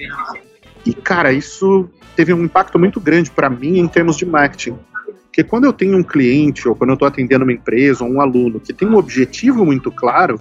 E, 0.84 0.94
cara, 0.94 1.32
isso 1.32 1.88
teve 2.16 2.32
um 2.32 2.44
impacto 2.44 2.78
muito 2.78 2.98
grande 2.98 3.30
para 3.30 3.50
mim 3.50 3.78
em 3.78 3.88
termos 3.88 4.16
de 4.16 4.24
marketing. 4.24 4.78
Porque 5.24 5.44
quando 5.44 5.64
eu 5.64 5.72
tenho 5.72 5.96
um 5.96 6.02
cliente, 6.02 6.66
ou 6.66 6.74
quando 6.74 6.90
eu 6.90 6.94
estou 6.94 7.06
atendendo 7.06 7.44
uma 7.44 7.52
empresa, 7.52 8.02
ou 8.02 8.10
um 8.10 8.20
aluno 8.20 8.58
que 8.58 8.72
tem 8.72 8.88
um 8.88 8.96
objetivo 8.96 9.64
muito 9.64 9.90
claro, 9.90 10.40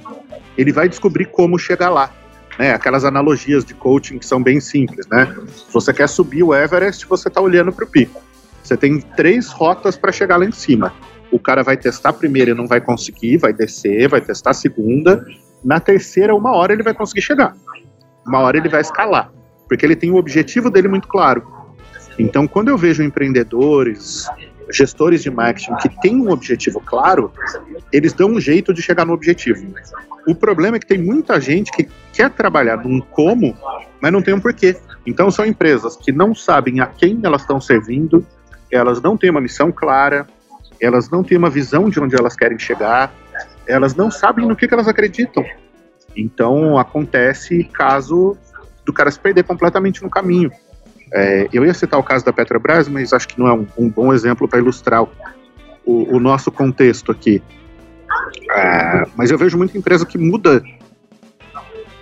ele 0.58 0.71
vai 0.71 0.88
descobrir 0.88 1.26
como 1.26 1.60
chegar 1.60 1.89
lá 1.89 2.12
né? 2.58 2.74
Aquelas 2.74 3.06
analogias 3.06 3.63
de 3.63 3.74
coaching 3.74 4.17
que 4.17 4.26
são 4.26 4.41
bem 4.41 4.60
simples, 4.60 5.08
né? 5.08 5.34
Se 5.48 5.72
você 5.74 5.93
quer 5.93 6.08
subir 6.08 6.43
o 6.43 6.54
Everest, 6.54 7.06
você 7.06 7.28
está 7.28 7.41
olhando 7.41 7.72
para 7.72 7.86
o 7.86 7.88
pico. 7.88 8.22
Você 8.63 8.76
tem 8.76 9.00
três 9.00 9.50
rotas 9.50 9.96
para 9.96 10.12
chegar 10.12 10.38
lá 10.38 10.46
em 10.46 10.52
cima. 10.52 10.93
O 11.32 11.39
cara 11.39 11.63
vai 11.63 11.78
testar 11.78 12.10
a 12.10 12.13
primeira 12.13 12.52
e 12.52 12.54
não 12.54 12.67
vai 12.67 12.82
conseguir, 12.82 13.38
vai 13.38 13.54
descer, 13.54 14.08
vai 14.08 14.22
testar 14.22 14.52
a 14.52 14.54
segunda. 14.54 15.26
Na 15.63 15.80
terceira, 15.80 16.36
uma 16.36 16.54
hora 16.56 16.74
ele 16.74 16.84
vai 16.84 16.93
conseguir 16.93 17.22
chegar. 17.22 17.56
Uma 18.26 18.39
hora 18.39 18.58
ele 18.58 18.70
vai 18.70 18.82
escalar, 18.82 19.32
porque 19.67 19.86
ele 19.86 19.96
tem 19.96 20.12
o 20.12 20.15
objetivo 20.15 20.70
dele 20.70 20.88
muito 20.88 21.08
claro. 21.08 21.46
Então, 22.20 22.48
quando 22.48 22.70
eu 22.70 22.78
vejo 22.78 23.04
empreendedores, 23.04 24.28
gestores 24.71 25.23
de 25.23 25.30
marketing 25.30 25.75
que 25.75 25.89
têm 26.01 26.15
um 26.15 26.30
objetivo 26.30 26.82
claro, 26.82 27.32
eles 27.91 28.13
dão 28.13 28.30
um 28.30 28.39
jeito 28.39 28.73
de 28.73 28.82
chegar 28.82 29.06
no 29.06 29.13
objetivo. 29.13 29.73
O 30.28 30.36
problema 30.36 30.78
é 30.78 30.80
que 30.80 30.86
tem 30.86 30.97
muita 30.97 31.39
gente 31.39 31.72
que 31.72 31.88
quer 32.11 32.30
trabalhar 32.30 32.78
num 32.78 32.99
como, 32.99 33.55
mas 34.01 34.11
não 34.11 34.22
tem 34.22 34.34
um 34.34 34.39
porquê. 34.39 34.76
Então 35.05 35.32
são 35.32 35.45
empresas 35.45 35.95
que 35.95 36.11
não 36.11 36.36
sabem 36.36 36.82
a 36.82 36.86
quem 36.86 37.20
elas 37.24 37.41
estão 37.41 37.61
servindo, 37.61 38.26
elas 38.72 39.01
não 39.01 39.15
têm 39.15 39.30
uma 39.30 39.39
missão 39.39 39.72
clara, 39.72 40.28
elas 40.82 41.09
não 41.09 41.24
têm 41.24 41.38
uma 41.38 41.49
visão 41.49 41.89
de 41.89 41.99
onde 41.99 42.15
elas 42.15 42.36
querem 42.36 42.59
chegar, 42.59 43.13
elas 43.65 43.95
não 43.95 44.11
sabem 44.11 44.45
no 44.45 44.55
que, 44.55 44.68
que 44.68 44.74
elas 44.74 44.88
acreditam. 44.88 45.45
Então 46.15 46.78
acontece 46.78 47.63
caso 47.65 48.38
do 48.86 48.91
cara 48.91 49.11
se 49.11 49.20
perder 49.20 49.43
completamente 49.43 50.03
no 50.03 50.09
caminho. 50.09 50.51
É, 51.14 51.47
eu 51.53 51.66
ia 51.66 51.74
citar 51.74 51.99
o 51.99 52.03
caso 52.03 52.26
da 52.26 52.34
Petrobras, 52.34 52.88
mas 52.88 53.14
acho 53.14 53.28
que 53.28 53.39
não 53.39 53.47
é 53.47 53.53
um, 53.53 53.68
um 53.78 53.89
bom 53.89 54.14
exemplo 54.14 54.47
para 54.47 54.60
ilustrar 54.60 55.03
o, 55.03 55.10
o, 55.86 56.20
nosso 56.20 56.51
contexto 56.51 57.12
aqui. 57.12 57.41
É, 58.51 59.05
mas 59.16 59.32
eu 59.32 59.38
vejo 59.38 59.58
muita 59.58 59.78
empresa 59.78 60.05
que 60.05 60.18
muda 60.18 60.62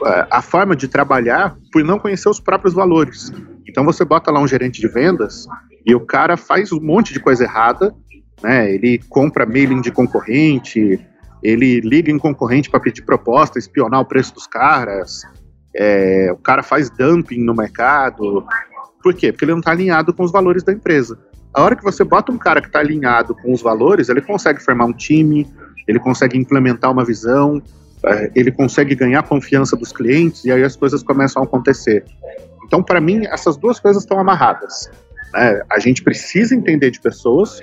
é, 0.06 0.28
a 0.30 0.42
forma 0.42 0.76
de 0.76 0.88
trabalhar 0.88 1.56
por 1.72 1.84
não 1.84 2.00
conhecer 2.00 2.30
os 2.30 2.40
próprios 2.40 2.74
valores. 2.74 3.32
Então 3.68 3.84
você 3.84 4.04
bota 4.04 4.32
lá 4.32 4.40
um 4.40 4.48
gerente 4.48 4.82
de 4.82 4.88
vendas 4.88 5.46
e 5.86 5.94
o 5.94 6.00
cara 6.00 6.36
faz 6.36 6.72
um 6.72 6.80
monte 6.80 7.14
de 7.14 7.20
coisa 7.20 7.44
errada, 7.44 7.94
né? 8.42 8.74
Ele 8.74 9.00
compra 9.10 9.46
mailing 9.46 9.82
de 9.82 9.92
concorrente, 9.92 11.00
ele 11.44 11.80
liga 11.82 12.12
em 12.12 12.18
concorrente 12.18 12.70
para 12.72 12.80
pedir 12.80 13.04
proposta, 13.04 13.60
espionar 13.60 14.02
o 14.02 14.06
preço 14.06 14.34
dos 14.34 14.48
caras, 14.48 15.22
é, 15.76 16.32
o 16.32 16.38
cara 16.38 16.64
faz 16.64 16.90
dumping 16.90 17.44
no 17.44 17.54
mercado. 17.54 18.46
Por 19.06 19.14
quê? 19.14 19.32
Porque 19.32 19.46
ele 19.46 19.52
não 19.52 19.60
está 19.60 19.70
alinhado 19.70 20.12
com 20.12 20.24
os 20.24 20.32
valores 20.32 20.64
da 20.64 20.74
empresa. 20.74 21.16
A 21.54 21.62
hora 21.62 21.76
que 21.76 21.84
você 21.84 22.04
bota 22.04 22.32
um 22.32 22.40
cara 22.40 22.60
que 22.60 22.66
está 22.66 22.80
alinhado 22.80 23.36
com 23.36 23.54
os 23.54 23.62
valores, 23.62 24.10
ele 24.10 24.20
consegue 24.20 24.60
formar 24.60 24.86
um 24.86 24.94
time, 24.94 25.48
ele 25.88 26.00
consegue 26.00 26.36
implementar 26.36 26.92
uma 26.92 27.06
visão, 27.06 27.62
é, 28.04 28.32
ele 28.34 28.52
consegue 28.52 28.96
ganhar 28.96 29.22
confiança 29.22 29.76
dos 29.76 29.92
clientes 29.92 30.44
e 30.44 30.52
aí 30.52 30.64
as 30.64 30.76
coisas 30.76 31.04
começam 31.04 31.44
a 31.44 31.46
acontecer. 31.46 32.04
Então, 32.66 32.82
para 32.82 33.00
mim, 33.00 33.28
essas 33.28 33.56
duas 33.58 33.80
coisas 33.80 34.02
estão 34.02 34.18
amarradas. 34.18 34.90
Né? 35.32 35.62
A 35.72 35.78
gente 35.78 36.02
precisa 36.02 36.56
entender 36.56 36.90
de 36.90 37.00
pessoas, 37.00 37.60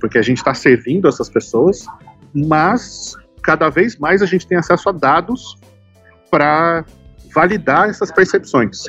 porque 0.00 0.18
a 0.18 0.22
gente 0.22 0.38
está 0.38 0.54
servindo 0.54 1.06
essas 1.06 1.30
pessoas, 1.30 1.86
mas 2.34 3.14
cada 3.44 3.68
vez 3.68 3.96
mais 3.96 4.22
a 4.22 4.26
gente 4.26 4.44
tem 4.44 4.58
acesso 4.58 4.88
a 4.88 4.92
dados 4.92 5.56
para 6.28 6.84
validar 7.32 7.88
essas 7.88 8.10
percepções. 8.10 8.82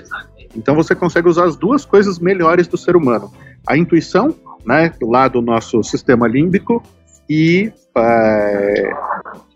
Então 0.56 0.76
você 0.76 0.94
consegue 0.94 1.28
usar 1.28 1.46
as 1.46 1.56
duas 1.56 1.86
coisas 1.86 2.20
melhores 2.20 2.68
do 2.68 2.78
ser 2.78 2.96
humano: 2.96 3.32
a 3.68 3.78
intuição, 3.78 4.36
né, 4.66 4.94
lá 5.02 5.28
do 5.28 5.42
nosso 5.42 5.84
sistema 5.84 6.28
límbico, 6.28 6.84
e 7.30 7.72
é, 7.96 8.92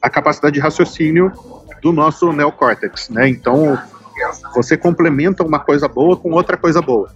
a 0.01 0.09
capacidade 0.09 0.53
de 0.53 0.59
raciocínio 0.59 1.31
do 1.81 1.91
nosso 1.91 2.31
neocórtex, 2.31 3.09
né? 3.09 3.27
Então 3.27 3.77
você 4.53 4.77
complementa 4.77 5.43
uma 5.43 5.59
coisa 5.59 5.87
boa 5.87 6.15
com 6.15 6.31
outra 6.31 6.55
coisa 6.55 6.81
boa. 6.81 7.09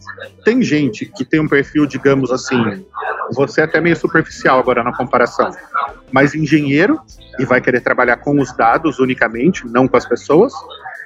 Tem 0.43 0.61
gente 0.61 1.05
que 1.05 1.23
tem 1.23 1.39
um 1.39 1.47
perfil, 1.47 1.85
digamos 1.85 2.31
assim, 2.31 2.85
você 3.31 3.61
é 3.61 3.63
até 3.63 3.79
meio 3.79 3.95
superficial 3.95 4.59
agora 4.59 4.83
na 4.83 4.95
comparação, 4.95 5.51
mas 6.11 6.35
engenheiro 6.35 6.99
e 7.37 7.45
vai 7.45 7.61
querer 7.61 7.81
trabalhar 7.81 8.17
com 8.17 8.39
os 8.39 8.51
dados 8.55 8.99
unicamente, 8.99 9.65
não 9.67 9.87
com 9.87 9.95
as 9.95 10.05
pessoas. 10.05 10.53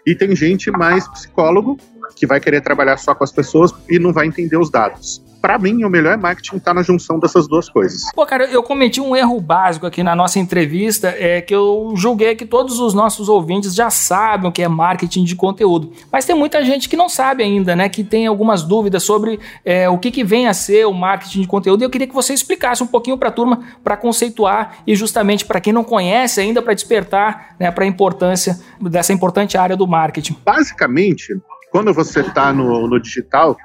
E 0.05 0.15
tem 0.15 0.36
gente 0.36 0.71
mais 0.71 1.07
psicólogo 1.07 1.78
que 2.16 2.26
vai 2.26 2.39
querer 2.39 2.61
trabalhar 2.61 2.97
só 2.97 3.14
com 3.14 3.24
as 3.24 3.32
pessoas 3.32 3.74
e 3.89 3.99
não 3.99 4.14
vai 4.14 4.28
entender 4.28 4.57
os 4.57 4.70
dados 4.70 5.22
para 5.43 5.59
mim, 5.59 5.84
o 5.84 5.89
melhor 5.89 6.18
marketing 6.18 6.55
está 6.55 6.74
na 6.74 6.82
junção 6.82 7.20
dessas 7.20 7.49
duas 7.49 7.68
coisas. 7.68 8.03
Pô, 8.16 8.26
cara, 8.26 8.45
eu 8.45 8.64
cometi 8.64 9.01
um 9.01 9.14
erro 9.14 9.41
básico 9.41 9.86
aqui 9.86 10.01
na 10.01 10.16
nossa 10.16 10.39
entrevista, 10.39 11.14
é 11.20 11.41
que 11.41 11.53
eu 11.53 11.91
julguei 11.97 12.34
que 12.34 12.45
todos 12.45 12.80
os 12.80 12.93
nossos 12.93 13.28
ouvintes 13.28 13.76
já 13.76 13.89
sabem 13.89 14.49
o 14.49 14.53
que 14.53 14.64
é 14.64 14.70
marketing 14.70 15.26
de 15.26 15.36
conteúdo. 15.36 15.91
Mas 16.09 16.24
tem 16.24 16.34
muita 16.34 16.64
gente 16.64 16.88
que 16.88 16.95
não 16.95 17.09
sabe 17.09 17.43
ainda, 17.43 17.76
né? 17.76 17.89
Que 17.89 18.05
tem 18.05 18.26
algumas 18.26 18.64
dúvidas 18.64 19.03
sobre 19.03 19.38
é, 19.66 19.89
o 19.89 19.97
que, 19.97 20.11
que 20.11 20.24
vem 20.24 20.47
a 20.47 20.53
ser 20.53 20.86
o 20.86 20.93
marketing 20.93 21.41
de 21.41 21.47
conteúdo. 21.47 21.82
E 21.82 21.84
eu 21.84 21.89
queria 21.89 22.07
que 22.07 22.14
você 22.14 22.34
explicasse 22.34 22.82
um 22.82 22.88
pouquinho 22.88 23.18
para 23.18 23.28
a 23.28 23.32
turma, 23.34 23.64
para 23.84 23.97
conceituar 23.97 24.78
e 24.88 24.95
justamente 24.95 25.43
para 25.43 25.59
quem 25.59 25.74
não 25.74 25.84
conhece 25.84 26.39
ainda, 26.39 26.61
para 26.61 26.74
despertar 26.74 27.57
né, 27.59 27.70
para 27.70 27.84
a 27.84 27.88
importância 27.88 28.61
dessa 28.80 29.11
importante 29.11 29.57
área 29.57 29.76
do 29.76 29.86
marketing. 29.86 30.38
Basicamente, 30.45 31.34
quando 31.74 31.91
você 31.91 32.19
está 32.19 32.53
no, 32.53 32.88
no 32.88 32.99
digital, 32.99 33.57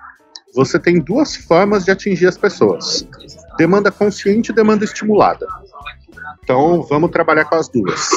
você 0.55 0.79
tem 0.79 0.99
duas 0.99 1.37
formas 1.37 1.85
de 1.85 1.91
atingir 1.91 2.27
as 2.27 2.39
pessoas: 2.39 3.07
demanda 3.59 3.93
consciente 3.93 4.51
e 4.51 4.55
demanda 4.55 4.83
estimulada. 4.83 5.47
Então, 6.43 6.81
vamos 6.83 7.11
trabalhar 7.11 7.45
com 7.45 7.57
as 7.57 7.69
duas. 7.69 8.09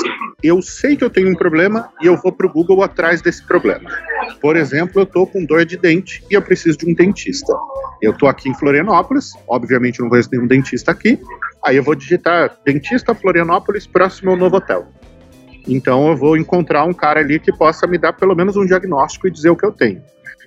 Eu 0.41 0.61
sei 0.61 0.95
que 0.95 1.03
eu 1.03 1.09
tenho 1.09 1.29
um 1.29 1.35
problema 1.35 1.89
e 2.01 2.05
eu 2.05 2.15
vou 2.15 2.31
para 2.31 2.47
o 2.47 2.49
Google 2.49 2.81
atrás 2.81 3.21
desse 3.21 3.45
problema. 3.45 3.89
Por 4.39 4.55
exemplo, 4.55 5.01
eu 5.01 5.03
estou 5.03 5.27
com 5.27 5.43
dor 5.43 5.65
de 5.65 5.75
dente 5.75 6.23
e 6.31 6.35
eu 6.35 6.41
preciso 6.41 6.77
de 6.77 6.89
um 6.89 6.93
dentista. 6.93 7.53
Eu 8.01 8.13
estou 8.13 8.29
aqui 8.29 8.47
em 8.47 8.55
Florianópolis, 8.55 9.33
obviamente 9.45 9.99
não 9.99 10.07
conheço 10.07 10.29
nenhum 10.31 10.47
dentista 10.47 10.91
aqui. 10.91 11.19
Aí 11.65 11.75
eu 11.75 11.83
vou 11.83 11.95
digitar 11.95 12.57
dentista 12.65 13.13
Florianópolis 13.13 13.85
próximo 13.85 14.31
ao 14.31 14.37
novo 14.37 14.55
hotel. 14.55 14.87
Então 15.67 16.09
eu 16.09 16.15
vou 16.15 16.37
encontrar 16.37 16.83
um 16.85 16.93
cara 16.93 17.19
ali 17.19 17.39
que 17.39 17.51
possa 17.51 17.85
me 17.87 17.97
dar 17.97 18.13
pelo 18.13 18.35
menos 18.35 18.55
um 18.55 18.65
diagnóstico 18.65 19.27
e 19.27 19.31
dizer 19.31 19.49
o 19.49 19.55
que 19.55 19.65
eu 19.65 19.71
tenho 19.71 20.01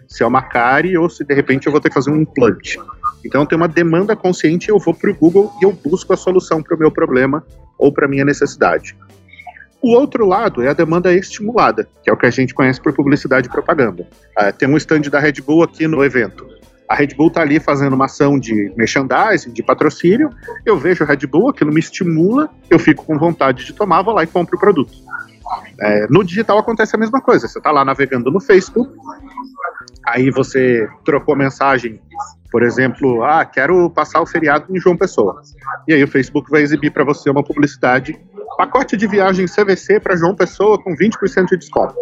se 0.08 0.22
é 0.22 0.26
uma 0.26 0.42
cárie 0.42 0.96
ou 0.96 1.08
se 1.08 1.24
de 1.24 1.34
repente 1.34 1.66
eu 1.66 1.72
vou 1.72 1.80
ter 1.80 1.88
que 1.88 1.94
fazer 1.94 2.10
um 2.10 2.20
implante. 2.20 2.78
Então 3.24 3.44
tem 3.46 3.56
uma 3.56 3.68
demanda 3.68 4.14
consciente, 4.14 4.68
eu 4.68 4.78
vou 4.78 4.94
para 4.94 5.10
o 5.10 5.14
Google 5.14 5.52
e 5.60 5.64
eu 5.64 5.72
busco 5.72 6.12
a 6.12 6.16
solução 6.16 6.62
para 6.62 6.76
o 6.76 6.78
meu 6.78 6.90
problema 6.90 7.44
ou 7.78 7.92
para 7.92 8.08
minha 8.08 8.24
necessidade. 8.24 8.96
O 9.80 9.90
outro 9.90 10.24
lado 10.24 10.62
é 10.62 10.68
a 10.68 10.72
demanda 10.72 11.12
estimulada, 11.12 11.86
que 12.02 12.08
é 12.08 12.12
o 12.12 12.16
que 12.16 12.24
a 12.24 12.30
gente 12.30 12.54
conhece 12.54 12.80
por 12.80 12.94
publicidade 12.94 13.48
e 13.48 13.50
propaganda. 13.50 14.06
Uh, 14.38 14.52
tem 14.56 14.68
um 14.68 14.76
stand 14.78 15.02
da 15.02 15.18
Red 15.18 15.42
Bull 15.44 15.62
aqui 15.62 15.86
no 15.86 16.02
evento. 16.02 16.46
A 16.89 16.95
Red 16.95 17.09
Bull 17.16 17.28
está 17.28 17.41
ali 17.41 17.59
fazendo 17.59 17.95
uma 17.95 18.05
ação 18.05 18.39
de 18.39 18.72
merchandising, 18.76 19.53
de 19.53 19.62
patrocínio. 19.62 20.30
Eu 20.66 20.78
vejo 20.78 21.03
a 21.03 21.07
Red 21.07 21.26
Bull, 21.26 21.49
aquilo 21.49 21.72
me 21.72 21.80
estimula, 21.80 22.51
eu 22.68 22.78
fico 22.78 23.05
com 23.05 23.18
vontade 23.18 23.64
de 23.64 23.72
tomar, 23.72 24.03
vou 24.03 24.14
lá 24.14 24.22
e 24.22 24.26
compro 24.26 24.57
o 24.57 24.61
produto. 24.61 24.93
É, 25.80 26.07
no 26.09 26.22
digital 26.22 26.59
acontece 26.59 26.95
a 26.95 26.99
mesma 26.99 27.20
coisa. 27.20 27.49
Você 27.49 27.59
está 27.59 27.70
lá 27.70 27.85
navegando 27.85 28.30
no 28.30 28.41
Facebook, 28.41 28.93
aí 30.07 30.30
você 30.30 30.89
trocou 31.05 31.35
mensagem, 31.35 32.01
por 32.51 32.62
exemplo, 32.62 33.24
ah, 33.24 33.45
quero 33.45 33.89
passar 33.91 34.20
o 34.20 34.26
feriado 34.26 34.66
em 34.74 34.78
João 34.78 34.97
Pessoa. 34.97 35.41
E 35.89 35.95
aí 35.95 36.05
o 36.05 36.09
Facebook 36.09 36.51
vai 36.51 36.62
exibir 36.62 36.91
para 36.91 37.05
você 37.05 37.30
uma 37.30 37.43
publicidade, 37.43 38.18
pacote 38.57 38.97
de 38.97 39.07
viagem 39.07 39.47
CVC 39.47 40.01
para 40.01 40.16
João 40.16 40.35
Pessoa 40.35 40.80
com 40.80 40.95
20% 40.95 41.49
de 41.49 41.57
desconto. 41.57 41.95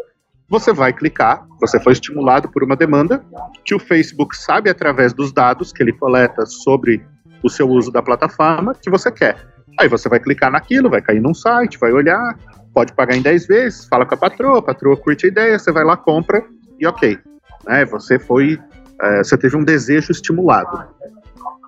Você 0.52 0.70
vai 0.70 0.92
clicar, 0.92 1.46
você 1.58 1.80
foi 1.80 1.94
estimulado 1.94 2.46
por 2.46 2.62
uma 2.62 2.76
demanda 2.76 3.24
que 3.64 3.74
o 3.74 3.78
Facebook 3.78 4.36
sabe 4.36 4.68
através 4.68 5.14
dos 5.14 5.32
dados 5.32 5.72
que 5.72 5.82
ele 5.82 5.94
coleta 5.94 6.44
sobre 6.44 7.02
o 7.42 7.48
seu 7.48 7.66
uso 7.70 7.90
da 7.90 8.02
plataforma 8.02 8.74
que 8.74 8.90
você 8.90 9.10
quer. 9.10 9.48
Aí 9.80 9.88
você 9.88 10.10
vai 10.10 10.20
clicar 10.20 10.52
naquilo, 10.52 10.90
vai 10.90 11.00
cair 11.00 11.22
num 11.22 11.32
site, 11.32 11.78
vai 11.78 11.90
olhar, 11.90 12.38
pode 12.74 12.92
pagar 12.92 13.16
em 13.16 13.22
10 13.22 13.46
vezes, 13.46 13.86
fala 13.86 14.04
com 14.04 14.14
a 14.14 14.18
patroa, 14.18 14.58
a 14.58 14.62
patroa 14.62 14.94
curte 14.94 15.24
a 15.24 15.28
ideia, 15.30 15.58
você 15.58 15.72
vai 15.72 15.84
lá, 15.84 15.96
compra 15.96 16.44
e 16.78 16.86
ok. 16.86 17.18
Né? 17.66 17.86
Você 17.86 18.18
foi, 18.18 18.60
é, 19.00 19.24
você 19.24 19.38
teve 19.38 19.56
um 19.56 19.64
desejo 19.64 20.12
estimulado. 20.12 20.86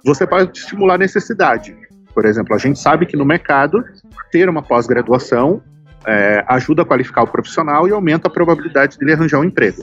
Você 0.05 0.27
pode 0.27 0.59
estimular 0.59 0.99
necessidade. 0.99 1.75
Por 2.13 2.27
exemplo, 2.27 2.55
a 2.55 2.59
gente 2.59 2.79
sabe 2.79 3.07
que 3.07 3.17
no 3.17 3.25
mercado 3.25 3.83
ter 4.31 4.47
uma 4.47 4.63
pós-graduação 4.63 5.63
é, 6.07 6.45
ajuda 6.49 6.83
a 6.83 6.85
qualificar 6.85 7.23
o 7.23 7.27
profissional 7.27 7.89
e 7.89 7.93
aumenta 7.93 8.29
a 8.29 8.31
probabilidade 8.31 8.99
dele 8.99 9.13
arranjar 9.13 9.41
um 9.41 9.45
emprego. 9.45 9.83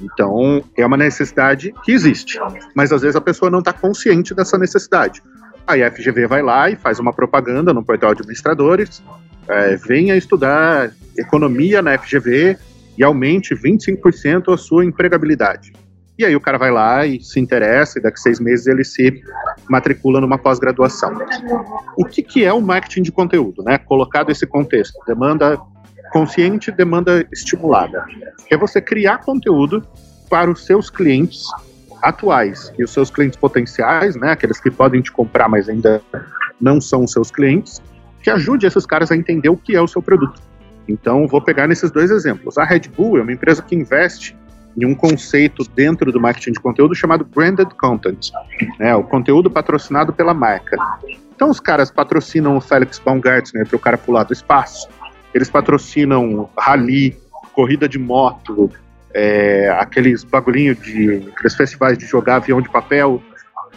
Então, 0.00 0.62
é 0.76 0.86
uma 0.86 0.96
necessidade 0.96 1.74
que 1.82 1.92
existe, 1.92 2.38
mas 2.74 2.92
às 2.92 3.02
vezes 3.02 3.16
a 3.16 3.20
pessoa 3.20 3.50
não 3.50 3.58
está 3.58 3.72
consciente 3.72 4.34
dessa 4.34 4.56
necessidade. 4.56 5.22
A 5.66 5.74
FGV 5.90 6.26
vai 6.26 6.42
lá 6.42 6.70
e 6.70 6.76
faz 6.76 6.98
uma 6.98 7.12
propaganda 7.12 7.74
no 7.74 7.84
portal 7.84 8.14
de 8.14 8.20
administradores, 8.20 9.02
é, 9.48 9.76
venha 9.76 10.16
estudar 10.16 10.90
economia 11.16 11.82
na 11.82 11.98
FGV 11.98 12.56
e 12.96 13.02
aumente 13.02 13.54
25% 13.54 14.52
a 14.52 14.56
sua 14.56 14.84
empregabilidade. 14.84 15.72
E 16.18 16.24
aí 16.24 16.34
o 16.34 16.40
cara 16.40 16.58
vai 16.58 16.72
lá 16.72 17.06
e 17.06 17.22
se 17.22 17.38
interessa, 17.38 17.98
e 17.98 18.02
daqui 18.02 18.18
a 18.18 18.22
seis 18.22 18.40
meses 18.40 18.66
ele 18.66 18.82
se 18.82 19.22
matricula 19.70 20.20
numa 20.20 20.36
pós-graduação. 20.36 21.16
O 21.96 22.04
que, 22.04 22.22
que 22.24 22.44
é 22.44 22.52
o 22.52 22.60
marketing 22.60 23.02
de 23.02 23.12
conteúdo, 23.12 23.62
né? 23.62 23.78
Colocado 23.78 24.30
esse 24.30 24.44
contexto, 24.44 24.98
demanda 25.06 25.56
consciente, 26.12 26.72
demanda 26.72 27.24
estimulada. 27.30 28.04
É 28.50 28.56
você 28.56 28.80
criar 28.80 29.18
conteúdo 29.18 29.86
para 30.28 30.50
os 30.50 30.66
seus 30.66 30.90
clientes 30.90 31.44
atuais 32.02 32.72
e 32.76 32.82
os 32.82 32.92
seus 32.92 33.10
clientes 33.10 33.38
potenciais, 33.38 34.16
né? 34.16 34.32
Aqueles 34.32 34.60
que 34.60 34.72
podem 34.72 35.00
te 35.00 35.12
comprar, 35.12 35.48
mas 35.48 35.68
ainda 35.68 36.02
não 36.60 36.80
são 36.80 37.04
os 37.04 37.12
seus 37.12 37.30
clientes, 37.30 37.80
que 38.22 38.30
ajude 38.30 38.66
esses 38.66 38.84
caras 38.84 39.12
a 39.12 39.16
entender 39.16 39.50
o 39.50 39.56
que 39.56 39.76
é 39.76 39.80
o 39.80 39.86
seu 39.86 40.02
produto. 40.02 40.40
Então, 40.88 41.28
vou 41.28 41.40
pegar 41.40 41.68
nesses 41.68 41.92
dois 41.92 42.10
exemplos. 42.10 42.58
A 42.58 42.64
Red 42.64 42.88
Bull 42.96 43.18
é 43.18 43.22
uma 43.22 43.32
empresa 43.32 43.62
que 43.62 43.76
investe 43.76 44.36
em 44.76 44.84
um 44.84 44.94
conceito 44.94 45.64
dentro 45.74 46.12
do 46.12 46.20
marketing 46.20 46.52
de 46.52 46.60
conteúdo 46.60 46.94
chamado 46.94 47.24
branded 47.24 47.70
content, 47.74 48.30
né, 48.78 48.94
o 48.94 49.02
conteúdo 49.02 49.50
patrocinado 49.50 50.12
pela 50.12 50.34
marca. 50.34 50.76
Então, 51.34 51.50
os 51.50 51.60
caras 51.60 51.90
patrocinam 51.90 52.56
o 52.56 52.60
Felix 52.60 52.98
Baumgartner 52.98 53.66
para 53.66 53.76
o 53.76 53.78
cara 53.78 53.96
pular 53.96 54.24
do 54.24 54.32
espaço, 54.32 54.88
eles 55.32 55.48
patrocinam 55.48 56.48
rally, 56.56 57.16
corrida 57.52 57.88
de 57.88 57.98
moto, 57.98 58.70
é, 59.14 59.68
aqueles 59.78 60.24
bagulhinhos 60.24 60.80
de 60.80 61.28
aqueles 61.34 61.54
festivais 61.54 61.98
de 61.98 62.06
jogar 62.06 62.36
avião 62.36 62.60
de 62.60 62.68
papel. 62.68 63.22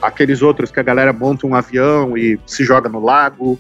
aqueles 0.02 0.42
outros 0.42 0.72
que 0.72 0.80
a 0.80 0.84
galera 0.84 1.14
monta 1.14 1.46
um 1.46 1.54
avião 1.54 2.18
e 2.18 2.40
se 2.48 2.64
joga 2.64 2.90
no 2.90 3.00
lago, 3.00 3.60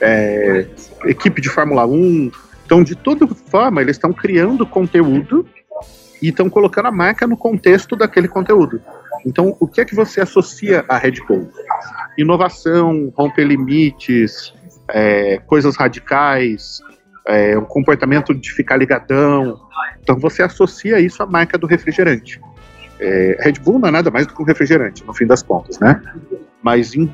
é, 0.00 0.66
equipe 1.06 1.40
de 1.40 1.48
Fórmula 1.48 1.84
1. 1.84 2.30
Então, 2.64 2.82
de 2.84 2.94
toda 2.94 3.26
forma, 3.26 3.82
eles 3.82 3.96
estão 3.96 4.12
criando 4.12 4.64
conteúdo 4.64 5.44
e 6.22 6.28
estão 6.28 6.48
colocando 6.48 6.86
a 6.86 6.92
marca 6.92 7.26
no 7.26 7.36
contexto 7.36 7.96
daquele 7.96 8.28
conteúdo. 8.28 8.80
Então, 9.26 9.56
o 9.58 9.66
que 9.66 9.80
é 9.80 9.84
que 9.84 9.94
você 9.94 10.20
associa 10.20 10.84
Red 10.88 11.22
Bull? 11.26 11.50
Inovação, 12.18 13.12
romper 13.16 13.44
limites, 13.44 14.54
é, 14.88 15.38
coisas 15.46 15.76
radicais, 15.76 16.80
é, 17.26 17.56
um 17.58 17.64
comportamento 17.64 18.34
de 18.34 18.52
ficar 18.52 18.76
ligadão. 18.76 19.58
Então, 20.02 20.18
você 20.18 20.42
associa 20.42 21.00
isso 21.00 21.22
à 21.22 21.26
marca 21.26 21.56
do 21.56 21.66
refrigerante. 21.66 22.40
É, 23.00 23.36
Red 23.40 23.54
Bull 23.54 23.78
não 23.78 23.88
é 23.88 23.92
nada 23.92 24.10
mais 24.10 24.26
do 24.26 24.34
que 24.34 24.42
um 24.42 24.44
refrigerante, 24.44 25.04
no 25.04 25.12
fim 25.12 25.26
das 25.26 25.42
contas, 25.42 25.78
né? 25.80 26.00
Mas 26.62 26.94
em, 26.94 27.10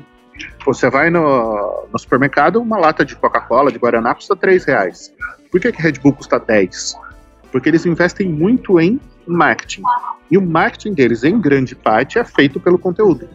você 0.65 0.89
vai 0.89 1.09
no, 1.09 1.87
no, 1.91 1.97
supermercado, 1.97 2.61
uma 2.61 2.77
lata 2.77 3.03
de 3.03 3.15
Coca-Cola, 3.15 3.71
de 3.71 3.79
Guaraná, 3.79 4.13
custa 4.13 4.35
3 4.35 4.65
reais. 4.65 5.13
Por 5.49 5.59
que, 5.59 5.71
que 5.71 5.81
Red 5.81 5.93
Bull 5.93 6.13
custa 6.13 6.39
10? 6.39 6.95
Porque 7.51 7.69
eles 7.69 7.85
investem 7.85 8.29
muito 8.29 8.79
em 8.79 8.99
marketing. 9.27 9.83
E 10.29 10.37
o 10.37 10.41
marketing 10.41 10.93
deles, 10.93 11.23
em 11.23 11.39
grande 11.39 11.75
parte, 11.75 12.17
é 12.17 12.23
feito 12.23 12.59
pelo 12.59 12.79
conteúdo. 12.79 13.27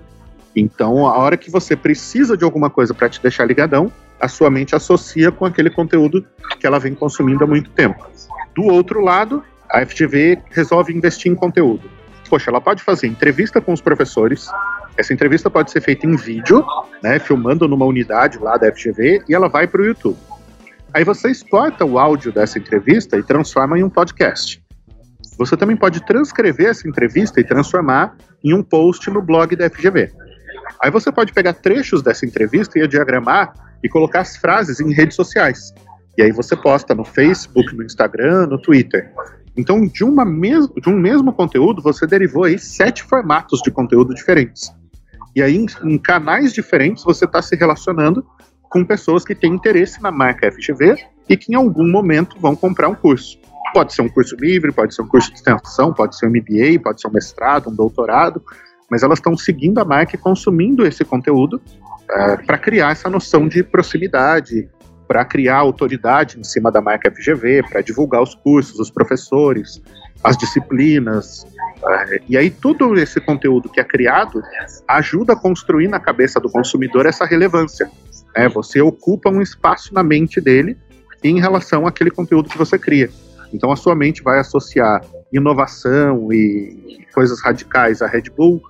Então, 0.54 1.06
a 1.06 1.18
hora 1.18 1.36
que 1.36 1.50
você 1.50 1.76
precisa 1.76 2.36
de 2.36 2.44
alguma 2.44 2.70
coisa 2.70 2.94
para 2.94 3.08
te 3.08 3.20
deixar 3.20 3.44
ligadão, 3.44 3.92
a 4.18 4.28
sua 4.28 4.50
mente 4.50 4.74
associa 4.74 5.30
com 5.30 5.44
aquele 5.44 5.68
conteúdo 5.68 6.24
que 6.58 6.66
ela 6.66 6.78
vem 6.78 6.94
consumindo 6.94 7.44
há 7.44 7.46
muito 7.46 7.70
tempo. 7.70 8.06
Do 8.54 8.64
outro 8.64 9.02
lado, 9.02 9.44
a 9.70 9.84
FGV 9.84 10.38
resolve 10.50 10.94
investir 10.94 11.30
em 11.30 11.34
conteúdo 11.34 11.90
poxa, 12.28 12.50
ela 12.50 12.60
pode 12.60 12.82
fazer 12.82 13.06
entrevista 13.06 13.60
com 13.60 13.72
os 13.72 13.80
professores, 13.80 14.48
essa 14.96 15.12
entrevista 15.12 15.50
pode 15.50 15.70
ser 15.70 15.80
feita 15.80 16.06
em 16.06 16.16
vídeo, 16.16 16.64
né, 17.02 17.18
filmando 17.18 17.68
numa 17.68 17.84
unidade 17.84 18.38
lá 18.38 18.56
da 18.56 18.70
FGV, 18.72 19.22
e 19.28 19.34
ela 19.34 19.48
vai 19.48 19.66
para 19.66 19.80
o 19.80 19.84
YouTube. 19.84 20.16
Aí 20.92 21.04
você 21.04 21.30
exporta 21.30 21.84
o 21.84 21.98
áudio 21.98 22.32
dessa 22.32 22.58
entrevista 22.58 23.16
e 23.16 23.22
transforma 23.22 23.78
em 23.78 23.84
um 23.84 23.90
podcast. 23.90 24.62
Você 25.38 25.56
também 25.56 25.76
pode 25.76 26.04
transcrever 26.06 26.68
essa 26.68 26.88
entrevista 26.88 27.40
e 27.40 27.44
transformar 27.44 28.16
em 28.42 28.54
um 28.54 28.62
post 28.62 29.10
no 29.10 29.20
blog 29.20 29.54
da 29.54 29.68
FGV. 29.68 30.10
Aí 30.82 30.90
você 30.90 31.12
pode 31.12 31.32
pegar 31.32 31.54
trechos 31.54 32.02
dessa 32.02 32.24
entrevista 32.24 32.78
e 32.78 32.88
diagramar 32.88 33.52
e 33.82 33.88
colocar 33.88 34.20
as 34.20 34.36
frases 34.36 34.80
em 34.80 34.92
redes 34.92 35.16
sociais. 35.16 35.74
E 36.16 36.22
aí 36.22 36.32
você 36.32 36.56
posta 36.56 36.94
no 36.94 37.04
Facebook, 37.04 37.74
no 37.74 37.84
Instagram, 37.84 38.46
no 38.46 38.58
Twitter. 38.58 39.12
Então, 39.56 39.86
de, 39.86 40.04
uma 40.04 40.24
mes 40.24 40.66
de 40.68 40.88
um 40.88 40.96
mesmo 40.96 41.32
conteúdo, 41.32 41.82
você 41.82 42.06
derivou 42.06 42.44
aí 42.44 42.58
sete 42.58 43.02
formatos 43.02 43.60
de 43.62 43.70
conteúdo 43.70 44.14
diferentes. 44.14 44.72
E 45.34 45.42
aí, 45.42 45.56
em, 45.56 45.66
em 45.84 45.98
canais 45.98 46.52
diferentes, 46.52 47.04
você 47.04 47.26
está 47.26 47.42
se 47.42 47.54
relacionando 47.56 48.24
com 48.76 48.84
pessoas 48.84 49.24
que 49.24 49.34
têm 49.34 49.54
interesse 49.54 50.02
na 50.02 50.10
marca 50.10 50.52
FGV 50.52 51.02
e 51.26 51.34
que 51.34 51.50
em 51.50 51.54
algum 51.54 51.90
momento 51.90 52.36
vão 52.38 52.54
comprar 52.54 52.90
um 52.90 52.94
curso. 52.94 53.38
Pode 53.72 53.94
ser 53.94 54.02
um 54.02 54.08
curso 54.08 54.36
livre, 54.38 54.70
pode 54.70 54.94
ser 54.94 55.00
um 55.00 55.08
curso 55.08 55.30
de 55.30 55.36
extensão, 55.36 55.94
pode 55.94 56.14
ser 56.14 56.26
um 56.26 56.28
MBA, 56.30 56.78
pode 56.82 57.00
ser 57.00 57.08
um 57.08 57.12
mestrado, 57.12 57.70
um 57.70 57.74
doutorado, 57.74 58.42
mas 58.90 59.02
elas 59.02 59.18
estão 59.18 59.34
seguindo 59.34 59.78
a 59.78 59.84
marca 59.84 60.14
e 60.14 60.18
consumindo 60.18 60.86
esse 60.86 61.06
conteúdo 61.06 61.54
uh, 61.54 62.44
para 62.44 62.58
criar 62.58 62.92
essa 62.92 63.08
noção 63.08 63.48
de 63.48 63.62
proximidade, 63.62 64.68
para 65.08 65.24
criar 65.24 65.56
autoridade 65.56 66.38
em 66.38 66.44
cima 66.44 66.70
da 66.70 66.82
marca 66.82 67.10
FGV, 67.10 67.62
para 67.70 67.80
divulgar 67.80 68.22
os 68.22 68.34
cursos, 68.34 68.78
os 68.78 68.90
professores, 68.90 69.80
as 70.22 70.36
disciplinas. 70.36 71.46
É, 71.82 72.20
e 72.28 72.36
aí, 72.36 72.50
todo 72.50 72.94
esse 72.98 73.20
conteúdo 73.20 73.70
que 73.70 73.80
é 73.80 73.84
criado 73.84 74.42
ajuda 74.86 75.32
a 75.32 75.36
construir 75.36 75.88
na 75.88 75.98
cabeça 75.98 76.38
do 76.38 76.50
consumidor 76.50 77.06
essa 77.06 77.24
relevância. 77.24 77.90
É, 78.36 78.48
você 78.48 78.82
ocupa 78.82 79.30
um 79.30 79.40
espaço 79.40 79.94
na 79.94 80.02
mente 80.02 80.40
dele 80.40 80.76
em 81.24 81.40
relação 81.40 81.86
àquele 81.86 82.10
conteúdo 82.10 82.50
que 82.50 82.58
você 82.58 82.78
cria. 82.78 83.10
Então, 83.52 83.72
a 83.72 83.76
sua 83.76 83.94
mente 83.94 84.22
vai 84.22 84.38
associar 84.38 85.02
inovação 85.32 86.30
e 86.30 87.06
coisas 87.14 87.40
radicais 87.40 88.02
à 88.02 88.06
Red 88.06 88.24
Bull, 88.36 88.60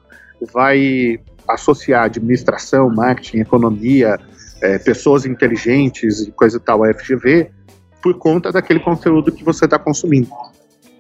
vai 0.53 1.19
associar 1.49 2.05
administração, 2.05 2.89
marketing, 2.89 3.39
economia, 3.39 4.19
é, 4.62 4.79
pessoas 4.79 5.27
inteligentes 5.27 6.21
e 6.21 6.31
coisa 6.31 6.59
e 6.59 6.61
tal, 6.61 6.85
a 6.85 6.95
FGV, 6.95 7.51
por 8.01 8.14
conta 8.19 8.53
daquele 8.53 8.79
conteúdo 8.79 9.33
que 9.33 9.43
você 9.43 9.64
está 9.64 9.79
consumindo. 9.79 10.29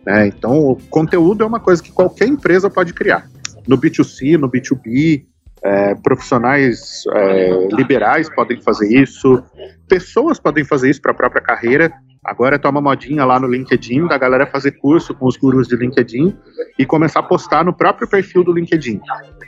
Né? 0.04 0.26
Então, 0.26 0.70
o 0.70 0.76
conteúdo 0.90 1.44
é 1.44 1.46
uma 1.46 1.60
coisa 1.60 1.80
que 1.80 1.92
qualquer 1.92 2.26
empresa 2.26 2.68
pode 2.68 2.92
criar. 2.92 3.28
No 3.66 3.78
B2C, 3.78 4.36
no 4.36 4.50
B2B, 4.50 5.24
é, 5.66 5.94
profissionais 5.96 7.02
é, 7.12 7.68
liberais 7.72 8.32
podem 8.32 8.60
fazer 8.62 8.88
isso, 8.88 9.42
pessoas 9.88 10.38
podem 10.38 10.64
fazer 10.64 10.90
isso 10.90 11.02
para 11.02 11.10
a 11.10 11.14
própria 11.14 11.42
carreira. 11.42 11.92
Agora 12.24 12.58
toma 12.58 12.80
modinha 12.80 13.24
lá 13.24 13.38
no 13.38 13.46
LinkedIn 13.46 14.06
da 14.06 14.18
galera 14.18 14.46
fazer 14.46 14.72
curso 14.72 15.14
com 15.14 15.26
os 15.26 15.36
gurus 15.36 15.68
de 15.68 15.76
LinkedIn 15.76 16.36
e 16.78 16.84
começar 16.84 17.20
a 17.20 17.22
postar 17.22 17.64
no 17.64 17.72
próprio 17.72 18.08
perfil 18.08 18.42
do 18.42 18.52
LinkedIn. 18.52 19.00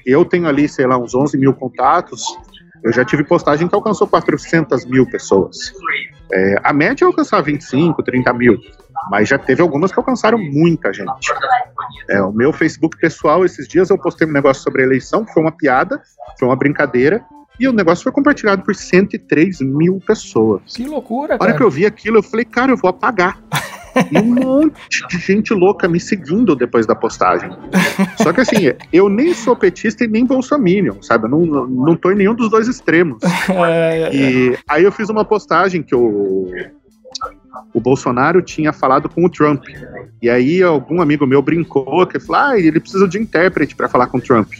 Eu 0.06 0.24
tenho 0.24 0.46
ali, 0.46 0.68
sei 0.68 0.86
lá, 0.86 0.96
uns 0.96 1.14
11 1.14 1.36
mil 1.38 1.54
contatos, 1.54 2.24
eu 2.82 2.92
já 2.92 3.04
tive 3.04 3.24
postagem 3.24 3.68
que 3.68 3.74
alcançou 3.74 4.06
400 4.06 4.84
mil 4.84 5.06
pessoas. 5.06 5.72
É, 6.32 6.56
a 6.62 6.72
média 6.72 7.04
é 7.04 7.06
alcançar 7.06 7.40
25, 7.40 8.02
30 8.02 8.32
mil, 8.34 8.58
mas 9.10 9.28
já 9.28 9.38
teve 9.38 9.62
algumas 9.62 9.90
que 9.90 9.98
alcançaram 9.98 10.38
muita 10.38 10.92
gente. 10.92 11.32
É, 12.08 12.20
o 12.22 12.32
meu 12.32 12.52
Facebook 12.52 12.98
pessoal, 12.98 13.44
esses 13.44 13.66
dias 13.66 13.90
eu 13.90 13.98
postei 13.98 14.26
um 14.26 14.32
negócio 14.32 14.62
sobre 14.62 14.82
a 14.82 14.84
eleição, 14.84 15.24
que 15.24 15.32
foi 15.32 15.42
uma 15.42 15.52
piada, 15.52 16.02
foi 16.38 16.48
uma 16.48 16.56
brincadeira, 16.56 17.24
e 17.58 17.66
o 17.66 17.72
negócio 17.72 18.04
foi 18.04 18.12
compartilhado 18.12 18.62
por 18.62 18.74
103 18.74 19.60
mil 19.60 20.00
pessoas. 20.06 20.62
Que 20.66 20.84
loucura, 20.84 21.36
cara. 21.36 21.42
A 21.42 21.44
hora 21.44 21.56
que 21.56 21.62
eu 21.62 21.70
vi 21.70 21.84
aquilo, 21.84 22.18
eu 22.18 22.22
falei, 22.22 22.44
cara, 22.44 22.72
eu 22.72 22.76
vou 22.76 22.90
apagar. 22.90 23.38
E 24.10 24.18
um 24.18 24.34
monte 24.34 25.06
de 25.08 25.18
gente 25.18 25.52
louca 25.52 25.88
me 25.88 26.00
seguindo 26.00 26.54
depois 26.54 26.86
da 26.86 26.94
postagem. 26.94 27.50
Só 28.22 28.32
que 28.32 28.40
assim, 28.40 28.72
eu 28.92 29.08
nem 29.08 29.34
sou 29.34 29.56
petista 29.56 30.04
e 30.04 30.08
nem 30.08 30.24
bolsominion, 30.24 31.02
sabe? 31.02 31.26
Eu 31.26 31.30
não, 31.30 31.46
não 31.66 31.96
tô 31.96 32.10
em 32.10 32.16
nenhum 32.16 32.34
dos 32.34 32.50
dois 32.50 32.68
extremos. 32.68 33.22
É, 33.68 34.14
e 34.14 34.52
é. 34.52 34.58
aí 34.68 34.84
eu 34.84 34.92
fiz 34.92 35.08
uma 35.08 35.24
postagem 35.24 35.82
que 35.82 35.94
o, 35.94 36.50
o 37.72 37.80
Bolsonaro 37.80 38.42
tinha 38.42 38.72
falado 38.72 39.08
com 39.08 39.24
o 39.24 39.30
Trump. 39.30 39.64
E 40.22 40.28
aí 40.28 40.62
algum 40.62 41.00
amigo 41.00 41.26
meu 41.26 41.42
brincou 41.42 42.06
que 42.06 42.20
falou: 42.20 42.42
ah, 42.42 42.58
ele 42.58 42.80
precisa 42.80 43.08
de 43.08 43.18
intérprete 43.18 43.74
para 43.74 43.88
falar 43.88 44.06
com 44.06 44.18
o 44.18 44.20
Trump. 44.20 44.52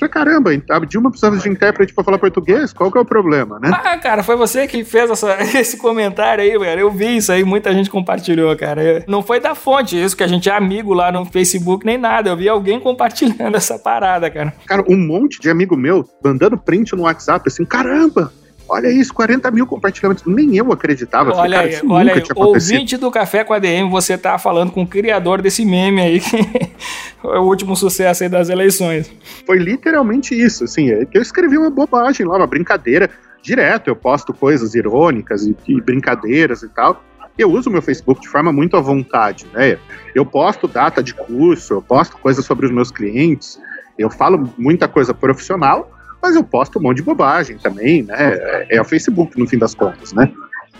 Falei, 0.00 0.12
caramba, 0.12 0.50
a 0.70 0.78
Dilma 0.80 1.10
precisava 1.10 1.36
de 1.36 1.46
intérprete 1.46 1.92
pra 1.92 2.02
falar 2.02 2.18
português? 2.18 2.72
Qual 2.72 2.90
que 2.90 2.96
é 2.96 3.00
o 3.02 3.04
problema, 3.04 3.58
né? 3.60 3.70
Ah, 3.72 3.98
cara, 3.98 4.22
foi 4.22 4.34
você 4.34 4.66
que 4.66 4.82
fez 4.82 5.10
essa, 5.10 5.36
esse 5.58 5.76
comentário 5.76 6.42
aí, 6.42 6.58
velho. 6.58 6.80
Eu 6.80 6.90
vi 6.90 7.18
isso 7.18 7.30
aí, 7.30 7.44
muita 7.44 7.70
gente 7.74 7.90
compartilhou, 7.90 8.56
cara. 8.56 9.04
Não 9.06 9.22
foi 9.22 9.38
da 9.38 9.54
fonte 9.54 10.02
isso, 10.02 10.16
que 10.16 10.22
a 10.22 10.26
gente 10.26 10.48
é 10.48 10.54
amigo 10.54 10.94
lá 10.94 11.12
no 11.12 11.26
Facebook, 11.26 11.84
nem 11.84 11.98
nada. 11.98 12.30
Eu 12.30 12.36
vi 12.36 12.48
alguém 12.48 12.80
compartilhando 12.80 13.56
essa 13.56 13.78
parada, 13.78 14.30
cara. 14.30 14.54
Cara, 14.64 14.82
um 14.88 14.96
monte 14.96 15.38
de 15.38 15.50
amigo 15.50 15.76
meu 15.76 16.08
mandando 16.24 16.56
print 16.56 16.96
no 16.96 17.02
WhatsApp, 17.02 17.46
assim, 17.46 17.66
caramba, 17.66 18.32
Olha 18.70 18.86
isso, 18.86 19.12
40 19.12 19.50
mil 19.50 19.66
compartilhamentos. 19.66 20.24
Nem 20.24 20.56
eu 20.56 20.70
acreditava. 20.70 21.34
Olha 21.34 21.56
Falei, 21.56 21.74
aí, 21.74 21.80
olha 21.88 22.14
aí. 22.14 22.22
Ouvinte 22.36 22.96
do 22.96 23.10
Café 23.10 23.42
com 23.42 23.52
a 23.52 23.58
DM, 23.58 23.90
você 23.90 24.16
tá 24.16 24.38
falando 24.38 24.70
com 24.70 24.82
o 24.84 24.86
criador 24.86 25.42
desse 25.42 25.64
meme 25.64 26.00
aí, 26.00 26.20
que 26.20 26.36
é 27.24 27.38
o 27.38 27.42
último 27.42 27.74
sucesso 27.74 28.22
aí 28.22 28.28
das 28.28 28.48
eleições. 28.48 29.10
Foi 29.44 29.58
literalmente 29.58 30.40
isso, 30.40 30.62
assim. 30.62 30.88
É 30.88 31.04
eu 31.12 31.20
escrevi 31.20 31.58
uma 31.58 31.68
bobagem 31.68 32.24
lá, 32.24 32.36
uma 32.36 32.46
brincadeira. 32.46 33.10
Direto, 33.42 33.88
eu 33.88 33.96
posto 33.96 34.32
coisas 34.32 34.72
irônicas 34.76 35.44
e, 35.44 35.56
e 35.66 35.80
brincadeiras 35.80 36.62
e 36.62 36.68
tal. 36.68 37.02
Eu 37.36 37.50
uso 37.50 37.70
meu 37.70 37.82
Facebook 37.82 38.20
de 38.20 38.28
forma 38.28 38.52
muito 38.52 38.76
à 38.76 38.80
vontade, 38.80 39.46
né? 39.52 39.78
Eu 40.14 40.24
posto 40.24 40.68
data 40.68 41.02
de 41.02 41.12
curso, 41.12 41.74
eu 41.74 41.82
posto 41.82 42.16
coisas 42.18 42.44
sobre 42.44 42.66
os 42.66 42.72
meus 42.72 42.92
clientes, 42.92 43.58
eu 43.98 44.08
falo 44.10 44.48
muita 44.56 44.86
coisa 44.86 45.12
profissional, 45.12 45.90
mas 46.22 46.36
eu 46.36 46.44
posto 46.44 46.78
um 46.78 46.82
monte 46.82 46.98
de 46.98 47.02
bobagem 47.02 47.56
também, 47.58 48.02
né? 48.02 48.16
É, 48.18 48.76
é 48.76 48.80
o 48.80 48.84
Facebook, 48.84 49.38
no 49.38 49.46
fim 49.46 49.58
das 49.58 49.74
contas, 49.74 50.12
né? 50.12 50.32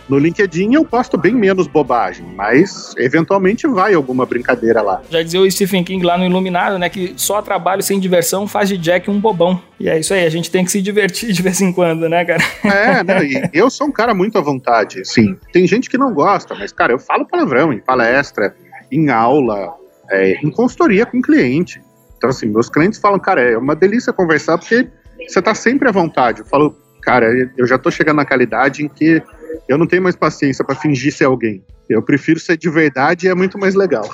No 0.09 0.17
LinkedIn 0.17 0.73
eu 0.73 0.83
posto 0.83 1.17
bem 1.17 1.33
menos 1.33 1.67
bobagem, 1.67 2.25
mas 2.35 2.93
eventualmente 2.97 3.67
vai 3.67 3.93
alguma 3.93 4.25
brincadeira 4.25 4.81
lá. 4.81 5.01
Já 5.09 5.21
dizia 5.21 5.39
o 5.39 5.49
Stephen 5.49 5.83
King 5.83 6.05
lá 6.05 6.17
no 6.17 6.25
Iluminado, 6.25 6.77
né, 6.77 6.89
que 6.89 7.13
só 7.15 7.41
trabalho 7.41 7.81
sem 7.81 7.99
diversão 7.99 8.47
faz 8.47 8.67
de 8.67 8.77
Jack 8.77 9.09
um 9.09 9.19
bobão. 9.19 9.61
E 9.79 9.87
é 9.87 9.97
isso 9.99 10.13
aí, 10.13 10.25
a 10.25 10.29
gente 10.29 10.51
tem 10.51 10.65
que 10.65 10.71
se 10.71 10.81
divertir 10.81 11.31
de 11.31 11.41
vez 11.41 11.61
em 11.61 11.71
quando, 11.71 12.09
né, 12.09 12.25
cara? 12.25 12.43
É, 12.65 13.03
né, 13.05 13.25
e 13.25 13.49
eu 13.53 13.69
sou 13.69 13.87
um 13.87 13.91
cara 13.91 14.13
muito 14.13 14.37
à 14.37 14.41
vontade, 14.41 15.05
sim. 15.05 15.37
Tem 15.53 15.65
gente 15.65 15.89
que 15.89 15.97
não 15.97 16.13
gosta, 16.13 16.55
mas, 16.55 16.73
cara, 16.73 16.91
eu 16.91 16.99
falo 16.99 17.25
palavrão 17.25 17.71
em 17.71 17.79
palestra, 17.79 18.53
em 18.91 19.09
aula, 19.09 19.73
é, 20.09 20.33
em 20.43 20.51
consultoria 20.51 21.05
com 21.05 21.21
cliente. 21.21 21.81
Então, 22.17 22.29
assim, 22.29 22.47
meus 22.47 22.69
clientes 22.69 22.99
falam, 22.99 23.17
cara, 23.17 23.41
é 23.41 23.57
uma 23.57 23.75
delícia 23.75 24.11
conversar 24.11 24.57
porque 24.57 24.87
você 25.27 25.41
tá 25.41 25.53
sempre 25.53 25.87
à 25.87 25.91
vontade. 25.91 26.41
Eu 26.41 26.45
falo, 26.45 26.75
cara, 27.01 27.27
eu 27.57 27.65
já 27.65 27.77
tô 27.77 27.89
chegando 27.89 28.17
naquela 28.17 28.43
idade 28.43 28.83
em 28.83 28.87
que 28.87 29.21
eu 29.67 29.77
não 29.77 29.87
tenho 29.87 30.03
mais 30.03 30.15
paciência 30.15 30.63
para 30.63 30.75
fingir 30.75 31.13
ser 31.13 31.25
alguém. 31.25 31.63
Eu 31.89 32.01
prefiro 32.01 32.39
ser 32.39 32.57
de 32.57 32.69
verdade 32.69 33.27
e 33.27 33.29
é 33.29 33.35
muito 33.35 33.57
mais 33.57 33.75
legal. 33.75 34.09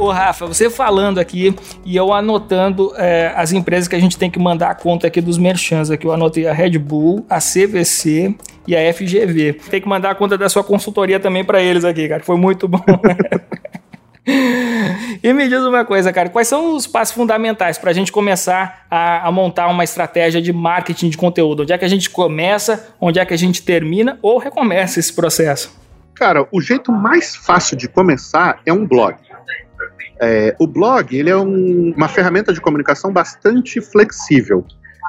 Ô, 0.00 0.10
Rafa, 0.10 0.46
você 0.46 0.70
falando 0.70 1.18
aqui 1.18 1.54
e 1.84 1.94
eu 1.94 2.10
anotando 2.10 2.90
é, 2.96 3.34
as 3.36 3.52
empresas 3.52 3.86
que 3.86 3.94
a 3.94 3.98
gente 3.98 4.16
tem 4.16 4.30
que 4.30 4.38
mandar 4.38 4.70
a 4.70 4.74
conta 4.74 5.06
aqui 5.06 5.20
dos 5.20 5.36
merchants. 5.36 5.90
Aqui 5.90 6.06
eu 6.06 6.12
anotei 6.12 6.48
a 6.48 6.54
Red 6.54 6.78
Bull, 6.78 7.26
a 7.28 7.38
CVC 7.38 8.34
e 8.66 8.74
a 8.74 8.94
FGV. 8.94 9.60
Tem 9.70 9.80
que 9.80 9.86
mandar 9.86 10.12
a 10.12 10.14
conta 10.14 10.38
da 10.38 10.48
sua 10.48 10.64
consultoria 10.64 11.20
também 11.20 11.44
para 11.44 11.60
eles 11.60 11.84
aqui, 11.84 12.08
cara. 12.08 12.22
Foi 12.22 12.36
muito 12.36 12.66
bom. 12.66 12.80
E 15.22 15.32
me 15.34 15.48
diz 15.48 15.60
uma 15.60 15.84
coisa, 15.84 16.12
cara, 16.12 16.30
quais 16.30 16.48
são 16.48 16.74
os 16.74 16.86
passos 16.86 17.14
fundamentais 17.14 17.76
para 17.76 17.90
a 17.90 17.92
gente 17.92 18.10
começar 18.10 18.86
a, 18.90 19.28
a, 19.28 19.32
montar 19.32 19.68
uma 19.68 19.84
estratégia 19.84 20.40
de 20.40 20.50
marketing 20.50 21.10
de 21.10 21.18
conteúdo? 21.18 21.62
Onde 21.62 21.72
é 21.74 21.78
que 21.78 21.84
a 21.84 21.88
gente 21.88 22.08
começa, 22.08 22.94
onde 22.98 23.18
é 23.18 23.26
que 23.26 23.34
a 23.34 23.36
gente 23.36 23.62
termina 23.62 24.18
ou 24.22 24.38
recomeça 24.38 24.98
esse 24.98 25.12
processo? 25.12 25.78
Cara, 26.14 26.46
o 26.50 26.60
jeito 26.60 26.90
mais 26.90 27.36
fácil 27.36 27.76
de 27.76 27.88
começar 27.88 28.60
é 28.64 28.72
um 28.72 28.86
blog. 28.86 29.16
É, 30.22 30.54
o 30.58 30.66
blog 30.66 31.16
ele 31.16 31.30
é 31.30 31.36
um, 31.36 31.92
uma 31.96 32.08
ferramenta 32.08 32.52
de 32.52 32.60
comunicação 32.60 33.12
bastante 33.12 33.80
flexível 33.80 34.64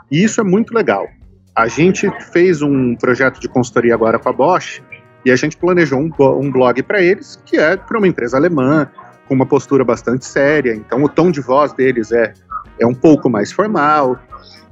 e 0.09 0.24
isso 0.24 0.39
é 0.41 0.43
muito 0.43 0.74
legal. 0.74 1.07
A 1.55 1.68
gente 1.68 2.09
fez 2.32 2.62
um 2.62 2.95
projeto 2.95 3.39
de 3.39 3.49
consultoria 3.49 3.93
agora 3.93 4.18
com 4.18 4.30
a 4.30 4.34
Bosch 4.34 4.82
e 5.26 5.32
a 5.32 5.36
gente 5.36 5.57
planejou 5.57 5.99
um, 5.99 6.09
um 6.39 6.51
blog 6.51 6.82
para 6.84 7.01
eles 7.01 7.41
que 7.45 7.57
é 7.57 7.76
para 7.76 7.97
uma 7.97 8.07
empresa 8.07 8.38
alemã 8.38 8.89
com 9.32 9.36
uma 9.36 9.45
postura 9.45 9.86
bastante 9.86 10.25
séria. 10.25 10.75
Então 10.75 11.01
o 11.01 11.07
tom 11.07 11.32
de 11.32 11.39
voz 11.39 11.71
deles 11.71 12.11
é, 12.11 12.34
é 12.77 12.86
um 12.86 12.93
pouco 12.93 13.29
mais 13.29 13.49
formal. 13.49 14.19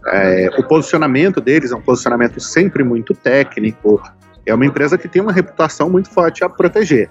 É, 0.08 0.50
o 0.58 0.68
posicionamento 0.68 1.40
deles 1.40 1.72
é 1.72 1.76
um 1.78 1.82
posicionamento 1.82 2.42
sempre 2.42 2.84
muito 2.84 3.14
técnico. 3.14 4.02
É 4.46 4.54
uma 4.54 4.66
empresa 4.66 4.98
que 4.98 5.08
tem 5.08 5.22
uma 5.22 5.32
reputação 5.32 5.90
muito 5.90 6.10
forte 6.10 6.44
a 6.44 6.50
proteger. 6.50 7.10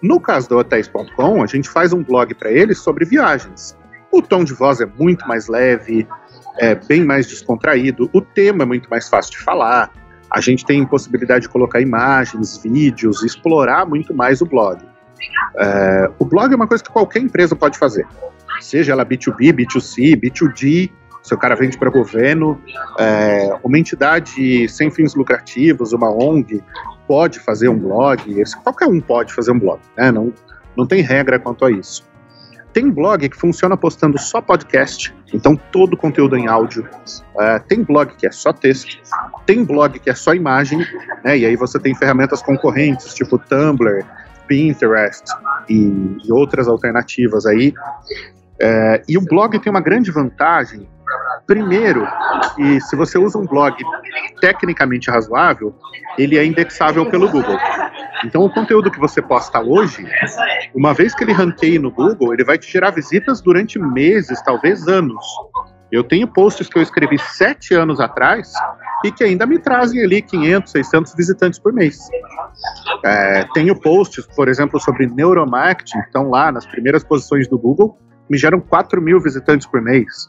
No 0.00 0.18
caso 0.18 0.48
do 0.48 0.56
Hotéis.com, 0.56 1.42
a 1.42 1.46
gente 1.46 1.68
faz 1.68 1.92
um 1.92 2.02
blog 2.02 2.32
para 2.34 2.50
eles 2.50 2.78
sobre 2.78 3.04
viagens. 3.04 3.76
O 4.10 4.22
tom 4.22 4.42
de 4.42 4.54
voz 4.54 4.80
é 4.80 4.86
muito 4.98 5.28
mais 5.28 5.48
leve, 5.48 6.08
é 6.58 6.74
bem 6.74 7.04
mais 7.04 7.26
descontraído, 7.26 8.08
o 8.10 8.22
tema 8.22 8.62
é 8.62 8.66
muito 8.66 8.88
mais 8.88 9.06
fácil 9.06 9.32
de 9.32 9.38
falar. 9.40 9.92
A 10.30 10.40
gente 10.40 10.64
tem 10.64 10.86
possibilidade 10.86 11.42
de 11.42 11.50
colocar 11.50 11.78
imagens, 11.78 12.56
vídeos, 12.56 13.22
explorar 13.22 13.84
muito 13.84 14.14
mais 14.14 14.40
o 14.40 14.46
blog. 14.46 14.95
É, 15.58 16.10
o 16.18 16.24
blog 16.24 16.52
é 16.52 16.56
uma 16.56 16.66
coisa 16.66 16.82
que 16.82 16.90
qualquer 16.90 17.20
empresa 17.20 17.56
pode 17.56 17.78
fazer, 17.78 18.06
seja 18.60 18.92
ela 18.92 19.04
B2B, 19.04 19.52
B2C, 19.52 20.16
B2D, 20.20 20.90
se 21.26 21.34
o 21.34 21.38
cara 21.38 21.56
vende 21.56 21.76
para 21.76 21.90
governo, 21.90 22.60
é, 23.00 23.58
uma 23.64 23.76
entidade 23.76 24.68
sem 24.68 24.90
fins 24.92 25.14
lucrativos, 25.14 25.92
uma 25.92 26.08
ONG, 26.08 26.62
pode 27.08 27.40
fazer 27.40 27.68
um 27.68 27.76
blog, 27.76 28.22
qualquer 28.62 28.86
um 28.86 29.00
pode 29.00 29.34
fazer 29.34 29.50
um 29.50 29.58
blog, 29.58 29.80
né? 29.96 30.12
não, 30.12 30.32
não 30.76 30.86
tem 30.86 31.02
regra 31.02 31.38
quanto 31.38 31.64
a 31.64 31.70
isso. 31.70 32.06
Tem 32.72 32.90
blog 32.90 33.28
que 33.28 33.36
funciona 33.36 33.76
postando 33.76 34.20
só 34.20 34.40
podcast, 34.40 35.12
então 35.32 35.56
todo 35.56 35.96
conteúdo 35.96 36.36
em 36.36 36.46
áudio. 36.46 36.86
É, 37.40 37.58
tem 37.58 37.82
blog 37.82 38.14
que 38.16 38.26
é 38.26 38.30
só 38.30 38.52
texto, 38.52 38.98
tem 39.46 39.64
blog 39.64 39.98
que 39.98 40.10
é 40.10 40.14
só 40.14 40.34
imagem, 40.34 40.78
né? 41.24 41.38
e 41.38 41.46
aí 41.46 41.56
você 41.56 41.80
tem 41.80 41.94
ferramentas 41.94 42.40
concorrentes, 42.42 43.14
tipo 43.14 43.38
Tumblr, 43.38 44.04
Pinterest 44.46 45.24
e, 45.68 46.18
e 46.24 46.32
outras 46.32 46.68
alternativas 46.68 47.46
aí. 47.46 47.72
É, 48.60 49.02
e 49.08 49.18
o 49.18 49.20
blog 49.20 49.58
tem 49.58 49.70
uma 49.70 49.80
grande 49.80 50.10
vantagem 50.10 50.88
Primeiro, 51.46 52.04
que 52.56 52.80
se 52.80 52.96
você 52.96 53.16
usa 53.16 53.38
um 53.38 53.46
blog 53.46 53.76
tecnicamente 54.40 55.08
razoável, 55.10 55.72
ele 56.18 56.36
é 56.36 56.44
indexável 56.44 57.08
pelo 57.08 57.30
Google. 57.30 57.56
Então, 58.24 58.44
o 58.44 58.50
conteúdo 58.50 58.90
que 58.90 58.98
você 58.98 59.22
posta 59.22 59.60
hoje, 59.60 60.04
uma 60.74 60.92
vez 60.92 61.14
que 61.14 61.22
ele 61.22 61.32
ranqueie 61.32 61.78
no 61.78 61.90
Google, 61.90 62.34
ele 62.34 62.42
vai 62.42 62.58
te 62.58 62.70
gerar 62.70 62.90
visitas 62.90 63.40
durante 63.40 63.78
meses, 63.78 64.42
talvez 64.42 64.88
anos. 64.88 65.24
Eu 65.90 66.02
tenho 66.02 66.26
posts 66.26 66.68
que 66.68 66.78
eu 66.78 66.82
escrevi 66.82 67.18
sete 67.18 67.74
anos 67.74 68.00
atrás 68.00 68.52
e 69.04 69.12
que 69.12 69.22
ainda 69.22 69.46
me 69.46 69.58
trazem 69.58 70.02
ali 70.02 70.20
500, 70.20 70.72
600 70.72 71.14
visitantes 71.14 71.58
por 71.58 71.72
mês. 71.72 71.98
É, 73.04 73.44
tenho 73.54 73.78
posts, 73.78 74.26
por 74.34 74.48
exemplo, 74.48 74.80
sobre 74.80 75.06
neuromarketing, 75.06 75.98
estão 76.00 76.30
lá 76.30 76.50
nas 76.50 76.66
primeiras 76.66 77.04
posições 77.04 77.46
do 77.46 77.58
Google, 77.58 77.98
me 78.28 78.36
geram 78.36 78.60
4 78.60 79.00
mil 79.00 79.20
visitantes 79.20 79.66
por 79.66 79.80
mês. 79.80 80.28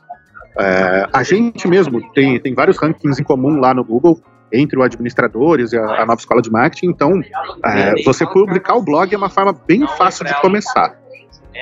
É, 0.59 1.07
a 1.13 1.23
gente 1.23 1.67
mesmo 1.67 2.01
tem, 2.13 2.39
tem 2.39 2.53
vários 2.53 2.77
rankings 2.77 3.19
em 3.19 3.23
comum 3.23 3.59
lá 3.59 3.73
no 3.73 3.83
Google, 3.83 4.21
entre 4.51 4.77
os 4.79 4.85
administradores 4.85 5.73
e 5.73 5.77
a, 5.77 6.01
a 6.01 6.05
nova 6.05 6.19
escola 6.19 6.41
de 6.41 6.51
marketing. 6.51 6.87
Então, 6.87 7.21
é, 7.65 8.03
você 8.03 8.25
publicar 8.25 8.75
o 8.75 8.81
blog 8.81 9.13
é 9.13 9.17
uma 9.17 9.29
forma 9.29 9.53
bem 9.67 9.85
fácil 9.97 10.25
de 10.25 10.39
começar. 10.41 10.95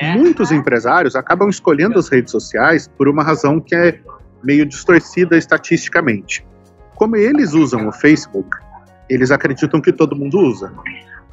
Muitos 0.02 0.52
empresários 0.52 1.16
acabam 1.16 1.50
escolhendo 1.50 1.98
as 1.98 2.10
redes 2.10 2.32
sociais 2.32 2.88
por 2.98 3.08
uma 3.08 3.24
razão 3.24 3.60
que 3.60 3.76
é 3.76 4.00
meio 4.43 4.66
distorcida 4.66 5.38
estatisticamente. 5.38 6.46
Como 6.96 7.16
eles 7.16 7.54
usam 7.54 7.88
o 7.88 7.91
Facebook, 7.91 8.50
eles 9.10 9.32
acreditam 9.32 9.82
que 9.82 9.91
todo 9.91 10.16
mundo 10.16 10.39
usa. 10.39 10.72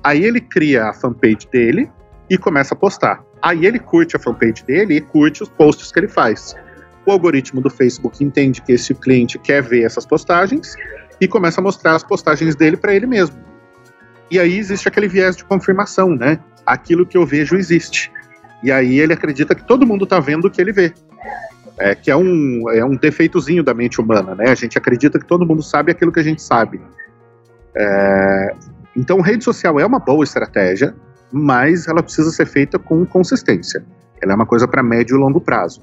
Aí 0.02 0.24
ele 0.24 0.40
cria 0.40 0.88
a 0.88 0.92
fanpage 0.92 1.48
dele 1.50 1.90
e 2.28 2.38
começa 2.38 2.74
a 2.74 2.76
postar. 2.76 3.22
Aí 3.40 3.66
ele 3.66 3.78
curte 3.78 4.16
a 4.16 4.18
fanpage 4.18 4.64
dele 4.64 4.96
e 4.96 5.00
curte 5.00 5.42
os 5.42 5.48
posts 5.48 5.90
que 5.90 6.00
ele 6.00 6.08
faz. 6.08 6.54
O 7.04 7.10
algoritmo 7.10 7.60
do 7.60 7.70
Facebook 7.70 8.22
entende 8.22 8.62
que 8.62 8.72
esse 8.72 8.94
cliente 8.94 9.38
quer 9.38 9.62
ver 9.62 9.82
essas 9.82 10.06
postagens 10.06 10.76
e 11.20 11.26
começa 11.26 11.60
a 11.60 11.64
mostrar 11.64 11.94
as 11.94 12.04
postagens 12.04 12.54
dele 12.54 12.76
para 12.76 12.94
ele 12.94 13.06
mesmo. 13.06 13.36
E 14.30 14.38
aí 14.38 14.56
existe 14.56 14.88
aquele 14.88 15.08
viés 15.08 15.36
de 15.36 15.44
confirmação, 15.44 16.14
né? 16.16 16.38
Aquilo 16.64 17.04
que 17.04 17.16
eu 17.16 17.26
vejo 17.26 17.56
existe. 17.56 18.10
E 18.62 18.70
aí 18.70 18.98
ele 18.98 19.12
acredita 19.12 19.54
que 19.54 19.64
todo 19.64 19.86
mundo 19.86 20.04
está 20.04 20.20
vendo 20.20 20.46
o 20.46 20.50
que 20.50 20.60
ele 20.60 20.72
vê. 20.72 20.92
É, 21.78 21.94
que 21.94 22.10
é 22.10 22.16
um, 22.16 22.70
é 22.70 22.84
um 22.84 22.94
defeitozinho 22.94 23.62
da 23.62 23.72
mente 23.72 24.00
humana, 24.00 24.34
né? 24.34 24.50
A 24.50 24.54
gente 24.54 24.76
acredita 24.76 25.18
que 25.18 25.26
todo 25.26 25.46
mundo 25.46 25.62
sabe 25.62 25.90
aquilo 25.90 26.12
que 26.12 26.20
a 26.20 26.22
gente 26.22 26.42
sabe. 26.42 26.80
É, 27.74 28.54
então, 28.96 29.20
rede 29.20 29.42
social 29.42 29.80
é 29.80 29.86
uma 29.86 29.98
boa 29.98 30.22
estratégia, 30.22 30.94
mas 31.32 31.88
ela 31.88 32.02
precisa 32.02 32.30
ser 32.30 32.46
feita 32.46 32.78
com 32.78 33.04
consistência. 33.06 33.84
Ela 34.20 34.32
é 34.32 34.34
uma 34.36 34.46
coisa 34.46 34.68
para 34.68 34.82
médio 34.82 35.16
e 35.16 35.18
longo 35.18 35.40
prazo. 35.40 35.80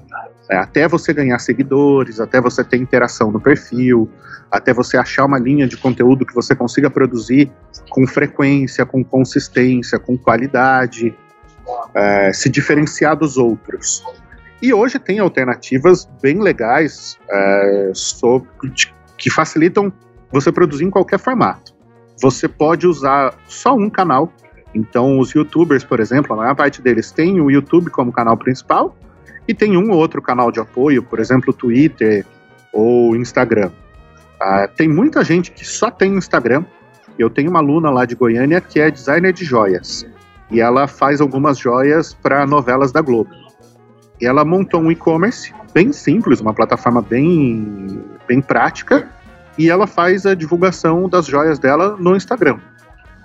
É, 0.48 0.56
até 0.56 0.88
você 0.88 1.12
ganhar 1.12 1.38
seguidores, 1.38 2.20
até 2.20 2.40
você 2.40 2.64
ter 2.64 2.78
interação 2.78 3.30
no 3.30 3.40
perfil, 3.40 4.08
até 4.50 4.72
você 4.72 4.96
achar 4.96 5.24
uma 5.24 5.38
linha 5.38 5.66
de 5.66 5.76
conteúdo 5.76 6.24
que 6.24 6.34
você 6.34 6.54
consiga 6.54 6.88
produzir 6.88 7.50
com 7.90 8.06
frequência, 8.06 8.86
com 8.86 9.04
consistência, 9.04 9.98
com 9.98 10.16
qualidade, 10.16 11.14
é, 11.94 12.32
se 12.32 12.48
diferenciar 12.48 13.16
dos 13.16 13.36
outros. 13.36 14.02
E 14.62 14.74
hoje 14.74 14.98
tem 14.98 15.18
alternativas 15.18 16.08
bem 16.20 16.40
legais 16.40 17.18
é, 17.30 17.92
sobre, 17.94 18.48
que 19.16 19.30
facilitam 19.30 19.92
você 20.30 20.52
produzir 20.52 20.84
em 20.84 20.90
qualquer 20.90 21.18
formato. 21.18 21.74
Você 22.20 22.46
pode 22.46 22.86
usar 22.86 23.34
só 23.48 23.74
um 23.74 23.88
canal. 23.88 24.30
Então, 24.74 25.18
os 25.18 25.30
YouTubers, 25.32 25.82
por 25.82 25.98
exemplo, 25.98 26.34
a 26.34 26.36
maior 26.36 26.54
parte 26.54 26.82
deles 26.82 27.10
tem 27.10 27.40
o 27.40 27.50
YouTube 27.50 27.90
como 27.90 28.12
canal 28.12 28.36
principal 28.36 28.94
e 29.48 29.54
tem 29.54 29.76
um 29.76 29.90
ou 29.90 29.96
outro 29.96 30.20
canal 30.20 30.52
de 30.52 30.60
apoio, 30.60 31.02
por 31.02 31.18
exemplo, 31.18 31.52
Twitter 31.52 32.24
ou 32.72 33.16
Instagram. 33.16 33.70
Ah, 34.40 34.68
tem 34.68 34.88
muita 34.88 35.24
gente 35.24 35.50
que 35.50 35.66
só 35.66 35.90
tem 35.90 36.14
Instagram. 36.14 36.64
Eu 37.18 37.28
tenho 37.28 37.50
uma 37.50 37.58
aluna 37.58 37.90
lá 37.90 38.04
de 38.04 38.14
Goiânia 38.14 38.60
que 38.60 38.78
é 38.78 38.90
designer 38.90 39.32
de 39.32 39.44
joias. 39.44 40.06
E 40.50 40.60
ela 40.60 40.86
faz 40.86 41.20
algumas 41.20 41.58
joias 41.58 42.12
para 42.12 42.46
novelas 42.46 42.92
da 42.92 43.00
Globo. 43.00 43.30
E 44.20 44.26
ela 44.26 44.44
montou 44.44 44.80
um 44.80 44.90
e-commerce 44.90 45.52
bem 45.72 45.92
simples, 45.92 46.40
uma 46.40 46.52
plataforma 46.52 47.00
bem, 47.00 48.02
bem 48.26 48.40
prática, 48.40 49.08
e 49.56 49.70
ela 49.70 49.86
faz 49.86 50.26
a 50.26 50.34
divulgação 50.34 51.08
das 51.08 51.26
joias 51.26 51.58
dela 51.58 51.96
no 51.98 52.16
Instagram. 52.16 52.58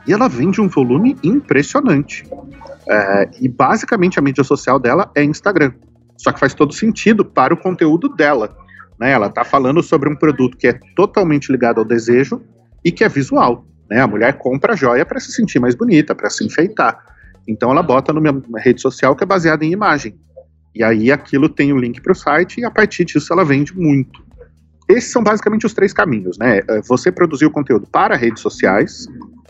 E 0.08 0.14
ela 0.14 0.28
vende 0.28 0.62
um 0.62 0.68
volume 0.68 1.18
impressionante. 1.24 2.28
É, 2.88 3.30
e 3.42 3.48
basicamente 3.48 4.20
a 4.20 4.22
mídia 4.22 4.44
social 4.44 4.80
dela 4.80 5.10
é 5.16 5.24
Instagram. 5.24 5.74
Só 6.18 6.32
que 6.32 6.40
faz 6.40 6.54
todo 6.54 6.74
sentido 6.74 7.26
para 7.26 7.54
o 7.54 7.58
conteúdo 7.58 8.08
dela. 8.10 8.56
Né? 9.00 9.12
Ela 9.12 9.28
está 9.28 9.44
falando 9.44 9.82
sobre 9.82 10.10
um 10.10 10.16
produto 10.16 10.58
que 10.58 10.68
é 10.68 10.80
totalmente 10.96 11.52
ligado 11.52 11.80
ao 11.80 11.86
desejo 11.86 12.42
e 12.84 12.92
que 12.92 13.04
é 13.04 13.10
visual. 13.10 13.66
Né? 13.90 14.00
A 14.00 14.08
mulher 14.08 14.38
compra 14.38 14.74
a 14.74 14.76
joia 14.76 15.06
para 15.06 15.20
se 15.20 15.32
sentir 15.32 15.60
mais 15.60 15.76
bonita, 15.76 16.14
para 16.14 16.30
se 16.30 16.46
enfeitar. 16.46 17.15
Então 17.48 17.72
ela 17.72 17.84
bota 17.84 18.12
numa 18.12 18.42
rede 18.60 18.82
social 18.82 19.16
que 19.16 19.24
é 19.24 19.28
baseada 19.28 19.64
em 19.64 19.72
imagem. 19.72 20.18
E 20.74 20.84
aí 20.84 21.12
aquilo 21.12 21.48
tem 21.48 21.72
o 21.72 21.76
um 21.76 21.80
link 21.80 22.02
para 22.02 22.12
o 22.12 22.16
site 22.16 22.60
e 22.60 22.66
a 22.66 22.72
partir 22.72 23.06
disso 23.06 23.32
ela 23.32 23.46
vende 23.46 23.76
muito. 23.78 24.24
Esses 24.88 25.12
são 25.12 25.24
basicamente 25.24 25.66
os 25.66 25.74
três 25.74 25.94
caminhos, 25.94 26.38
né? 26.38 26.62
É, 26.68 26.82
você 26.82 27.12
produzir 27.12 27.46
o 27.46 27.52
conteúdo 27.52 27.88
para 27.88 28.16
redes 28.16 28.42
sociais 28.42 29.08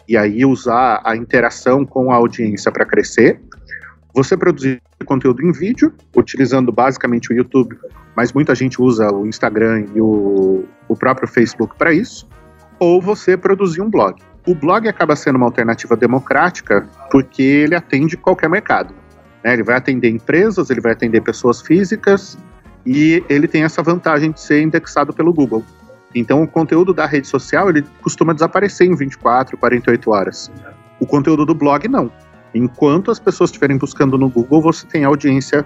e 0.07 0.15
aí 0.15 0.45
usar 0.45 1.01
a 1.03 1.15
interação 1.15 1.85
com 1.85 2.11
a 2.11 2.15
audiência 2.15 2.71
para 2.71 2.85
crescer. 2.85 3.41
Você 4.13 4.37
produzir 4.37 4.81
conteúdo 5.05 5.41
em 5.41 5.51
vídeo, 5.51 5.93
utilizando 6.15 6.71
basicamente 6.71 7.31
o 7.31 7.35
YouTube, 7.35 7.77
mas 8.15 8.31
muita 8.31 8.55
gente 8.55 8.81
usa 8.81 9.11
o 9.11 9.27
Instagram 9.27 9.87
e 9.93 9.99
o, 9.99 10.63
o 10.87 10.95
próprio 10.95 11.27
Facebook 11.27 11.75
para 11.77 11.91
isso, 11.91 12.27
ou 12.79 13.01
você 13.01 13.35
produzir 13.35 13.81
um 13.81 13.89
blog. 13.89 14.21
O 14.45 14.53
blog 14.53 14.87
acaba 14.87 15.15
sendo 15.15 15.37
uma 15.37 15.45
alternativa 15.45 15.95
democrática 15.95 16.87
porque 17.09 17.41
ele 17.41 17.75
atende 17.75 18.15
qualquer 18.15 18.49
mercado. 18.49 18.93
Né? 19.43 19.53
Ele 19.53 19.63
vai 19.63 19.75
atender 19.75 20.09
empresas, 20.09 20.69
ele 20.69 20.81
vai 20.81 20.91
atender 20.91 21.21
pessoas 21.21 21.61
físicas 21.61 22.37
e 22.85 23.23
ele 23.27 23.47
tem 23.47 23.63
essa 23.63 23.81
vantagem 23.81 24.31
de 24.31 24.39
ser 24.39 24.61
indexado 24.61 25.11
pelo 25.13 25.33
Google. 25.33 25.63
Então, 26.13 26.43
o 26.43 26.47
conteúdo 26.47 26.93
da 26.93 27.05
rede 27.05 27.27
social 27.27 27.69
ele 27.69 27.83
costuma 28.01 28.33
desaparecer 28.33 28.87
em 28.87 28.95
24, 28.95 29.57
48 29.57 30.11
horas. 30.11 30.51
O 30.99 31.05
conteúdo 31.05 31.45
do 31.45 31.53
blog 31.53 31.87
não. 31.87 32.11
Enquanto 32.53 33.11
as 33.11 33.19
pessoas 33.19 33.49
estiverem 33.49 33.77
buscando 33.77 34.17
no 34.17 34.29
Google, 34.29 34.61
você 34.61 34.87
tem 34.87 35.03
audiência 35.03 35.65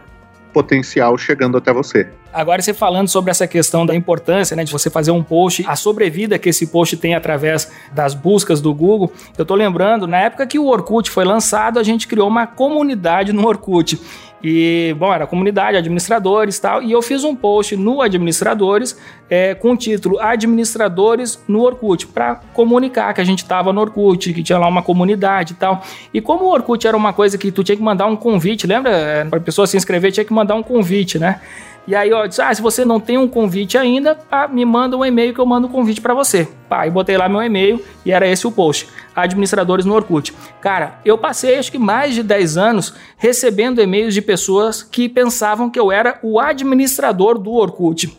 potencial 0.53 1.17
chegando 1.17 1.57
até 1.57 1.73
você. 1.73 2.07
Agora 2.31 2.61
você 2.61 2.73
falando 2.73 3.07
sobre 3.07 3.31
essa 3.31 3.47
questão 3.47 3.85
da 3.85 3.95
importância, 3.95 4.55
né, 4.55 4.63
de 4.63 4.71
você 4.71 4.89
fazer 4.89 5.09
um 5.11 5.23
post, 5.23 5.65
a 5.67 5.75
sobrevida 5.75 6.37
que 6.37 6.49
esse 6.49 6.67
post 6.67 6.95
tem 6.97 7.15
através 7.15 7.71
das 7.91 8.13
buscas 8.13 8.61
do 8.61 8.73
Google. 8.73 9.11
Eu 9.37 9.45
tô 9.45 9.55
lembrando, 9.55 10.05
na 10.05 10.19
época 10.19 10.45
que 10.45 10.59
o 10.59 10.67
Orkut 10.67 11.09
foi 11.09 11.25
lançado, 11.25 11.79
a 11.79 11.83
gente 11.83 12.07
criou 12.07 12.27
uma 12.27 12.45
comunidade 12.45 13.33
no 13.33 13.47
Orkut. 13.47 13.99
E, 14.43 14.95
bom, 14.97 15.13
era 15.13 15.27
comunidade, 15.27 15.77
administradores 15.77 16.57
e 16.57 16.61
tal. 16.61 16.81
E 16.81 16.91
eu 16.91 17.01
fiz 17.01 17.23
um 17.23 17.35
post 17.35 17.75
no 17.75 18.01
Administradores 18.01 18.97
é, 19.29 19.53
com 19.53 19.71
o 19.71 19.77
título 19.77 20.19
Administradores 20.19 21.43
no 21.47 21.61
Orkut, 21.61 22.07
para 22.07 22.35
comunicar 22.53 23.13
que 23.13 23.21
a 23.21 23.23
gente 23.23 23.43
estava 23.43 23.73
no 23.73 23.81
Orkut, 23.81 24.33
que 24.33 24.41
tinha 24.41 24.57
lá 24.57 24.67
uma 24.67 24.81
comunidade 24.81 25.53
e 25.53 25.55
tal. 25.55 25.83
E 26.13 26.21
como 26.21 26.45
o 26.45 26.51
Orkut 26.51 26.87
era 26.87 26.95
uma 26.95 27.13
coisa 27.13 27.37
que 27.37 27.51
tu 27.51 27.63
tinha 27.63 27.75
que 27.75 27.83
mandar 27.83 28.05
um 28.05 28.15
convite, 28.15 28.65
lembra? 28.65 28.91
É, 28.91 29.25
Para 29.25 29.39
a 29.39 29.41
pessoa 29.41 29.67
se 29.67 29.75
inscrever, 29.75 30.11
tinha 30.11 30.25
que 30.25 30.33
mandar 30.33 30.55
um 30.55 30.63
convite, 30.63 31.19
né? 31.19 31.41
E 31.89 31.95
aí, 31.95 32.13
ó, 32.13 32.27
disse, 32.27 32.39
ah, 32.39 32.53
se 32.53 32.61
você 32.61 32.85
não 32.85 32.99
tem 32.99 33.17
um 33.17 33.27
convite 33.27 33.75
ainda, 33.75 34.13
pá, 34.13 34.47
me 34.47 34.63
manda 34.63 34.95
um 34.95 35.03
e-mail 35.03 35.33
que 35.33 35.39
eu 35.39 35.45
mando 35.47 35.65
um 35.65 35.71
convite 35.71 35.99
para 35.99 36.13
você. 36.13 36.47
Pá, 36.69 36.85
e 36.85 36.91
botei 36.91 37.17
lá 37.17 37.27
meu 37.27 37.41
e-mail 37.41 37.83
e 38.05 38.11
era 38.11 38.27
esse 38.27 38.45
o 38.45 38.51
post. 38.51 38.87
Administradores 39.15 39.87
no 39.87 39.95
Orkut. 39.95 40.31
Cara, 40.61 40.99
eu 41.03 41.17
passei 41.17 41.57
acho 41.57 41.71
que 41.71 41.79
mais 41.79 42.13
de 42.13 42.21
10 42.21 42.57
anos 42.57 42.93
recebendo 43.17 43.81
e-mails 43.81 44.13
de 44.13 44.21
pessoas 44.21 44.83
que 44.83 45.09
pensavam 45.09 45.67
que 45.67 45.79
eu 45.79 45.91
era 45.91 46.19
o 46.21 46.39
administrador 46.39 47.39
do 47.39 47.53
Orkut. 47.53 48.15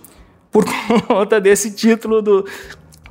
Por 0.50 0.64
conta 1.06 1.40
desse 1.40 1.72
título 1.72 2.20
do, 2.20 2.44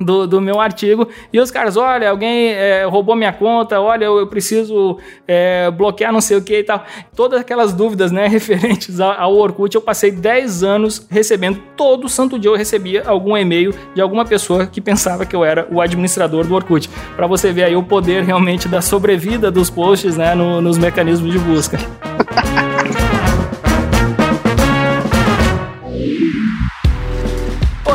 do, 0.00 0.26
do, 0.26 0.40
meu 0.40 0.60
artigo. 0.60 1.06
E 1.32 1.38
os 1.38 1.50
caras, 1.50 1.76
olha, 1.76 2.10
alguém 2.10 2.48
é, 2.48 2.84
roubou 2.84 3.14
minha 3.14 3.32
conta, 3.32 3.80
olha, 3.80 4.06
eu, 4.06 4.18
eu 4.18 4.26
preciso 4.26 4.98
é, 5.28 5.70
bloquear 5.70 6.12
não 6.12 6.20
sei 6.20 6.36
o 6.36 6.42
que 6.42 6.58
e 6.58 6.64
tal. 6.64 6.84
Todas 7.14 7.40
aquelas 7.40 7.72
dúvidas, 7.72 8.10
né, 8.10 8.26
referentes 8.28 9.00
ao, 9.00 9.12
ao, 9.12 9.36
Orkut, 9.36 9.74
eu 9.74 9.82
passei 9.82 10.10
10 10.10 10.62
anos 10.62 11.06
recebendo, 11.10 11.60
todo 11.76 12.08
santo 12.08 12.38
dia 12.38 12.50
eu 12.50 12.56
recebia 12.56 13.02
algum 13.06 13.36
e-mail 13.36 13.74
de 13.94 14.00
alguma 14.00 14.24
pessoa 14.24 14.66
que 14.66 14.80
pensava 14.80 15.26
que 15.26 15.36
eu 15.36 15.44
era 15.44 15.68
o 15.70 15.80
administrador 15.80 16.46
do 16.46 16.54
Orkut. 16.54 16.88
Para 17.16 17.26
você 17.26 17.52
ver 17.52 17.64
aí 17.64 17.76
o 17.76 17.82
poder 17.82 18.24
realmente 18.24 18.68
da 18.68 18.80
sobrevida 18.80 19.50
dos 19.50 19.68
posts, 19.68 20.16
né, 20.16 20.34
no, 20.34 20.60
nos 20.60 20.78
mecanismos 20.78 21.32
de 21.32 21.38
busca. 21.38 21.78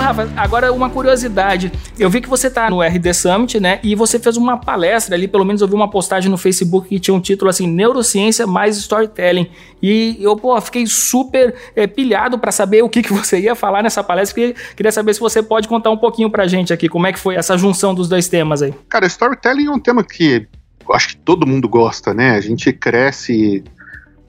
Rafa, 0.05 0.31
agora 0.37 0.71
uma 0.71 0.87
curiosidade. 0.87 1.71
Eu 1.97 2.11
vi 2.11 2.21
que 2.21 2.29
você 2.29 2.47
tá 2.47 2.69
no 2.69 2.79
RD 2.79 3.11
Summit, 3.11 3.59
né? 3.59 3.79
E 3.81 3.95
você 3.95 4.19
fez 4.19 4.37
uma 4.37 4.55
palestra 4.55 5.15
ali, 5.15 5.27
pelo 5.27 5.43
menos 5.43 5.63
eu 5.63 5.67
vi 5.67 5.73
uma 5.73 5.89
postagem 5.89 6.29
no 6.29 6.37
Facebook 6.37 6.89
que 6.89 6.99
tinha 6.99 7.15
um 7.15 7.19
título 7.19 7.49
assim: 7.49 7.65
Neurociência 7.65 8.45
mais 8.45 8.77
Storytelling. 8.77 9.49
E 9.81 10.17
eu, 10.19 10.35
pô, 10.35 10.61
fiquei 10.61 10.85
super 10.85 11.55
é, 11.75 11.87
pilhado 11.87 12.37
para 12.37 12.51
saber 12.51 12.83
o 12.83 12.89
que, 12.89 13.01
que 13.01 13.11
você 13.11 13.39
ia 13.39 13.55
falar 13.55 13.81
nessa 13.81 14.03
palestra. 14.03 14.53
Queria 14.75 14.91
saber 14.91 15.11
se 15.15 15.19
você 15.19 15.41
pode 15.41 15.67
contar 15.67 15.89
um 15.89 15.97
pouquinho 15.97 16.29
pra 16.29 16.45
gente 16.45 16.71
aqui, 16.71 16.87
como 16.87 17.07
é 17.07 17.11
que 17.11 17.17
foi 17.17 17.33
essa 17.33 17.57
junção 17.57 17.95
dos 17.95 18.07
dois 18.07 18.27
temas 18.27 18.61
aí. 18.61 18.75
Cara, 18.87 19.07
storytelling 19.07 19.65
é 19.65 19.71
um 19.71 19.79
tema 19.79 20.03
que 20.03 20.47
acho 20.93 21.09
que 21.09 21.17
todo 21.17 21.47
mundo 21.47 21.67
gosta, 21.67 22.13
né? 22.13 22.35
A 22.35 22.41
gente 22.41 22.71
cresce 22.71 23.63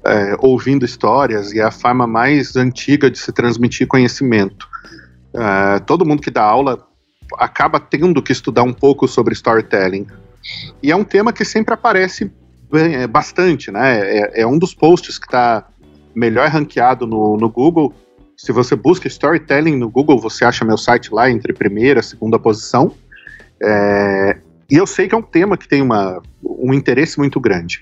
é, 0.06 0.36
ouvindo 0.38 0.86
histórias 0.86 1.52
e 1.52 1.58
é 1.58 1.64
a 1.64 1.70
forma 1.70 2.06
mais 2.06 2.56
antiga 2.56 3.10
de 3.10 3.18
se 3.18 3.30
transmitir 3.30 3.86
conhecimento. 3.86 4.66
Uh, 5.36 5.84
todo 5.84 6.06
mundo 6.06 6.22
que 6.22 6.30
dá 6.30 6.42
aula 6.42 6.82
acaba 7.38 7.78
tendo 7.78 8.22
que 8.22 8.32
estudar 8.32 8.62
um 8.62 8.72
pouco 8.72 9.06
sobre 9.06 9.34
storytelling. 9.34 10.06
E 10.82 10.90
é 10.90 10.96
um 10.96 11.04
tema 11.04 11.32
que 11.32 11.44
sempre 11.44 11.74
aparece 11.74 12.32
bem, 12.70 13.06
bastante, 13.06 13.70
né? 13.70 14.00
É, 14.00 14.42
é, 14.42 14.46
um 14.46 14.58
dos 14.58 14.74
posts 14.74 15.18
que 15.18 15.26
está 15.26 15.66
melhor 16.14 16.48
ranqueado 16.48 17.06
no, 17.06 17.36
no 17.36 17.50
Google. 17.50 17.92
Se 18.36 18.52
você 18.52 18.74
busca 18.74 19.08
storytelling 19.08 19.76
no 19.76 19.90
Google, 19.90 20.18
você 20.18 20.44
acha 20.44 20.64
meu 20.64 20.78
site 20.78 21.12
lá 21.12 21.30
entre 21.30 21.52
primeira 21.52 22.00
e 22.00 22.02
segunda 22.02 22.38
posição. 22.38 22.92
É, 23.62 24.38
e 24.70 24.76
eu 24.76 24.86
sei 24.86 25.08
que 25.08 25.14
é 25.14 25.18
um 25.18 25.22
tema 25.22 25.56
que 25.56 25.68
tem 25.68 25.82
uma, 25.82 26.22
um 26.42 26.72
interesse 26.72 27.18
muito 27.18 27.38
grande. 27.38 27.80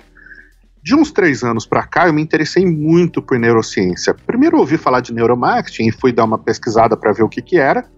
De 0.85 0.95
uns 0.95 1.11
três 1.11 1.43
anos 1.43 1.65
para 1.65 1.83
cá, 1.83 2.07
eu 2.07 2.13
me 2.13 2.21
interessei 2.21 2.67
muito 2.67 3.23
por 3.23 3.39
neurociência. 3.39 4.13
Primeiro 4.13 4.59
ouvi 4.59 4.77
falar 4.77 5.01
de 5.01 5.15
neuromarketing 5.15 5.89
e 5.89 5.91
fui 5.91 6.13
dar 6.13 6.25
uma 6.25 6.37
pesquisada 6.37 6.95
para 6.95 7.11
ver 7.11 7.23
o 7.23 7.29
que, 7.29 7.41
que 7.41 7.57
era. 7.57 7.89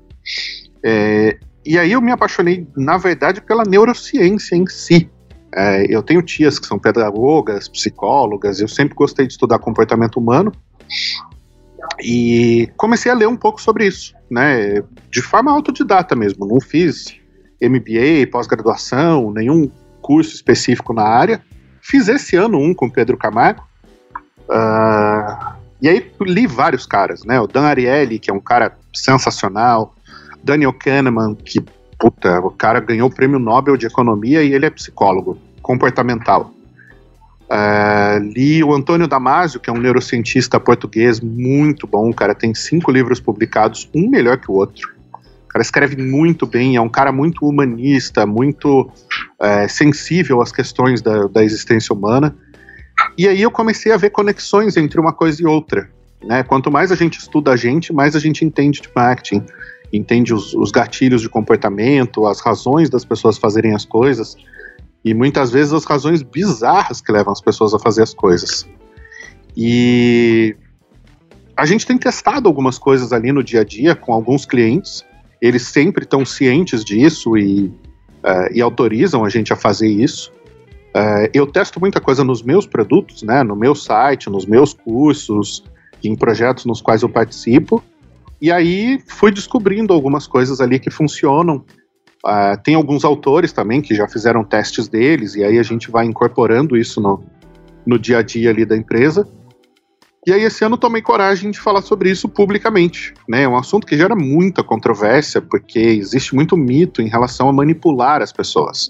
É, 0.84 1.36
e 1.64 1.76
aí 1.76 1.90
eu 1.90 2.00
me 2.00 2.12
apaixonei, 2.12 2.64
na 2.76 2.96
verdade, 2.96 3.40
pela 3.40 3.64
neurociência 3.64 4.54
em 4.54 4.68
si. 4.68 5.10
É, 5.52 5.84
eu 5.92 6.00
tenho 6.00 6.22
tias 6.22 6.60
que 6.60 6.66
são 6.66 6.78
pedagogas, 6.78 7.68
psicólogas, 7.68 8.60
eu 8.60 8.68
sempre 8.68 8.94
gostei 8.94 9.26
de 9.26 9.32
estudar 9.32 9.58
comportamento 9.58 10.20
humano. 10.20 10.52
E 12.00 12.70
comecei 12.76 13.10
a 13.10 13.16
ler 13.16 13.26
um 13.26 13.36
pouco 13.36 13.60
sobre 13.60 13.84
isso, 13.88 14.14
né? 14.30 14.80
De 15.10 15.20
forma 15.20 15.50
autodidata 15.50 16.14
mesmo. 16.14 16.46
Não 16.46 16.60
fiz 16.60 17.16
MBA, 17.60 18.30
pós-graduação, 18.30 19.32
nenhum 19.32 19.68
curso 20.00 20.36
específico 20.36 20.92
na 20.92 21.02
área. 21.02 21.42
Fiz 21.88 22.08
esse 22.08 22.34
ano 22.34 22.58
um 22.58 22.74
com 22.74 22.90
Pedro 22.90 23.16
Camargo. 23.16 23.62
Uh, 24.48 25.54
e 25.80 25.88
aí 25.88 26.10
li 26.20 26.44
vários 26.44 26.84
caras, 26.84 27.22
né? 27.24 27.40
O 27.40 27.46
Dan 27.46 27.62
Ariely, 27.62 28.18
que 28.18 28.28
é 28.28 28.34
um 28.34 28.40
cara 28.40 28.76
sensacional. 28.92 29.94
Daniel 30.42 30.72
Kahneman, 30.72 31.36
que, 31.36 31.64
puta, 31.96 32.40
o 32.40 32.50
cara 32.50 32.80
ganhou 32.80 33.08
o 33.08 33.14
prêmio 33.14 33.38
Nobel 33.38 33.76
de 33.76 33.86
Economia 33.86 34.42
e 34.42 34.52
ele 34.52 34.66
é 34.66 34.70
psicólogo 34.70 35.38
comportamental. 35.62 36.50
Uh, 37.44 38.18
li 38.34 38.64
o 38.64 38.74
Antônio 38.74 39.06
Damasio, 39.06 39.60
que 39.60 39.70
é 39.70 39.72
um 39.72 39.78
neurocientista 39.78 40.58
português 40.58 41.20
muito 41.20 41.86
bom. 41.86 42.10
O 42.10 42.14
cara 42.14 42.34
tem 42.34 42.52
cinco 42.52 42.90
livros 42.90 43.20
publicados, 43.20 43.88
um 43.94 44.08
melhor 44.08 44.38
que 44.38 44.50
o 44.50 44.54
outro. 44.54 44.95
Cara 45.56 45.62
escreve 45.62 45.96
muito 45.96 46.46
bem, 46.46 46.76
é 46.76 46.80
um 46.82 46.88
cara 46.88 47.10
muito 47.10 47.46
humanista, 47.46 48.26
muito 48.26 48.90
é, 49.40 49.66
sensível 49.66 50.42
às 50.42 50.52
questões 50.52 51.00
da, 51.00 51.28
da 51.28 51.42
existência 51.42 51.94
humana. 51.94 52.36
E 53.16 53.26
aí 53.26 53.40
eu 53.40 53.50
comecei 53.50 53.90
a 53.90 53.96
ver 53.96 54.10
conexões 54.10 54.76
entre 54.76 55.00
uma 55.00 55.14
coisa 55.14 55.42
e 55.42 55.46
outra. 55.46 55.88
Né? 56.22 56.42
Quanto 56.42 56.70
mais 56.70 56.92
a 56.92 56.94
gente 56.94 57.18
estuda 57.18 57.52
a 57.52 57.56
gente, 57.56 57.90
mais 57.90 58.14
a 58.14 58.18
gente 58.18 58.44
entende 58.44 58.82
de 58.82 58.90
marketing, 58.94 59.46
entende 59.90 60.34
os, 60.34 60.52
os 60.52 60.70
gatilhos 60.70 61.22
de 61.22 61.28
comportamento, 61.30 62.26
as 62.26 62.38
razões 62.40 62.90
das 62.90 63.06
pessoas 63.06 63.38
fazerem 63.38 63.74
as 63.74 63.86
coisas 63.86 64.36
e 65.02 65.14
muitas 65.14 65.50
vezes 65.50 65.72
as 65.72 65.86
razões 65.86 66.20
bizarras 66.20 67.00
que 67.00 67.10
levam 67.10 67.32
as 67.32 67.40
pessoas 67.40 67.72
a 67.72 67.78
fazer 67.78 68.02
as 68.02 68.12
coisas. 68.12 68.68
E 69.56 70.54
a 71.56 71.64
gente 71.64 71.86
tem 71.86 71.96
testado 71.96 72.46
algumas 72.46 72.78
coisas 72.78 73.10
ali 73.10 73.32
no 73.32 73.42
dia 73.42 73.62
a 73.62 73.64
dia 73.64 73.96
com 73.96 74.12
alguns 74.12 74.44
clientes, 74.44 75.02
eles 75.40 75.62
sempre 75.62 76.04
estão 76.04 76.24
cientes 76.24 76.84
disso 76.84 77.36
e 77.36 77.72
uh, 78.26 78.52
e 78.52 78.60
autorizam 78.60 79.24
a 79.24 79.28
gente 79.28 79.52
a 79.52 79.56
fazer 79.56 79.88
isso. 79.88 80.32
Uh, 80.88 81.28
eu 81.32 81.46
testo 81.46 81.78
muita 81.78 82.00
coisa 82.00 82.24
nos 82.24 82.42
meus 82.42 82.66
produtos, 82.66 83.22
né, 83.22 83.42
no 83.42 83.54
meu 83.54 83.74
site, 83.74 84.28
nos 84.28 84.46
meus 84.46 84.72
cursos, 84.72 85.62
em 86.02 86.16
projetos 86.16 86.64
nos 86.64 86.80
quais 86.80 87.02
eu 87.02 87.08
participo. 87.08 87.82
E 88.40 88.50
aí 88.50 88.98
fui 89.06 89.30
descobrindo 89.30 89.92
algumas 89.92 90.26
coisas 90.26 90.60
ali 90.60 90.78
que 90.78 90.90
funcionam. 90.90 91.64
Uh, 92.24 92.60
tem 92.64 92.74
alguns 92.74 93.04
autores 93.04 93.52
também 93.52 93.80
que 93.80 93.94
já 93.94 94.08
fizeram 94.08 94.42
testes 94.42 94.88
deles, 94.88 95.36
e 95.36 95.44
aí 95.44 95.58
a 95.58 95.62
gente 95.62 95.90
vai 95.90 96.06
incorporando 96.06 96.76
isso 96.76 97.00
no, 97.00 97.22
no 97.86 97.98
dia 97.98 98.18
a 98.18 98.22
dia 98.22 98.50
ali 98.50 98.64
da 98.64 98.76
empresa. 98.76 99.28
E 100.26 100.32
aí 100.32 100.42
esse 100.42 100.64
ano 100.64 100.76
tomei 100.76 101.00
coragem 101.00 101.52
de 101.52 101.60
falar 101.60 101.82
sobre 101.82 102.10
isso 102.10 102.28
publicamente, 102.28 103.14
né? 103.28 103.42
É 103.42 103.48
um 103.48 103.56
assunto 103.56 103.86
que 103.86 103.96
gera 103.96 104.16
muita 104.16 104.64
controvérsia, 104.64 105.40
porque 105.40 105.78
existe 105.78 106.34
muito 106.34 106.56
mito 106.56 107.00
em 107.00 107.06
relação 107.06 107.48
a 107.48 107.52
manipular 107.52 108.20
as 108.20 108.32
pessoas. 108.32 108.88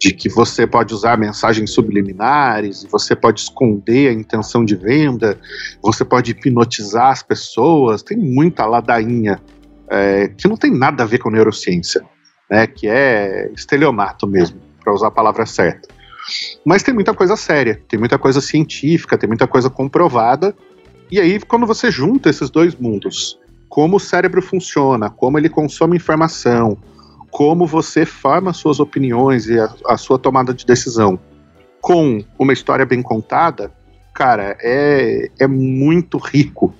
De 0.00 0.14
que 0.14 0.30
você 0.30 0.66
pode 0.66 0.94
usar 0.94 1.18
mensagens 1.18 1.70
subliminares, 1.72 2.84
você 2.90 3.14
pode 3.14 3.40
esconder 3.40 4.08
a 4.08 4.12
intenção 4.14 4.64
de 4.64 4.74
venda, 4.74 5.38
você 5.82 6.06
pode 6.06 6.30
hipnotizar 6.30 7.10
as 7.10 7.22
pessoas, 7.22 8.02
tem 8.02 8.16
muita 8.16 8.64
ladainha 8.64 9.38
é, 9.90 10.28
que 10.28 10.48
não 10.48 10.56
tem 10.56 10.70
nada 10.70 11.02
a 11.02 11.06
ver 11.06 11.18
com 11.18 11.30
neurociência, 11.30 12.02
né? 12.50 12.66
Que 12.66 12.88
é 12.88 13.50
estelionato 13.54 14.26
mesmo, 14.26 14.58
para 14.82 14.94
usar 14.94 15.08
a 15.08 15.10
palavra 15.10 15.44
certa. 15.44 15.95
Mas 16.64 16.82
tem 16.82 16.92
muita 16.92 17.14
coisa 17.14 17.36
séria, 17.36 17.80
tem 17.88 17.98
muita 17.98 18.18
coisa 18.18 18.40
científica, 18.40 19.16
tem 19.16 19.28
muita 19.28 19.46
coisa 19.46 19.70
comprovada. 19.70 20.54
E 21.10 21.20
aí, 21.20 21.40
quando 21.40 21.66
você 21.66 21.90
junta 21.90 22.28
esses 22.28 22.50
dois 22.50 22.74
mundos, 22.74 23.38
como 23.68 23.96
o 23.96 24.00
cérebro 24.00 24.42
funciona, 24.42 25.08
como 25.08 25.38
ele 25.38 25.48
consome 25.48 25.96
informação, 25.96 26.76
como 27.30 27.66
você 27.66 28.04
forma 28.04 28.52
suas 28.52 28.80
opiniões 28.80 29.46
e 29.46 29.58
a, 29.58 29.72
a 29.86 29.96
sua 29.96 30.18
tomada 30.18 30.52
de 30.52 30.64
decisão, 30.64 31.18
com 31.80 32.24
uma 32.38 32.52
história 32.52 32.84
bem 32.84 33.02
contada, 33.02 33.72
cara, 34.12 34.56
é, 34.60 35.30
é 35.38 35.46
muito 35.46 36.18
rico. 36.18 36.74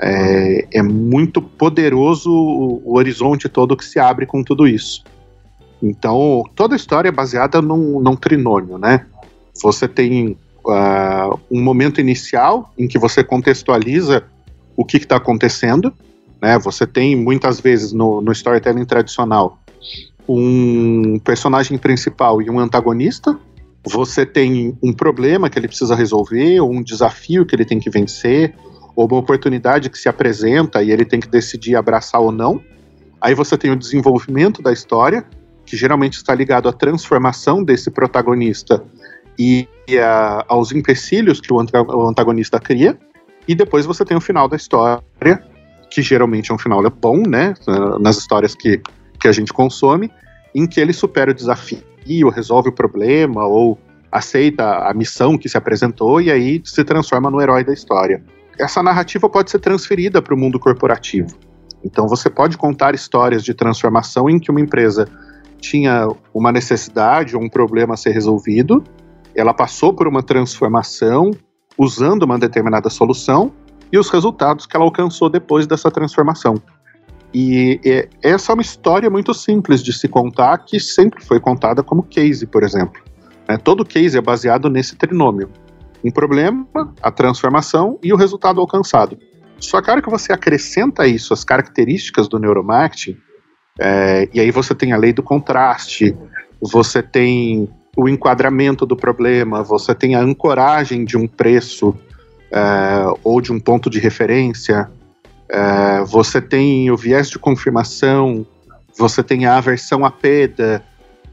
É, 0.00 0.78
é 0.78 0.82
muito 0.82 1.42
poderoso 1.42 2.30
o, 2.30 2.80
o 2.84 2.96
horizonte 2.96 3.48
todo 3.48 3.76
que 3.76 3.84
se 3.84 3.98
abre 3.98 4.24
com 4.26 4.44
tudo 4.44 4.68
isso. 4.68 5.02
Então, 5.82 6.44
toda 6.54 6.74
a 6.74 6.76
história 6.76 7.08
é 7.08 7.12
baseada 7.12 7.62
num, 7.62 8.00
num 8.00 8.16
trinômio, 8.16 8.78
né? 8.78 9.06
Você 9.62 9.86
tem 9.86 10.36
uh, 10.64 11.38
um 11.50 11.62
momento 11.62 12.00
inicial 12.00 12.72
em 12.76 12.88
que 12.88 12.98
você 12.98 13.22
contextualiza 13.22 14.24
o 14.76 14.84
que 14.84 14.96
está 14.96 15.16
acontecendo, 15.16 15.92
né? 16.40 16.58
Você 16.58 16.86
tem 16.86 17.16
muitas 17.16 17.60
vezes 17.60 17.92
no, 17.92 18.20
no 18.20 18.32
storytelling 18.32 18.84
tradicional 18.84 19.58
um 20.28 21.18
personagem 21.20 21.78
principal 21.78 22.42
e 22.42 22.50
um 22.50 22.58
antagonista. 22.58 23.38
Você 23.84 24.26
tem 24.26 24.76
um 24.82 24.92
problema 24.92 25.48
que 25.48 25.58
ele 25.58 25.68
precisa 25.68 25.94
resolver, 25.94 26.60
ou 26.60 26.70
um 26.70 26.82
desafio 26.82 27.46
que 27.46 27.56
ele 27.56 27.64
tem 27.64 27.78
que 27.78 27.88
vencer, 27.88 28.54
ou 28.94 29.06
uma 29.06 29.16
oportunidade 29.16 29.88
que 29.88 29.96
se 29.96 30.08
apresenta 30.08 30.82
e 30.82 30.90
ele 30.90 31.04
tem 31.04 31.18
que 31.18 31.28
decidir 31.28 31.76
abraçar 31.76 32.20
ou 32.20 32.30
não. 32.30 32.60
Aí 33.20 33.34
você 33.34 33.56
tem 33.56 33.70
o 33.70 33.76
desenvolvimento 33.76 34.60
da 34.60 34.72
história, 34.72 35.24
que 35.68 35.76
geralmente 35.76 36.14
está 36.14 36.34
ligado 36.34 36.68
à 36.68 36.72
transformação 36.72 37.62
desse 37.62 37.90
protagonista 37.90 38.82
e 39.38 39.68
a, 40.02 40.44
aos 40.48 40.72
empecilhos 40.72 41.40
que 41.40 41.52
o 41.52 41.60
antagonista 42.08 42.58
cria. 42.58 42.98
E 43.46 43.54
depois 43.54 43.84
você 43.86 44.04
tem 44.04 44.16
o 44.16 44.20
final 44.20 44.48
da 44.48 44.56
história, 44.56 45.02
que 45.90 46.02
geralmente 46.02 46.50
é 46.50 46.54
um 46.54 46.58
final 46.58 46.82
bom, 46.90 47.22
né? 47.26 47.54
Nas 48.00 48.16
histórias 48.16 48.54
que, 48.54 48.80
que 49.20 49.28
a 49.28 49.32
gente 49.32 49.52
consome, 49.52 50.10
em 50.54 50.66
que 50.66 50.80
ele 50.80 50.92
supera 50.92 51.30
o 51.30 51.34
desafio, 51.34 51.82
resolve 52.34 52.70
o 52.70 52.72
problema 52.72 53.46
ou 53.46 53.78
aceita 54.10 54.88
a 54.88 54.94
missão 54.94 55.36
que 55.36 55.48
se 55.48 55.56
apresentou 55.58 56.20
e 56.20 56.30
aí 56.30 56.62
se 56.64 56.82
transforma 56.82 57.30
no 57.30 57.40
herói 57.40 57.62
da 57.62 57.74
história. 57.74 58.22
Essa 58.58 58.82
narrativa 58.82 59.28
pode 59.28 59.50
ser 59.50 59.58
transferida 59.58 60.20
para 60.22 60.34
o 60.34 60.38
mundo 60.38 60.58
corporativo. 60.58 61.36
Então 61.84 62.08
você 62.08 62.28
pode 62.28 62.56
contar 62.56 62.94
histórias 62.94 63.44
de 63.44 63.54
transformação 63.54 64.28
em 64.28 64.38
que 64.38 64.50
uma 64.50 64.60
empresa 64.60 65.06
tinha 65.60 66.08
uma 66.32 66.52
necessidade 66.52 67.36
ou 67.36 67.42
um 67.42 67.48
problema 67.48 67.94
a 67.94 67.96
ser 67.96 68.10
resolvido, 68.10 68.82
ela 69.34 69.52
passou 69.52 69.92
por 69.92 70.08
uma 70.08 70.22
transformação 70.22 71.30
usando 71.76 72.24
uma 72.24 72.38
determinada 72.38 72.90
solução 72.90 73.52
e 73.92 73.98
os 73.98 74.10
resultados 74.10 74.66
que 74.66 74.76
ela 74.76 74.84
alcançou 74.84 75.28
depois 75.30 75.66
dessa 75.66 75.90
transformação. 75.90 76.60
E 77.32 77.80
essa 78.22 78.52
é 78.52 78.54
uma 78.54 78.62
história 78.62 79.10
muito 79.10 79.34
simples 79.34 79.82
de 79.82 79.92
se 79.92 80.08
contar, 80.08 80.58
que 80.58 80.80
sempre 80.80 81.24
foi 81.24 81.38
contada 81.38 81.82
como 81.82 82.02
case, 82.02 82.46
por 82.46 82.62
exemplo. 82.62 83.02
É, 83.46 83.56
todo 83.56 83.84
case 83.84 84.16
é 84.16 84.20
baseado 84.20 84.70
nesse 84.70 84.96
trinômio: 84.96 85.50
um 86.02 86.10
problema, 86.10 86.66
a 87.02 87.10
transformação 87.10 87.98
e 88.02 88.12
o 88.12 88.16
resultado 88.16 88.60
alcançado. 88.60 89.18
Só 89.60 89.82
que 89.82 89.90
a 89.90 89.94
hora 89.94 90.02
que 90.02 90.10
você 90.10 90.32
acrescenta 90.32 91.06
isso, 91.06 91.34
as 91.34 91.44
características 91.44 92.28
do 92.28 92.38
neuromarketing, 92.38 93.18
é, 93.78 94.28
e 94.32 94.40
aí 94.40 94.50
você 94.50 94.74
tem 94.74 94.92
a 94.92 94.96
lei 94.96 95.12
do 95.12 95.22
contraste, 95.22 96.16
você 96.60 97.02
tem 97.02 97.68
o 97.96 98.08
enquadramento 98.08 98.84
do 98.84 98.96
problema, 98.96 99.62
você 99.62 99.94
tem 99.94 100.14
a 100.14 100.20
ancoragem 100.20 101.04
de 101.04 101.16
um 101.16 101.26
preço 101.26 101.94
é, 102.52 102.60
ou 103.22 103.40
de 103.40 103.52
um 103.52 103.60
ponto 103.60 103.88
de 103.88 103.98
referência, 103.98 104.90
é, 105.48 106.04
você 106.04 106.40
tem 106.40 106.90
o 106.90 106.96
viés 106.96 107.30
de 107.30 107.38
confirmação, 107.38 108.46
você 108.96 109.22
tem 109.22 109.46
a 109.46 109.56
aversão 109.56 110.04
à 110.04 110.10
perda 110.10 110.82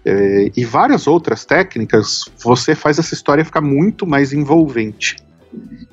é, 0.06 0.52
e 0.56 0.64
várias 0.64 1.08
outras 1.08 1.46
técnicas, 1.46 2.26
você 2.44 2.76
faz 2.76 3.00
essa 3.00 3.14
história 3.14 3.44
ficar 3.44 3.62
muito 3.62 4.06
mais 4.06 4.32
envolvente. 4.32 5.16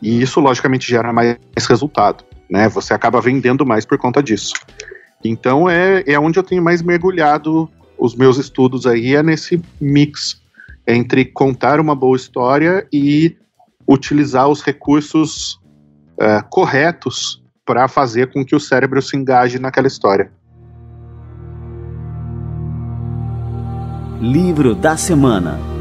E 0.00 0.20
isso, 0.20 0.40
logicamente, 0.40 0.88
gera 0.88 1.12
mais 1.12 1.38
resultado. 1.68 2.24
Né? 2.50 2.68
Você 2.68 2.92
acaba 2.92 3.20
vendendo 3.20 3.64
mais 3.64 3.86
por 3.86 3.96
conta 3.96 4.22
disso. 4.22 4.54
Então 5.24 5.68
é, 5.68 6.02
é 6.06 6.18
onde 6.18 6.38
eu 6.38 6.42
tenho 6.42 6.62
mais 6.62 6.82
mergulhado 6.82 7.68
os 7.98 8.14
meus 8.14 8.36
estudos 8.36 8.86
aí, 8.86 9.14
é 9.14 9.22
nesse 9.22 9.62
mix 9.80 10.42
entre 10.86 11.24
contar 11.24 11.78
uma 11.78 11.94
boa 11.94 12.16
história 12.16 12.86
e 12.92 13.36
utilizar 13.88 14.48
os 14.48 14.60
recursos 14.60 15.60
é, 16.20 16.42
corretos 16.50 17.42
para 17.64 17.86
fazer 17.86 18.32
com 18.32 18.44
que 18.44 18.56
o 18.56 18.60
cérebro 18.60 19.00
se 19.00 19.16
engaje 19.16 19.58
naquela 19.58 19.86
história. 19.86 20.32
Livro 24.20 24.74
da 24.74 24.96
Semana 24.96 25.71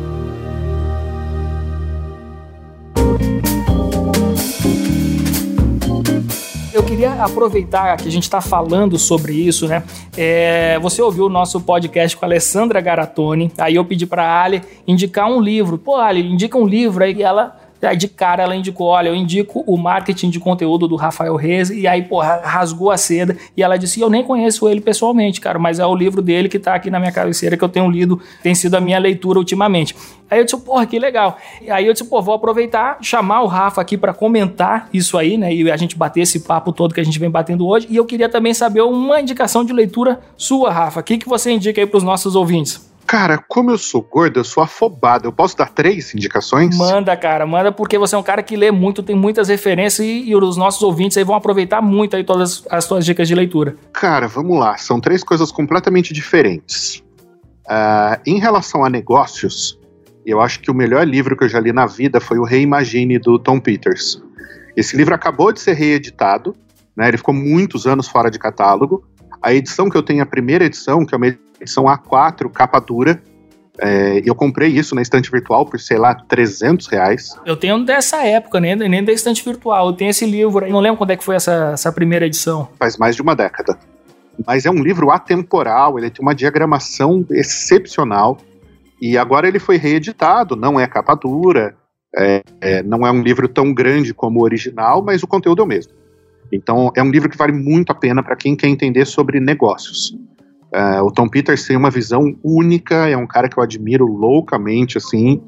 queria 6.91 7.13
aproveitar 7.23 7.95
que 7.95 8.05
a 8.09 8.11
gente 8.11 8.23
está 8.23 8.41
falando 8.41 8.99
sobre 8.99 9.31
isso, 9.31 9.65
né? 9.65 9.81
É, 10.17 10.77
você 10.79 11.01
ouviu 11.01 11.27
o 11.27 11.29
nosso 11.29 11.61
podcast 11.61 12.17
com 12.17 12.25
a 12.25 12.27
Alessandra 12.27 12.81
Garatoni, 12.81 13.49
aí 13.57 13.75
eu 13.75 13.85
pedi 13.85 14.05
para 14.05 14.23
a 14.23 14.43
Ali 14.43 14.61
indicar 14.85 15.31
um 15.31 15.39
livro. 15.39 15.77
Pô, 15.77 15.95
Ali, 15.95 16.21
indica 16.21 16.57
um 16.57 16.67
livro 16.67 17.01
aí 17.01 17.13
e 17.13 17.23
ela 17.23 17.60
Aí 17.81 17.97
de 17.97 18.07
cara 18.07 18.43
ela 18.43 18.55
indicou: 18.55 18.87
olha, 18.87 19.09
eu 19.09 19.15
indico 19.15 19.63
o 19.65 19.77
marketing 19.77 20.29
de 20.29 20.39
conteúdo 20.39 20.87
do 20.87 20.95
Rafael 20.95 21.35
Reis, 21.35 21.69
e 21.69 21.87
aí, 21.87 22.03
porra, 22.03 22.41
rasgou 22.43 22.91
a 22.91 22.97
seda. 22.97 23.35
E 23.55 23.63
ela 23.63 23.77
disse: 23.77 23.99
eu 23.99 24.09
nem 24.09 24.23
conheço 24.23 24.67
ele 24.69 24.81
pessoalmente, 24.81 25.41
cara, 25.41 25.57
mas 25.57 25.79
é 25.79 25.85
o 25.85 25.95
livro 25.95 26.21
dele 26.21 26.47
que 26.47 26.59
tá 26.59 26.75
aqui 26.75 26.89
na 26.89 26.99
minha 26.99 27.11
cabeceira 27.11 27.57
que 27.57 27.63
eu 27.63 27.69
tenho 27.69 27.89
lido, 27.89 28.19
tem 28.43 28.53
sido 28.53 28.75
a 28.75 28.81
minha 28.81 28.99
leitura 28.99 29.39
ultimamente. 29.39 29.95
Aí 30.29 30.39
eu 30.39 30.45
disse: 30.45 30.57
porra, 30.57 30.85
que 30.85 30.99
legal. 30.99 31.37
E 31.61 31.69
aí 31.69 31.85
eu 31.85 31.93
disse: 31.93 32.05
pô, 32.05 32.21
vou 32.21 32.33
aproveitar, 32.33 32.97
chamar 33.01 33.41
o 33.41 33.47
Rafa 33.47 33.81
aqui 33.81 33.97
para 33.97 34.13
comentar 34.13 34.87
isso 34.93 35.17
aí, 35.17 35.37
né? 35.37 35.53
E 35.53 35.69
a 35.69 35.77
gente 35.77 35.97
bater 35.97 36.21
esse 36.21 36.41
papo 36.41 36.71
todo 36.71 36.93
que 36.93 37.01
a 37.01 37.03
gente 37.03 37.19
vem 37.19 37.29
batendo 37.29 37.67
hoje. 37.67 37.87
E 37.89 37.97
eu 37.97 38.05
queria 38.05 38.29
também 38.29 38.53
saber 38.53 38.81
uma 38.81 39.19
indicação 39.19 39.65
de 39.65 39.73
leitura 39.73 40.21
sua, 40.37 40.71
Rafa. 40.71 40.99
O 40.99 41.03
que, 41.03 41.17
que 41.17 41.27
você 41.27 41.51
indica 41.51 41.81
aí 41.81 41.87
para 41.87 41.97
os 41.97 42.03
nossos 42.03 42.35
ouvintes? 42.35 42.90
Cara, 43.11 43.37
como 43.45 43.71
eu 43.71 43.77
sou 43.77 44.01
gordo, 44.01 44.39
eu 44.39 44.43
sou 44.45 44.63
afobado. 44.63 45.27
Eu 45.27 45.33
posso 45.33 45.57
dar 45.57 45.67
três 45.67 46.15
indicações? 46.15 46.77
Manda, 46.77 47.17
cara, 47.17 47.45
manda, 47.45 47.69
porque 47.69 47.97
você 47.97 48.15
é 48.15 48.17
um 48.17 48.23
cara 48.23 48.41
que 48.41 48.55
lê 48.55 48.71
muito, 48.71 49.03
tem 49.03 49.17
muitas 49.17 49.49
referências 49.49 50.07
e, 50.07 50.29
e 50.29 50.33
os 50.33 50.55
nossos 50.55 50.81
ouvintes 50.81 51.17
aí 51.17 51.23
vão 51.25 51.35
aproveitar 51.35 51.81
muito 51.81 52.15
aí 52.15 52.23
todas 52.23 52.63
as 52.69 52.85
suas 52.85 53.03
dicas 53.03 53.27
de 53.27 53.35
leitura. 53.35 53.75
Cara, 53.91 54.29
vamos 54.29 54.57
lá. 54.57 54.77
São 54.77 55.01
três 55.01 55.25
coisas 55.25 55.51
completamente 55.51 56.13
diferentes. 56.13 57.03
Uh, 57.67 58.15
em 58.25 58.39
relação 58.39 58.85
a 58.85 58.89
negócios, 58.89 59.77
eu 60.25 60.39
acho 60.39 60.61
que 60.61 60.71
o 60.71 60.73
melhor 60.73 61.05
livro 61.05 61.35
que 61.35 61.43
eu 61.43 61.49
já 61.49 61.59
li 61.59 61.73
na 61.73 61.87
vida 61.87 62.21
foi 62.21 62.39
o 62.39 62.45
Reimagine, 62.45 63.19
do 63.19 63.37
Tom 63.37 63.59
Peters. 63.59 64.23
Esse 64.73 64.95
livro 64.95 65.13
acabou 65.13 65.51
de 65.51 65.59
ser 65.59 65.73
reeditado, 65.73 66.55
né? 66.95 67.09
Ele 67.09 67.17
ficou 67.17 67.33
muitos 67.33 67.85
anos 67.85 68.07
fora 68.07 68.31
de 68.31 68.39
catálogo. 68.39 69.03
A 69.41 69.53
edição 69.53 69.89
que 69.89 69.97
eu 69.97 70.03
tenho, 70.03 70.21
a 70.21 70.25
primeira 70.25 70.65
edição, 70.65 71.05
que 71.05 71.15
é 71.15 71.17
uma 71.17 71.27
edição 71.59 71.85
A4, 71.85 72.49
capa 72.51 72.79
dura. 72.79 73.21
É, 73.79 74.21
eu 74.23 74.35
comprei 74.35 74.69
isso 74.69 74.93
na 74.93 75.01
estante 75.01 75.31
virtual 75.31 75.65
por, 75.65 75.79
sei 75.79 75.97
lá, 75.97 76.13
300 76.13 76.87
reais. 76.87 77.35
Eu 77.45 77.57
tenho 77.57 77.83
dessa 77.83 78.17
época, 78.17 78.59
nem, 78.59 78.75
nem 78.75 79.03
da 79.03 79.11
estante 79.11 79.43
virtual. 79.43 79.87
Eu 79.87 79.93
tenho 79.93 80.11
esse 80.11 80.25
livro, 80.25 80.69
não 80.69 80.79
lembro 80.79 80.97
quando 80.97 81.11
é 81.11 81.17
que 81.17 81.23
foi 81.23 81.35
essa, 81.35 81.71
essa 81.73 81.91
primeira 81.91 82.25
edição. 82.25 82.69
Faz 82.77 82.97
mais 82.97 83.15
de 83.15 83.21
uma 83.21 83.35
década. 83.35 83.77
Mas 84.45 84.65
é 84.65 84.69
um 84.69 84.81
livro 84.81 85.09
atemporal, 85.09 85.97
ele 85.97 86.09
tem 86.09 86.21
uma 86.21 86.35
diagramação 86.35 87.25
excepcional. 87.31 88.37
E 89.01 89.17
agora 89.17 89.47
ele 89.47 89.57
foi 89.57 89.77
reeditado, 89.77 90.55
não 90.55 90.79
é 90.79 90.85
capa 90.85 91.15
dura, 91.15 91.75
é, 92.15 92.43
é, 92.59 92.83
não 92.83 93.05
é 93.07 93.11
um 93.11 93.21
livro 93.21 93.47
tão 93.47 93.73
grande 93.73 94.13
como 94.13 94.39
o 94.39 94.43
original, 94.43 95.01
mas 95.01 95.23
o 95.23 95.27
conteúdo 95.27 95.61
é 95.61 95.65
o 95.65 95.67
mesmo. 95.67 95.93
Então 96.51 96.91
é 96.95 97.01
um 97.01 97.09
livro 97.09 97.29
que 97.29 97.37
vale 97.37 97.53
muito 97.53 97.91
a 97.91 97.95
pena 97.95 98.21
para 98.21 98.35
quem 98.35 98.55
quer 98.55 98.67
entender 98.67 99.05
sobre 99.05 99.39
negócios. 99.39 100.15
Uh, 100.73 101.03
o 101.03 101.11
Tom 101.11 101.27
Peters 101.27 101.65
tem 101.65 101.75
uma 101.75 101.91
visão 101.91 102.35
única, 102.43 103.09
é 103.09 103.17
um 103.17 103.27
cara 103.27 103.49
que 103.49 103.57
eu 103.57 103.63
admiro 103.63 104.05
loucamente, 104.05 104.97
assim, 104.97 105.41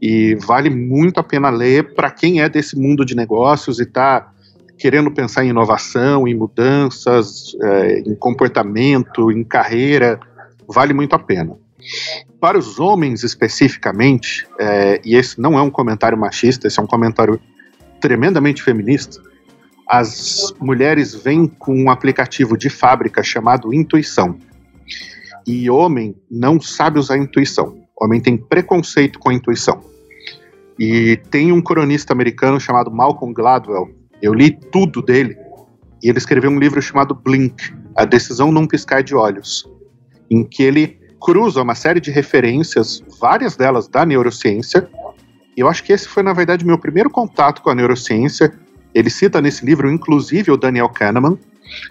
e 0.00 0.34
vale 0.34 0.68
muito 0.68 1.18
a 1.18 1.22
pena 1.22 1.48
ler 1.48 1.94
para 1.94 2.10
quem 2.10 2.40
é 2.40 2.48
desse 2.48 2.78
mundo 2.78 3.04
de 3.04 3.14
negócios 3.14 3.78
e 3.78 3.84
está 3.84 4.30
querendo 4.78 5.10
pensar 5.10 5.44
em 5.44 5.50
inovação, 5.50 6.26
em 6.26 6.34
mudanças, 6.34 7.54
é, 7.62 8.00
em 8.00 8.14
comportamento, 8.14 9.30
em 9.30 9.44
carreira, 9.44 10.18
vale 10.66 10.94
muito 10.94 11.14
a 11.14 11.18
pena. 11.18 11.54
Para 12.40 12.58
os 12.58 12.80
homens 12.80 13.22
especificamente, 13.22 14.46
é, 14.58 15.00
e 15.04 15.14
esse 15.14 15.38
não 15.40 15.58
é 15.58 15.62
um 15.62 15.70
comentário 15.70 16.16
machista, 16.16 16.66
esse 16.66 16.80
é 16.80 16.82
um 16.82 16.86
comentário 16.86 17.38
tremendamente 18.00 18.62
feminista, 18.62 19.20
as 19.90 20.54
mulheres 20.60 21.14
vêm 21.14 21.48
com 21.48 21.74
um 21.74 21.90
aplicativo 21.90 22.56
de 22.56 22.70
fábrica 22.70 23.24
chamado 23.24 23.74
Intuição. 23.74 24.38
E 25.44 25.68
homem 25.68 26.14
não 26.30 26.60
sabe 26.60 27.00
usar 27.00 27.18
intuição. 27.18 27.76
Homem 28.00 28.20
tem 28.20 28.36
preconceito 28.36 29.18
com 29.18 29.30
a 29.30 29.34
intuição. 29.34 29.82
E 30.78 31.16
tem 31.28 31.50
um 31.50 31.60
cronista 31.60 32.12
americano 32.12 32.60
chamado 32.60 32.88
Malcolm 32.88 33.34
Gladwell. 33.34 33.90
Eu 34.22 34.32
li 34.32 34.56
tudo 34.70 35.02
dele. 35.02 35.36
E 36.00 36.08
ele 36.08 36.18
escreveu 36.18 36.50
um 36.50 36.58
livro 36.60 36.80
chamado 36.80 37.12
Blink 37.12 37.74
A 37.96 38.04
Decisão 38.04 38.52
Num 38.52 38.68
Piscar 38.68 39.02
de 39.02 39.14
Olhos 39.16 39.68
em 40.30 40.44
que 40.44 40.62
ele 40.62 41.00
cruza 41.20 41.60
uma 41.60 41.74
série 41.74 42.00
de 42.00 42.10
referências, 42.10 43.02
várias 43.20 43.56
delas 43.56 43.88
da 43.88 44.06
neurociência, 44.06 44.88
Eu 45.56 45.68
acho 45.68 45.82
que 45.82 45.92
esse 45.92 46.08
foi, 46.08 46.22
na 46.22 46.32
verdade, 46.32 46.64
meu 46.64 46.78
primeiro 46.78 47.10
contato 47.10 47.60
com 47.60 47.68
a 47.68 47.74
neurociência. 47.74 48.56
Ele 48.94 49.10
cita 49.10 49.40
nesse 49.40 49.64
livro, 49.64 49.90
inclusive, 49.90 50.50
o 50.50 50.56
Daniel 50.56 50.88
Kahneman. 50.88 51.38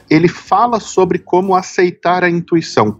Ele 0.10 0.28
fala 0.28 0.80
sobre 0.80 1.20
como 1.20 1.56
aceitar 1.56 2.24
a 2.24 2.30
intuição, 2.30 3.00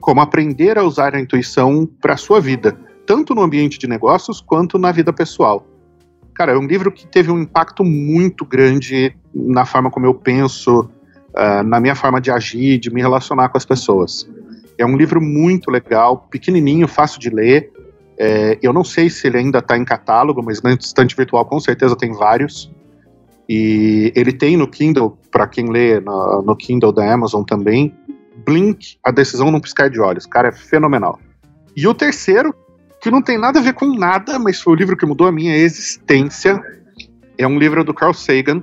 como 0.00 0.20
aprender 0.20 0.78
a 0.78 0.84
usar 0.84 1.14
a 1.14 1.20
intuição 1.20 1.88
para 2.00 2.14
a 2.14 2.18
sua 2.18 2.40
vida, 2.40 2.78
tanto 3.06 3.34
no 3.34 3.42
ambiente 3.42 3.78
de 3.78 3.86
negócios 3.86 4.40
quanto 4.40 4.78
na 4.78 4.92
vida 4.92 5.12
pessoal. 5.12 5.66
Cara, 6.34 6.52
é 6.52 6.58
um 6.58 6.66
livro 6.66 6.92
que 6.92 7.06
teve 7.06 7.30
um 7.30 7.40
impacto 7.40 7.84
muito 7.84 8.44
grande 8.44 9.14
na 9.34 9.64
forma 9.64 9.90
como 9.90 10.06
eu 10.06 10.14
penso, 10.14 10.80
uh, 10.80 11.62
na 11.64 11.80
minha 11.80 11.94
forma 11.94 12.20
de 12.20 12.30
agir, 12.30 12.78
de 12.78 12.90
me 12.90 13.00
relacionar 13.00 13.48
com 13.48 13.58
as 13.58 13.64
pessoas. 13.64 14.28
É 14.78 14.86
um 14.86 14.96
livro 14.96 15.20
muito 15.20 15.70
legal, 15.70 16.26
pequenininho, 16.30 16.88
fácil 16.88 17.20
de 17.20 17.28
ler. 17.28 17.70
É, 18.18 18.58
eu 18.62 18.72
não 18.72 18.82
sei 18.82 19.10
se 19.10 19.26
ele 19.26 19.36
ainda 19.36 19.58
está 19.58 19.76
em 19.76 19.84
catálogo, 19.84 20.42
mas 20.42 20.62
na 20.62 20.72
estante 20.72 21.14
virtual 21.14 21.44
com 21.44 21.60
certeza 21.60 21.94
tem 21.94 22.12
vários. 22.12 22.70
E 23.52 24.12
ele 24.14 24.32
tem 24.32 24.56
no 24.56 24.68
Kindle, 24.68 25.18
para 25.28 25.44
quem 25.48 25.68
lê 25.68 25.98
no, 25.98 26.40
no, 26.40 26.54
Kindle 26.54 26.92
da 26.92 27.12
Amazon 27.12 27.42
também, 27.42 27.92
Blink, 28.46 28.96
A 29.02 29.10
Decisão 29.10 29.50
Num 29.50 29.58
Piscar 29.58 29.90
de 29.90 29.98
Olhos. 29.98 30.24
Cara, 30.24 30.50
é 30.50 30.52
fenomenal. 30.52 31.18
E 31.76 31.84
o 31.88 31.92
terceiro, 31.92 32.54
que 33.02 33.10
não 33.10 33.20
tem 33.20 33.36
nada 33.36 33.58
a 33.58 33.62
ver 33.62 33.72
com 33.72 33.86
nada, 33.86 34.38
mas 34.38 34.60
foi 34.60 34.72
o 34.72 34.76
livro 34.76 34.96
que 34.96 35.04
mudou 35.04 35.26
a 35.26 35.32
minha 35.32 35.56
existência, 35.56 36.62
é 37.36 37.44
um 37.44 37.58
livro 37.58 37.82
do 37.82 37.92
Carl 37.92 38.14
Sagan. 38.14 38.58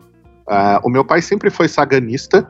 Uh, 0.48 0.80
o 0.86 0.90
meu 0.90 1.04
pai 1.04 1.22
sempre 1.22 1.50
foi 1.50 1.68
saganista, 1.68 2.50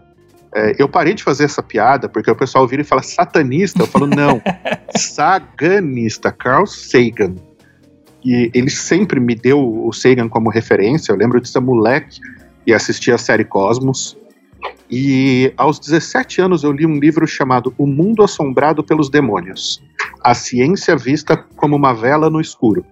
é, 0.56 0.76
eu 0.78 0.88
parei 0.88 1.16
de 1.16 1.24
fazer 1.24 1.46
essa 1.46 1.64
piada 1.64 2.08
porque 2.08 2.30
o 2.30 2.36
pessoal 2.36 2.68
vira 2.68 2.84
e 2.84 2.86
fala 2.86 3.02
satanista. 3.02 3.82
Eu 3.82 3.88
falo, 3.88 4.06
não, 4.06 4.40
saganista, 4.96 6.32
Carl 6.32 6.68
Sagan. 6.68 7.34
E 8.28 8.52
ele 8.54 8.70
sempre 8.70 9.22
me 9.22 9.34
deu 9.34 9.88
o 9.88 9.94
Sagan 9.94 10.28
como 10.28 10.50
referência. 10.50 11.14
Eu 11.14 11.16
lembro 11.16 11.40
de 11.40 11.48
ser 11.48 11.62
moleque 11.62 12.20
e 12.66 12.74
assistir 12.74 13.14
a 13.14 13.18
série 13.18 13.46
Cosmos. 13.46 14.18
E 14.92 15.54
aos 15.56 15.80
17 15.80 16.42
anos 16.42 16.62
eu 16.62 16.74
li 16.74 16.86
um 16.86 17.00
livro 17.00 17.26
chamado 17.26 17.74
O 17.78 17.88
Mundo 17.88 18.22
Assombrado 18.22 18.84
pelos 18.84 19.10
Demônios 19.10 19.82
A 20.22 20.34
Ciência 20.34 20.98
Vista 20.98 21.38
como 21.38 21.78
uma 21.78 21.94
Vela 21.94 22.30
no 22.30 22.42
Escuro. 22.42 22.86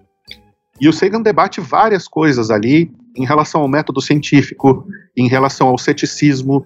E 0.80 0.88
o 0.88 0.92
Sagan 0.92 1.20
debate 1.20 1.60
várias 1.60 2.08
coisas 2.08 2.50
ali 2.50 2.90
em 3.14 3.26
relação 3.26 3.60
ao 3.60 3.68
método 3.68 4.00
científico, 4.00 4.86
em 5.14 5.28
relação 5.28 5.68
ao 5.68 5.76
ceticismo, 5.76 6.64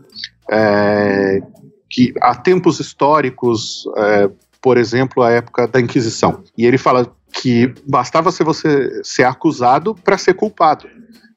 é, 0.49 1.43
que 1.89 2.14
há 2.23 2.37
tempos 2.37 2.79
históricos, 2.79 3.85
é, 3.97 4.31
por 4.62 4.79
exemplo, 4.79 5.25
a 5.25 5.31
época 5.33 5.66
da 5.66 5.81
Inquisição. 5.81 6.45
E 6.57 6.64
ele 6.64 6.79
fala 6.79 7.12
que 7.33 7.72
bastava 7.87 8.33
ser 8.33 8.45
você 8.45 9.01
ser 9.05 9.24
acusado 9.24 9.95
para 9.95 10.18
ser 10.18 10.35
culpado. 10.35 10.89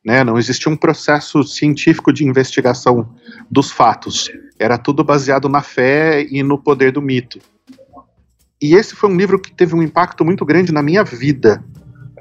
Né? 0.06 0.24
Não 0.24 0.38
existia 0.38 0.72
um 0.72 0.76
processo 0.76 1.44
científico 1.44 2.12
de 2.12 2.26
investigação 2.26 3.16
dos 3.50 3.72
fatos. 3.72 4.30
Era 4.60 4.78
tudo 4.78 5.04
baseado 5.04 5.48
na 5.48 5.62
fé 5.62 6.26
e 6.30 6.44
no 6.44 6.58
poder 6.58 6.92
do 6.92 7.02
mito. 7.02 7.40
E 8.62 8.76
esse 8.76 8.96
foi 8.96 9.10
um 9.10 9.18
livro 9.18 9.40
que 9.40 9.52
teve 9.52 9.76
um 9.76 9.84
impacto 9.84 10.24
muito 10.24 10.46
grande 10.46 10.72
na 10.72 10.82
minha 10.82 11.04
vida. 11.04 11.64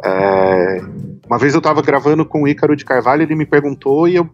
É, 0.04 0.82
uma 1.26 1.38
vez 1.38 1.54
eu 1.54 1.58
estava 1.58 1.80
gravando 1.82 2.24
com 2.24 2.42
o 2.42 2.48
Ícaro 2.48 2.74
de 2.74 2.84
Carvalho, 2.84 3.22
ele 3.22 3.34
me 3.34 3.46
perguntou 3.46 4.08
e 4.08 4.16
eu 4.16 4.28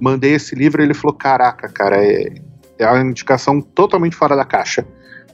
mandei 0.00 0.34
esse 0.34 0.54
livro 0.54 0.82
ele 0.82 0.94
falou: 0.94 1.16
Caraca, 1.16 1.68
cara, 1.68 2.04
é, 2.04 2.34
é 2.78 2.88
uma 2.88 3.02
indicação 3.02 3.60
totalmente 3.60 4.14
fora 4.14 4.36
da 4.36 4.44
caixa. 4.44 4.86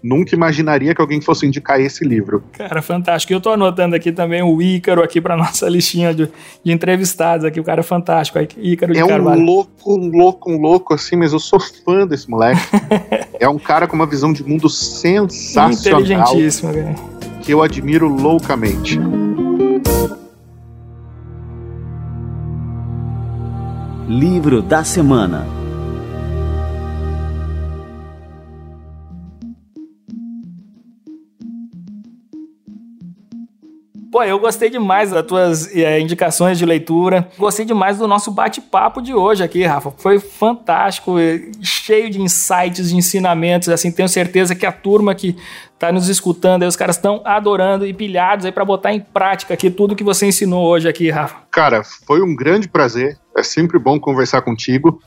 Nunca 0.02 0.34
imaginaria 0.34 0.94
que 0.94 1.00
alguém 1.00 1.20
fosse 1.20 1.46
indicar 1.46 1.78
esse 1.80 2.04
livro. 2.04 2.42
Cara, 2.52 2.80
fantástico. 2.80 3.32
Eu 3.32 3.40
tô 3.40 3.50
anotando 3.50 3.94
aqui 3.94 4.10
também 4.10 4.42
o 4.42 4.60
Ícaro 4.62 5.02
aqui 5.02 5.20
para 5.20 5.36
nossa 5.38 5.68
listinha 5.68 6.14
de, 6.14 6.28
de, 6.64 6.72
entrevistados 6.72 7.44
aqui. 7.44 7.60
O 7.60 7.64
cara 7.64 7.80
é 7.80 7.82
fantástico, 7.82 8.38
Ícaro 8.58 8.92
de 8.92 8.98
é 8.98 9.06
Carvalho. 9.06 9.38
É 9.38 9.42
um 9.42 9.44
louco, 9.44 9.94
um 9.94 10.08
louco, 10.08 10.50
um 10.50 10.58
louco 10.58 10.94
assim, 10.94 11.16
mas 11.16 11.32
eu 11.32 11.38
sou 11.38 11.60
fã 11.60 12.06
desse 12.06 12.30
moleque. 12.30 12.60
é 13.38 13.48
um 13.48 13.58
cara 13.58 13.86
com 13.86 13.94
uma 13.94 14.06
visão 14.06 14.32
de 14.32 14.42
mundo 14.42 14.68
sensacional. 14.70 15.72
Inteligentíssimo, 16.00 16.72
cara. 16.72 16.94
Que 17.42 17.52
eu 17.52 17.62
admiro 17.62 18.08
loucamente. 18.08 18.98
Livro 24.08 24.60
da 24.60 24.82
Semana 24.82 25.59
Pô, 34.10 34.24
eu 34.24 34.40
gostei 34.40 34.68
demais 34.68 35.12
das 35.12 35.24
tuas 35.24 35.72
é, 35.74 36.00
indicações 36.00 36.58
de 36.58 36.66
leitura. 36.66 37.28
Gostei 37.38 37.64
demais 37.64 37.98
do 37.98 38.08
nosso 38.08 38.32
bate-papo 38.32 39.00
de 39.00 39.14
hoje 39.14 39.44
aqui, 39.44 39.64
Rafa. 39.64 39.92
Foi 39.92 40.18
fantástico, 40.18 41.12
cheio 41.62 42.10
de 42.10 42.20
insights, 42.20 42.88
de 42.88 42.96
ensinamentos. 42.96 43.68
Assim, 43.68 43.92
tenho 43.92 44.08
certeza 44.08 44.54
que 44.56 44.66
a 44.66 44.72
turma 44.72 45.14
que 45.14 45.36
está 45.72 45.92
nos 45.92 46.08
escutando, 46.08 46.62
aí, 46.62 46.68
os 46.68 46.74
caras 46.74 46.96
estão 46.96 47.22
adorando 47.24 47.86
e 47.86 47.94
pilhados 47.94 48.44
aí 48.44 48.50
para 48.50 48.64
botar 48.64 48.92
em 48.92 48.98
prática 48.98 49.54
aqui 49.54 49.70
tudo 49.70 49.94
que 49.94 50.02
você 50.02 50.26
ensinou 50.26 50.66
hoje 50.66 50.88
aqui, 50.88 51.08
Rafa. 51.08 51.36
Cara, 51.48 51.82
foi 51.84 52.20
um 52.20 52.34
grande 52.34 52.68
prazer. 52.68 53.16
É 53.36 53.44
sempre 53.44 53.78
bom 53.78 54.00
conversar 54.00 54.42
contigo. 54.42 55.00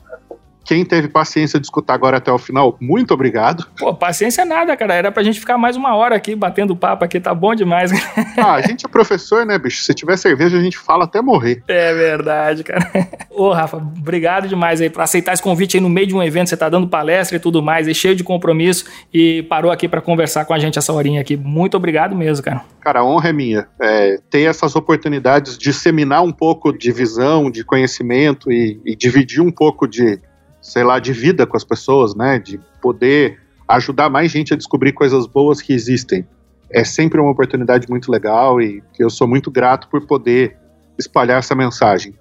Quem 0.64 0.84
teve 0.84 1.08
paciência 1.08 1.60
de 1.60 1.66
escutar 1.66 1.94
agora 1.94 2.16
até 2.16 2.32
o 2.32 2.38
final, 2.38 2.76
muito 2.80 3.12
obrigado. 3.12 3.66
Pô, 3.78 3.94
paciência 3.94 4.44
nada, 4.44 4.76
cara. 4.76 4.94
Era 4.94 5.12
pra 5.12 5.22
gente 5.22 5.38
ficar 5.38 5.58
mais 5.58 5.76
uma 5.76 5.94
hora 5.94 6.16
aqui 6.16 6.34
batendo 6.34 6.74
papo 6.74 7.04
aqui, 7.04 7.20
tá 7.20 7.34
bom 7.34 7.54
demais. 7.54 7.92
Ah, 8.36 8.54
a 8.54 8.62
gente 8.62 8.86
é 8.86 8.88
professor, 8.88 9.44
né, 9.44 9.58
bicho? 9.58 9.82
Se 9.82 9.94
tiver 9.94 10.16
cerveja, 10.16 10.56
a 10.56 10.60
gente 10.60 10.78
fala 10.78 11.04
até 11.04 11.20
morrer. 11.20 11.62
É 11.68 11.94
verdade, 11.94 12.64
cara. 12.64 12.90
Ô, 13.30 13.52
Rafa, 13.52 13.76
obrigado 13.76 14.48
demais 14.48 14.80
aí 14.80 14.88
por 14.88 15.02
aceitar 15.02 15.32
esse 15.32 15.42
convite 15.42 15.76
aí 15.76 15.82
no 15.82 15.88
meio 15.88 16.06
de 16.06 16.14
um 16.14 16.22
evento. 16.22 16.48
Você 16.48 16.56
tá 16.56 16.68
dando 16.68 16.88
palestra 16.88 17.36
e 17.36 17.40
tudo 17.40 17.62
mais, 17.62 17.86
aí 17.86 17.94
cheio 17.94 18.16
de 18.16 18.24
compromisso 18.24 18.84
e 19.12 19.42
parou 19.44 19.70
aqui 19.70 19.88
para 19.88 20.00
conversar 20.00 20.44
com 20.44 20.54
a 20.54 20.58
gente 20.58 20.78
essa 20.78 20.92
horinha 20.92 21.20
aqui. 21.20 21.36
Muito 21.36 21.76
obrigado 21.76 22.16
mesmo, 22.16 22.44
cara. 22.44 22.62
Cara, 22.80 23.00
a 23.00 23.04
honra 23.04 23.28
é 23.30 23.32
minha. 23.32 23.66
É, 23.80 24.18
ter 24.30 24.42
essas 24.42 24.74
oportunidades 24.76 25.58
de 25.58 25.74
disseminar 25.74 26.22
um 26.22 26.32
pouco 26.32 26.72
de 26.72 26.92
visão, 26.92 27.50
de 27.50 27.64
conhecimento 27.64 28.50
e, 28.50 28.80
e 28.84 28.94
dividir 28.94 29.40
um 29.40 29.50
pouco 29.50 29.88
de 29.88 30.20
sei 30.64 30.82
lá, 30.82 30.98
de 30.98 31.12
vida 31.12 31.46
com 31.46 31.58
as 31.58 31.62
pessoas, 31.62 32.14
né? 32.14 32.38
De 32.38 32.58
poder 32.80 33.38
ajudar 33.68 34.08
mais 34.08 34.32
gente 34.32 34.54
a 34.54 34.56
descobrir 34.56 34.92
coisas 34.92 35.26
boas 35.26 35.60
que 35.60 35.74
existem. 35.74 36.26
É 36.70 36.82
sempre 36.82 37.20
uma 37.20 37.30
oportunidade 37.30 37.86
muito 37.88 38.10
legal 38.10 38.60
e 38.60 38.82
eu 38.98 39.10
sou 39.10 39.28
muito 39.28 39.50
grato 39.50 39.88
por 39.88 40.06
poder 40.06 40.56
espalhar 40.98 41.38
essa 41.38 41.54
mensagem. 41.54 42.14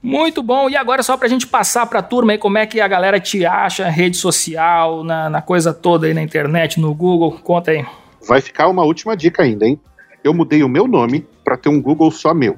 Muito 0.00 0.40
bom. 0.40 0.70
E 0.70 0.76
agora, 0.76 1.02
só 1.02 1.16
para 1.16 1.26
a 1.26 1.28
gente 1.28 1.48
passar 1.48 1.84
para 1.86 1.98
a 1.98 2.02
turma 2.02 2.30
aí, 2.30 2.38
como 2.38 2.58
é 2.58 2.64
que 2.64 2.80
a 2.80 2.86
galera 2.86 3.18
te 3.18 3.44
acha, 3.44 3.88
rede 3.88 4.16
social, 4.16 5.02
na, 5.02 5.28
na 5.28 5.42
coisa 5.42 5.74
toda 5.74 6.06
aí 6.06 6.14
na 6.14 6.22
internet, 6.22 6.78
no 6.78 6.94
Google? 6.94 7.40
Conta 7.42 7.72
aí. 7.72 7.84
Vai 8.26 8.40
ficar 8.40 8.68
uma 8.68 8.84
última 8.84 9.16
dica 9.16 9.42
ainda, 9.42 9.66
hein? 9.66 9.80
Eu 10.22 10.32
mudei 10.32 10.62
o 10.62 10.68
meu 10.68 10.86
nome 10.86 11.26
para 11.42 11.56
ter 11.56 11.68
um 11.68 11.82
Google 11.82 12.12
só 12.12 12.32
meu. 12.32 12.56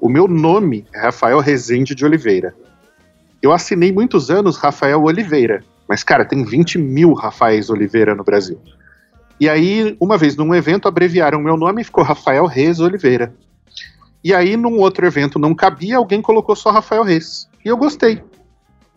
O 0.00 0.08
meu 0.08 0.26
nome 0.28 0.86
é 0.94 1.00
Rafael 1.00 1.40
Rezende 1.40 1.94
de 1.94 2.04
Oliveira. 2.04 2.54
Eu 3.42 3.52
assinei 3.52 3.92
muitos 3.92 4.30
anos 4.30 4.56
Rafael 4.56 5.02
Oliveira, 5.02 5.62
mas, 5.88 6.02
cara, 6.02 6.24
tem 6.24 6.44
20 6.44 6.78
mil 6.78 7.12
Rafaéis 7.12 7.70
Oliveira 7.70 8.14
no 8.14 8.24
Brasil. 8.24 8.60
E 9.40 9.48
aí, 9.48 9.96
uma 10.00 10.18
vez 10.18 10.36
num 10.36 10.54
evento, 10.54 10.88
abreviaram 10.88 11.40
meu 11.40 11.56
nome 11.56 11.82
e 11.82 11.84
ficou 11.84 12.02
Rafael 12.02 12.44
Reis 12.46 12.80
Oliveira. 12.80 13.32
E 14.22 14.34
aí, 14.34 14.56
num 14.56 14.78
outro 14.78 15.06
evento, 15.06 15.38
não 15.38 15.54
cabia, 15.54 15.96
alguém 15.96 16.20
colocou 16.20 16.56
só 16.56 16.70
Rafael 16.70 17.04
Reis. 17.04 17.48
E 17.64 17.68
eu 17.68 17.76
gostei. 17.76 18.20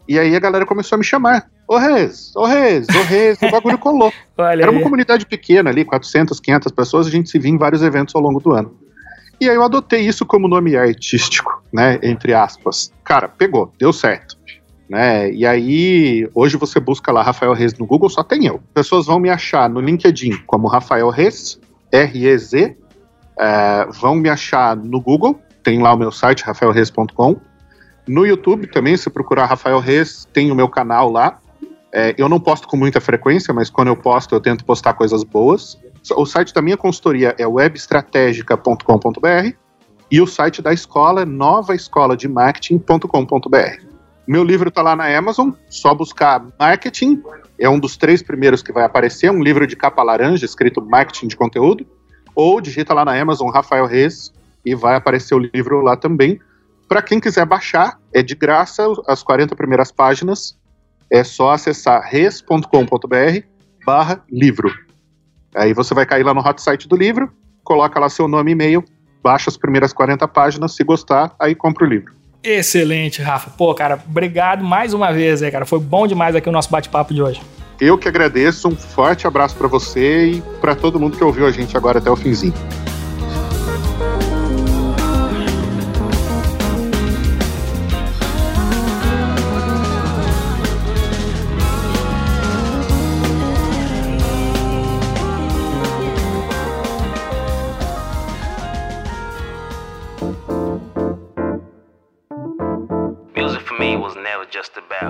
E 0.08 0.18
aí 0.18 0.36
a 0.36 0.40
galera 0.40 0.66
começou 0.66 0.96
a 0.96 1.00
me 1.00 1.04
chamar. 1.04 1.48
Ô 1.68 1.78
Reis, 1.78 2.36
ô 2.36 2.46
Reis, 2.46 2.88
ô 2.90 3.04
Reis, 3.04 3.38
o 3.42 3.52
bagulho 3.52 3.78
colou. 3.78 4.12
Olha 4.36 4.64
Era 4.64 4.72
aí. 4.72 4.76
uma 4.76 4.84
comunidade 4.84 5.26
pequena 5.28 5.70
ali, 5.70 5.86
400, 5.86 6.40
500 6.40 6.72
pessoas, 6.72 7.08
a 7.08 7.10
gente 7.12 7.30
se 7.30 7.38
via 7.38 7.52
em 7.52 7.58
vários 7.58 7.84
eventos 7.84 8.16
ao 8.16 8.22
longo 8.22 8.40
do 8.40 8.52
ano. 8.52 8.76
E 9.42 9.50
aí 9.50 9.56
eu 9.56 9.64
adotei 9.64 10.02
isso 10.02 10.24
como 10.24 10.48
nome 10.48 10.78
artístico, 10.78 11.64
né? 11.74 12.00
Entre 12.04 12.32
aspas. 12.32 12.94
Cara, 13.04 13.28
pegou, 13.28 13.74
deu 13.80 13.92
certo. 13.92 14.38
Né? 14.88 15.32
E 15.32 15.48
aí, 15.48 16.30
hoje 16.36 16.58
você 16.58 16.80
busca 16.80 17.12
lá 17.12 17.24
Rafael 17.24 17.54
Reis 17.54 17.74
no 17.74 17.88
Google, 17.88 18.08
só 18.08 18.22
tem 18.22 18.46
eu. 18.46 18.62
Pessoas 18.72 19.08
vão 19.08 19.20
me 19.20 19.32
achar 19.32 19.68
no 19.68 19.82
LinkedIn 19.82 20.44
como 20.46 20.68
Rafael 20.68 21.10
Reis, 21.10 21.60
R-E-Z. 21.92 22.78
É, 23.40 23.88
vão 24.00 24.14
me 24.14 24.30
achar 24.30 24.76
no 24.76 25.02
Google, 25.02 25.40
tem 25.64 25.82
lá 25.82 25.92
o 25.92 25.98
meu 25.98 26.12
site, 26.12 26.44
rafaelreis.com. 26.44 27.38
No 28.08 28.28
YouTube 28.28 28.68
também, 28.68 28.96
se 28.96 29.10
procurar 29.10 29.48
Rafael 29.48 29.80
Reis, 29.80 30.28
tem 30.32 30.52
o 30.52 30.56
meu 30.56 30.70
canal 30.70 31.10
lá. 31.10 31.40
É, 31.92 32.14
eu 32.16 32.30
não 32.30 32.40
posto 32.40 32.68
com 32.68 32.78
muita 32.78 33.02
frequência, 33.02 33.52
mas 33.52 33.72
quando 33.72 33.88
eu 33.88 33.96
posto, 33.96 34.36
eu 34.36 34.40
tento 34.40 34.64
postar 34.64 34.94
coisas 34.94 35.24
boas. 35.24 35.80
O 36.16 36.26
site 36.26 36.54
da 36.54 36.62
minha 36.62 36.78
consultoria 36.78 37.36
é 37.38 37.48
webestratégica.com.br 37.48 39.56
e 40.10 40.20
o 40.20 40.28
site 40.28 40.62
da 40.62 40.74
escola 40.74 41.22
é 41.22 41.26
novaescolademarketing.com.br. 41.26 43.86
Meu 44.28 44.44
livro 44.44 44.70
está 44.70 44.82
lá 44.82 44.96
na 44.96 45.18
Amazon, 45.18 45.52
só 45.70 45.94
buscar 45.94 46.44
marketing, 46.60 47.22
é 47.60 47.70
um 47.70 47.80
dos 47.80 47.96
três 47.96 48.24
primeiros 48.24 48.64
que 48.64 48.72
vai 48.72 48.84
aparecer, 48.84 49.30
um 49.30 49.44
livro 49.44 49.68
de 49.68 49.76
capa 49.76 50.02
laranja 50.02 50.46
escrito 50.46 50.82
marketing 50.82 51.28
de 51.28 51.36
conteúdo. 51.36 51.86
ou 52.34 52.62
digita 52.62 52.94
lá 52.94 53.04
na 53.04 53.20
Amazon 53.20 53.50
Rafael 53.50 53.86
Reis 53.86 54.32
e 54.66 54.74
vai 54.74 54.96
aparecer 54.96 55.36
o 55.36 55.40
livro 55.40 55.82
lá 55.82 55.98
também. 55.98 56.40
Para 56.88 57.02
quem 57.02 57.20
quiser 57.20 57.46
baixar, 57.46 58.00
é 58.14 58.24
de 58.24 58.36
graça 58.36 58.86
as 59.08 59.22
40 59.22 59.54
primeiras 59.56 59.92
páginas. 59.92 60.58
É 61.10 61.24
só 61.24 61.52
acessar 61.52 62.02
res.com.br 62.04 63.46
barra 63.86 64.24
livro. 64.30 64.72
Aí 65.56 65.74
você 65.74 65.94
vai 65.94 66.06
cair 66.06 66.24
lá 66.24 66.34
no 66.34 66.42
hot 66.42 66.62
site 66.62 66.88
do 66.88 66.96
livro, 66.96 67.32
coloca 67.64 68.00
lá 68.00 68.10
seu 68.10 68.28
nome 68.28 68.52
e 68.52 68.54
e-mail, 68.54 68.84
baixa 69.24 69.50
as 69.50 69.58
primeiras 69.58 69.94
40 69.94 70.28
páginas, 70.28 70.76
se 70.76 70.84
gostar, 70.84 71.34
aí 71.40 71.54
compra 71.56 71.86
o 71.86 71.88
livro. 71.88 72.14
Excelente, 72.44 73.22
Rafa. 73.22 73.52
Pô, 73.52 73.74
cara, 73.74 74.02
obrigado 74.08 74.64
mais 74.64 74.94
uma 74.94 75.12
vez, 75.12 75.44
aí, 75.44 75.52
cara. 75.52 75.66
Foi 75.66 75.80
bom 75.80 76.08
demais 76.08 76.36
aqui 76.36 76.50
o 76.50 76.52
nosso 76.52 76.72
bate-papo 76.72 77.14
de 77.14 77.22
hoje. 77.22 77.42
Eu 77.80 77.98
que 77.98 78.08
agradeço, 78.08 78.68
um 78.68 78.76
forte 78.76 79.28
abraço 79.28 79.56
para 79.56 79.68
você 79.68 80.34
e 80.34 80.42
para 80.60 80.76
todo 80.76 81.00
mundo 81.00 81.18
que 81.18 81.24
ouviu 81.24 81.46
a 81.46 81.52
gente 81.52 81.76
agora 81.78 82.00
até 82.00 82.10
o 82.10 82.16
finzinho. 82.16 82.54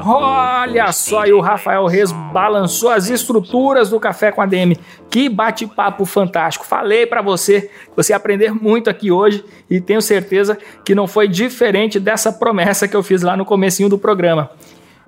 Olha 0.05 0.91
só, 0.91 1.25
e 1.25 1.33
o 1.33 1.41
Rafael 1.41 1.85
Reis 1.85 2.11
balançou 2.11 2.89
as 2.89 3.09
estruturas 3.09 3.89
do 3.89 3.99
Café 3.99 4.31
com 4.31 4.41
a 4.41 4.45
DM. 4.45 4.77
Que 5.09 5.27
bate-papo 5.27 6.05
fantástico. 6.05 6.65
Falei 6.65 7.05
para 7.05 7.21
você, 7.21 7.69
você 7.95 8.13
aprender 8.13 8.53
muito 8.53 8.89
aqui 8.89 9.11
hoje 9.11 9.43
e 9.69 9.81
tenho 9.81 10.01
certeza 10.01 10.57
que 10.85 10.95
não 10.95 11.07
foi 11.07 11.27
diferente 11.27 11.99
dessa 11.99 12.31
promessa 12.31 12.87
que 12.87 12.95
eu 12.95 13.03
fiz 13.03 13.21
lá 13.21 13.35
no 13.35 13.45
comecinho 13.45 13.89
do 13.89 13.97
programa. 13.97 14.51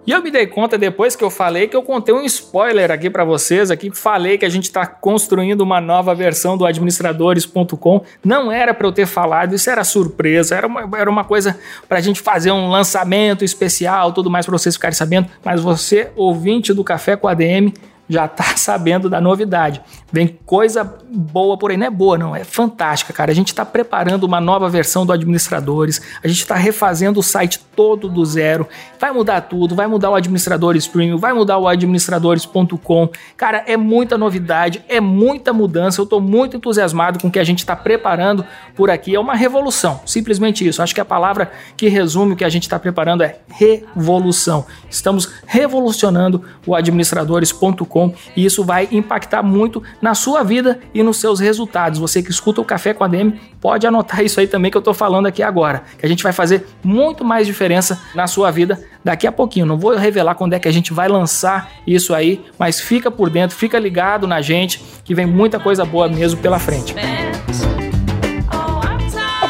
E 0.05 0.11
eu 0.11 0.21
me 0.21 0.29
dei 0.29 0.45
conta 0.45 0.77
depois 0.77 1.15
que 1.15 1.23
eu 1.23 1.29
falei 1.29 1.67
que 1.67 1.75
eu 1.75 1.81
contei 1.81 2.13
um 2.13 2.23
spoiler 2.25 2.91
aqui 2.91 3.09
para 3.09 3.23
vocês, 3.23 3.71
aqui 3.71 3.89
falei 3.93 4.37
que 4.37 4.45
a 4.45 4.49
gente 4.49 4.65
está 4.65 4.85
construindo 4.85 5.61
uma 5.61 5.79
nova 5.79 6.13
versão 6.13 6.57
do 6.57 6.65
administradores.com. 6.65 8.01
Não 8.23 8.51
era 8.51 8.73
para 8.73 8.85
eu 8.85 8.91
ter 8.91 9.05
falado, 9.05 9.55
isso 9.55 9.69
era 9.69 9.83
surpresa, 9.85 10.55
era 10.55 10.67
uma, 10.67 10.89
era 10.97 11.09
uma 11.09 11.23
coisa 11.23 11.57
para 11.87 11.99
a 11.99 12.01
gente 12.01 12.21
fazer 12.21 12.51
um 12.51 12.69
lançamento 12.69 13.45
especial, 13.45 14.11
tudo 14.11 14.29
mais 14.29 14.45
para 14.45 14.57
vocês 14.57 14.75
ficarem 14.75 14.95
sabendo. 14.95 15.29
Mas 15.43 15.61
você, 15.61 16.11
ouvinte 16.17 16.73
do 16.73 16.83
Café 16.83 17.15
com 17.15 17.27
a 17.27 17.33
DM, 17.33 17.73
já 18.07 18.27
tá 18.27 18.43
sabendo 18.57 19.09
da 19.09 19.21
novidade. 19.21 19.81
Vem 20.11 20.39
coisa 20.45 20.83
boa 21.09 21.57
por 21.57 21.71
aí, 21.71 21.77
não 21.77 21.87
é 21.87 21.89
boa, 21.89 22.17
não, 22.17 22.35
é 22.35 22.43
fantástica, 22.43 23.13
cara. 23.13 23.31
A 23.31 23.35
gente 23.35 23.47
está 23.47 23.65
preparando 23.65 24.23
uma 24.23 24.39
nova 24.39 24.69
versão 24.69 25.05
do 25.05 25.13
Administradores, 25.13 26.01
a 26.23 26.27
gente 26.27 26.39
está 26.39 26.55
refazendo 26.55 27.19
o 27.19 27.23
site 27.23 27.59
todo 27.75 28.07
do 28.07 28.23
zero. 28.25 28.67
Vai 28.99 29.11
mudar 29.11 29.41
tudo, 29.41 29.75
vai 29.75 29.87
mudar 29.87 30.11
o 30.11 30.15
Administradores 30.15 30.87
Premium, 30.87 31.17
vai 31.17 31.33
mudar 31.33 31.57
o 31.57 31.67
administradores.com. 31.67 33.09
Cara, 33.35 33.63
é 33.65 33.75
muita 33.75 34.17
novidade, 34.17 34.83
é 34.87 34.99
muita 34.99 35.51
mudança. 35.51 35.99
Eu 35.99 36.03
estou 36.03 36.21
muito 36.21 36.57
entusiasmado 36.57 37.19
com 37.19 37.27
o 37.27 37.31
que 37.31 37.39
a 37.39 37.43
gente 37.43 37.59
está 37.59 37.75
preparando 37.75 38.45
por 38.75 38.89
aqui. 38.89 39.15
É 39.15 39.19
uma 39.19 39.35
revolução, 39.35 40.01
simplesmente 40.05 40.67
isso. 40.67 40.81
Acho 40.81 40.93
que 40.93 41.01
a 41.01 41.05
palavra 41.05 41.51
que 41.75 41.87
resume 41.87 42.33
o 42.33 42.35
que 42.35 42.45
a 42.45 42.49
gente 42.49 42.63
está 42.63 42.77
preparando 42.77 43.23
é 43.23 43.39
revolução. 43.47 44.65
Estamos 44.89 45.31
revolucionando 45.47 46.43
o 46.65 46.75
administradores.com 46.75 47.92
e 48.35 48.45
isso 48.45 48.63
vai 48.63 48.87
impactar 48.91 49.43
muito 49.43 49.83
na 50.01 50.15
sua 50.15 50.43
vida 50.43 50.79
e 50.93 51.03
nos 51.03 51.17
seus 51.17 51.39
resultados. 51.39 51.99
Você 51.99 52.23
que 52.23 52.31
escuta 52.31 52.61
o 52.61 52.65
Café 52.65 52.93
com 52.93 53.03
a 53.03 53.07
DM, 53.07 53.39
pode 53.61 53.85
anotar 53.85 54.23
isso 54.23 54.39
aí 54.39 54.47
também 54.47 54.71
que 54.71 54.77
eu 54.77 54.79
estou 54.79 54.93
falando 54.93 55.27
aqui 55.27 55.43
agora, 55.43 55.83
que 55.97 56.05
a 56.05 56.09
gente 56.09 56.23
vai 56.23 56.33
fazer 56.33 56.65
muito 56.83 57.23
mais 57.23 57.45
diferença 57.45 58.01
na 58.15 58.27
sua 58.27 58.51
vida 58.51 58.83
daqui 59.03 59.27
a 59.27 59.31
pouquinho. 59.31 59.65
Não 59.65 59.77
vou 59.77 59.95
revelar 59.95 60.35
quando 60.35 60.53
é 60.53 60.59
que 60.59 60.67
a 60.67 60.73
gente 60.73 60.93
vai 60.93 61.07
lançar 61.07 61.71
isso 61.85 62.13
aí, 62.13 62.43
mas 62.57 62.79
fica 62.79 63.11
por 63.11 63.29
dentro, 63.29 63.55
fica 63.55 63.77
ligado 63.77 64.27
na 64.27 64.41
gente, 64.41 64.83
que 65.03 65.13
vem 65.13 65.25
muita 65.25 65.59
coisa 65.59 65.85
boa 65.85 66.07
mesmo 66.07 66.39
pela 66.39 66.59
frente 66.59 66.95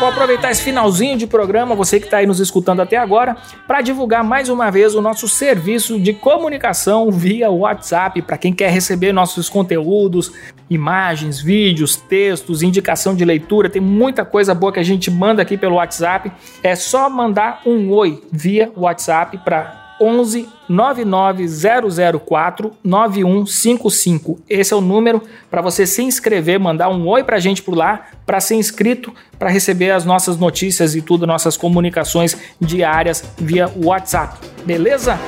vou 0.04 0.12
aproveitar 0.12 0.51
esse 0.51 0.62
finalzinho 0.62 1.18
de 1.18 1.26
programa, 1.26 1.76
você 1.76 1.97
que 1.97 2.08
está 2.08 2.18
aí 2.18 2.26
nos 2.26 2.41
escutando 2.41 2.82
até 2.82 2.97
agora, 2.97 3.38
para 3.66 3.80
divulgar 3.80 4.22
mais 4.22 4.49
uma 4.49 4.70
vez 4.70 4.95
o 4.95 5.01
nosso 5.01 5.30
serviço 5.30 5.97
de 5.97 6.12
comunicação 6.12 7.10
via 7.10 7.49
WhatsApp 7.49 8.22
para 8.22 8.38
quem 8.38 8.51
quer 8.51 8.70
receber 8.70 9.14
nossos 9.14 9.47
conteúdos, 9.47 10.34
imagens, 10.70 11.39
vídeos, 11.39 11.95
textos, 11.95 12.62
indicação 12.62 13.16
de 13.16 13.24
leitura. 13.24 13.70
Tem 13.70 13.82
muita 13.82 14.26
coisa 14.26 14.54
boa 14.54 14.74
que 14.74 14.80
a 14.82 14.84
gente 14.84 15.10
manda 15.10 15.41
aqui 15.41 15.58
pelo 15.58 15.76
WhatsApp. 15.76 16.30
É 16.62 16.76
só 16.76 17.10
mandar 17.10 17.62
um 17.66 17.89
oi 17.89 18.22
via 18.30 18.74
WhatsApp 18.76 19.38
para 19.38 19.83
11 20.04 20.49
99004 20.68 22.72
9155. 22.84 24.39
Esse 24.49 24.74
é 24.74 24.76
o 24.76 24.82
número 24.82 25.22
para 25.49 25.62
você 25.62 25.86
se 25.86 26.04
inscrever, 26.04 26.60
mandar 26.60 26.89
um 26.89 27.08
oi 27.08 27.24
para 27.24 27.38
a 27.38 27.39
gente 27.39 27.62
por 27.62 27.76
lá, 27.76 28.08
para 28.26 28.39
ser 28.39 28.56
inscrito, 28.56 29.14
para 29.38 29.49
receber 29.49 29.91
as 29.91 30.06
nossas 30.06 30.38
notícias 30.38 30.95
e 30.95 31.01
tudo, 31.01 31.28
nossas 31.28 31.58
comunicações 31.58 32.38
diárias 32.60 33.24
via 33.38 33.72
WhatsApp. 33.76 34.38
Beleza? 34.66 35.20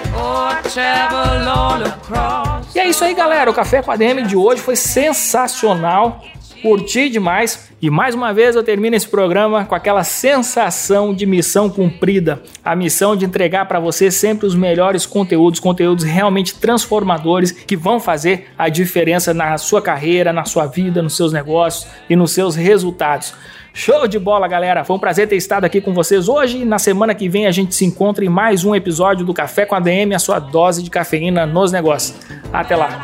E 2.74 2.80
é 2.80 2.88
isso 2.88 3.04
aí, 3.04 3.14
galera. 3.14 3.52
O 3.52 3.54
Café 3.54 3.82
com 3.82 3.92
a 3.92 3.96
DM 3.96 4.24
de 4.24 4.36
hoje 4.36 4.62
foi 4.62 4.76
sensacional 4.76 6.24
curti 6.66 7.10
demais 7.10 7.70
e 7.80 7.92
mais 7.92 8.16
uma 8.16 8.34
vez 8.34 8.56
eu 8.56 8.64
termino 8.64 8.96
esse 8.96 9.08
programa 9.08 9.66
com 9.66 9.76
aquela 9.76 10.04
sensação 10.04 11.14
de 11.14 11.24
missão 11.24 11.70
cumprida, 11.70 12.42
a 12.64 12.76
missão 12.76 13.16
de 13.16 13.24
entregar 13.24 13.68
para 13.68 13.80
você 13.80 14.10
sempre 14.10 14.48
os 14.48 14.56
melhores 14.56 15.06
conteúdos, 15.06 15.60
conteúdos 15.60 16.04
realmente 16.04 16.56
transformadores 16.56 17.52
que 17.52 17.78
vão 17.78 18.00
fazer 18.00 18.48
a 18.58 18.68
diferença 18.68 19.32
na 19.32 19.60
sua 19.60 19.80
carreira, 19.80 20.34
na 20.34 20.44
sua 20.44 20.66
vida, 20.66 21.04
nos 21.04 21.16
seus 21.16 21.32
negócios 21.32 21.86
e 22.10 22.16
nos 22.16 22.32
seus 22.32 22.56
resultados. 22.56 23.36
Show 23.72 24.08
de 24.08 24.18
bola, 24.18 24.48
galera! 24.48 24.84
Foi 24.84 24.96
um 24.96 25.00
prazer 25.00 25.28
ter 25.28 25.36
estado 25.36 25.66
aqui 25.66 25.80
com 25.80 25.94
vocês 25.94 26.28
hoje. 26.28 26.66
Na 26.66 26.80
semana 26.80 27.14
que 27.14 27.30
vem 27.30 27.46
a 27.46 27.52
gente 27.52 27.76
se 27.76 27.86
encontra 27.86 28.26
em 28.26 28.30
mais 28.30 28.66
um 28.66 28.74
episódio 28.74 29.24
do 29.24 29.36
Café 29.36 29.68
com 29.68 29.76
a 29.76 29.80
DM, 29.80 30.16
a 30.16 30.20
sua 30.20 30.40
dose 30.40 30.82
de 30.82 30.90
cafeína 30.90 31.46
nos 31.46 31.72
negócios. 31.72 32.18
Até 32.52 32.76
lá! 32.76 33.04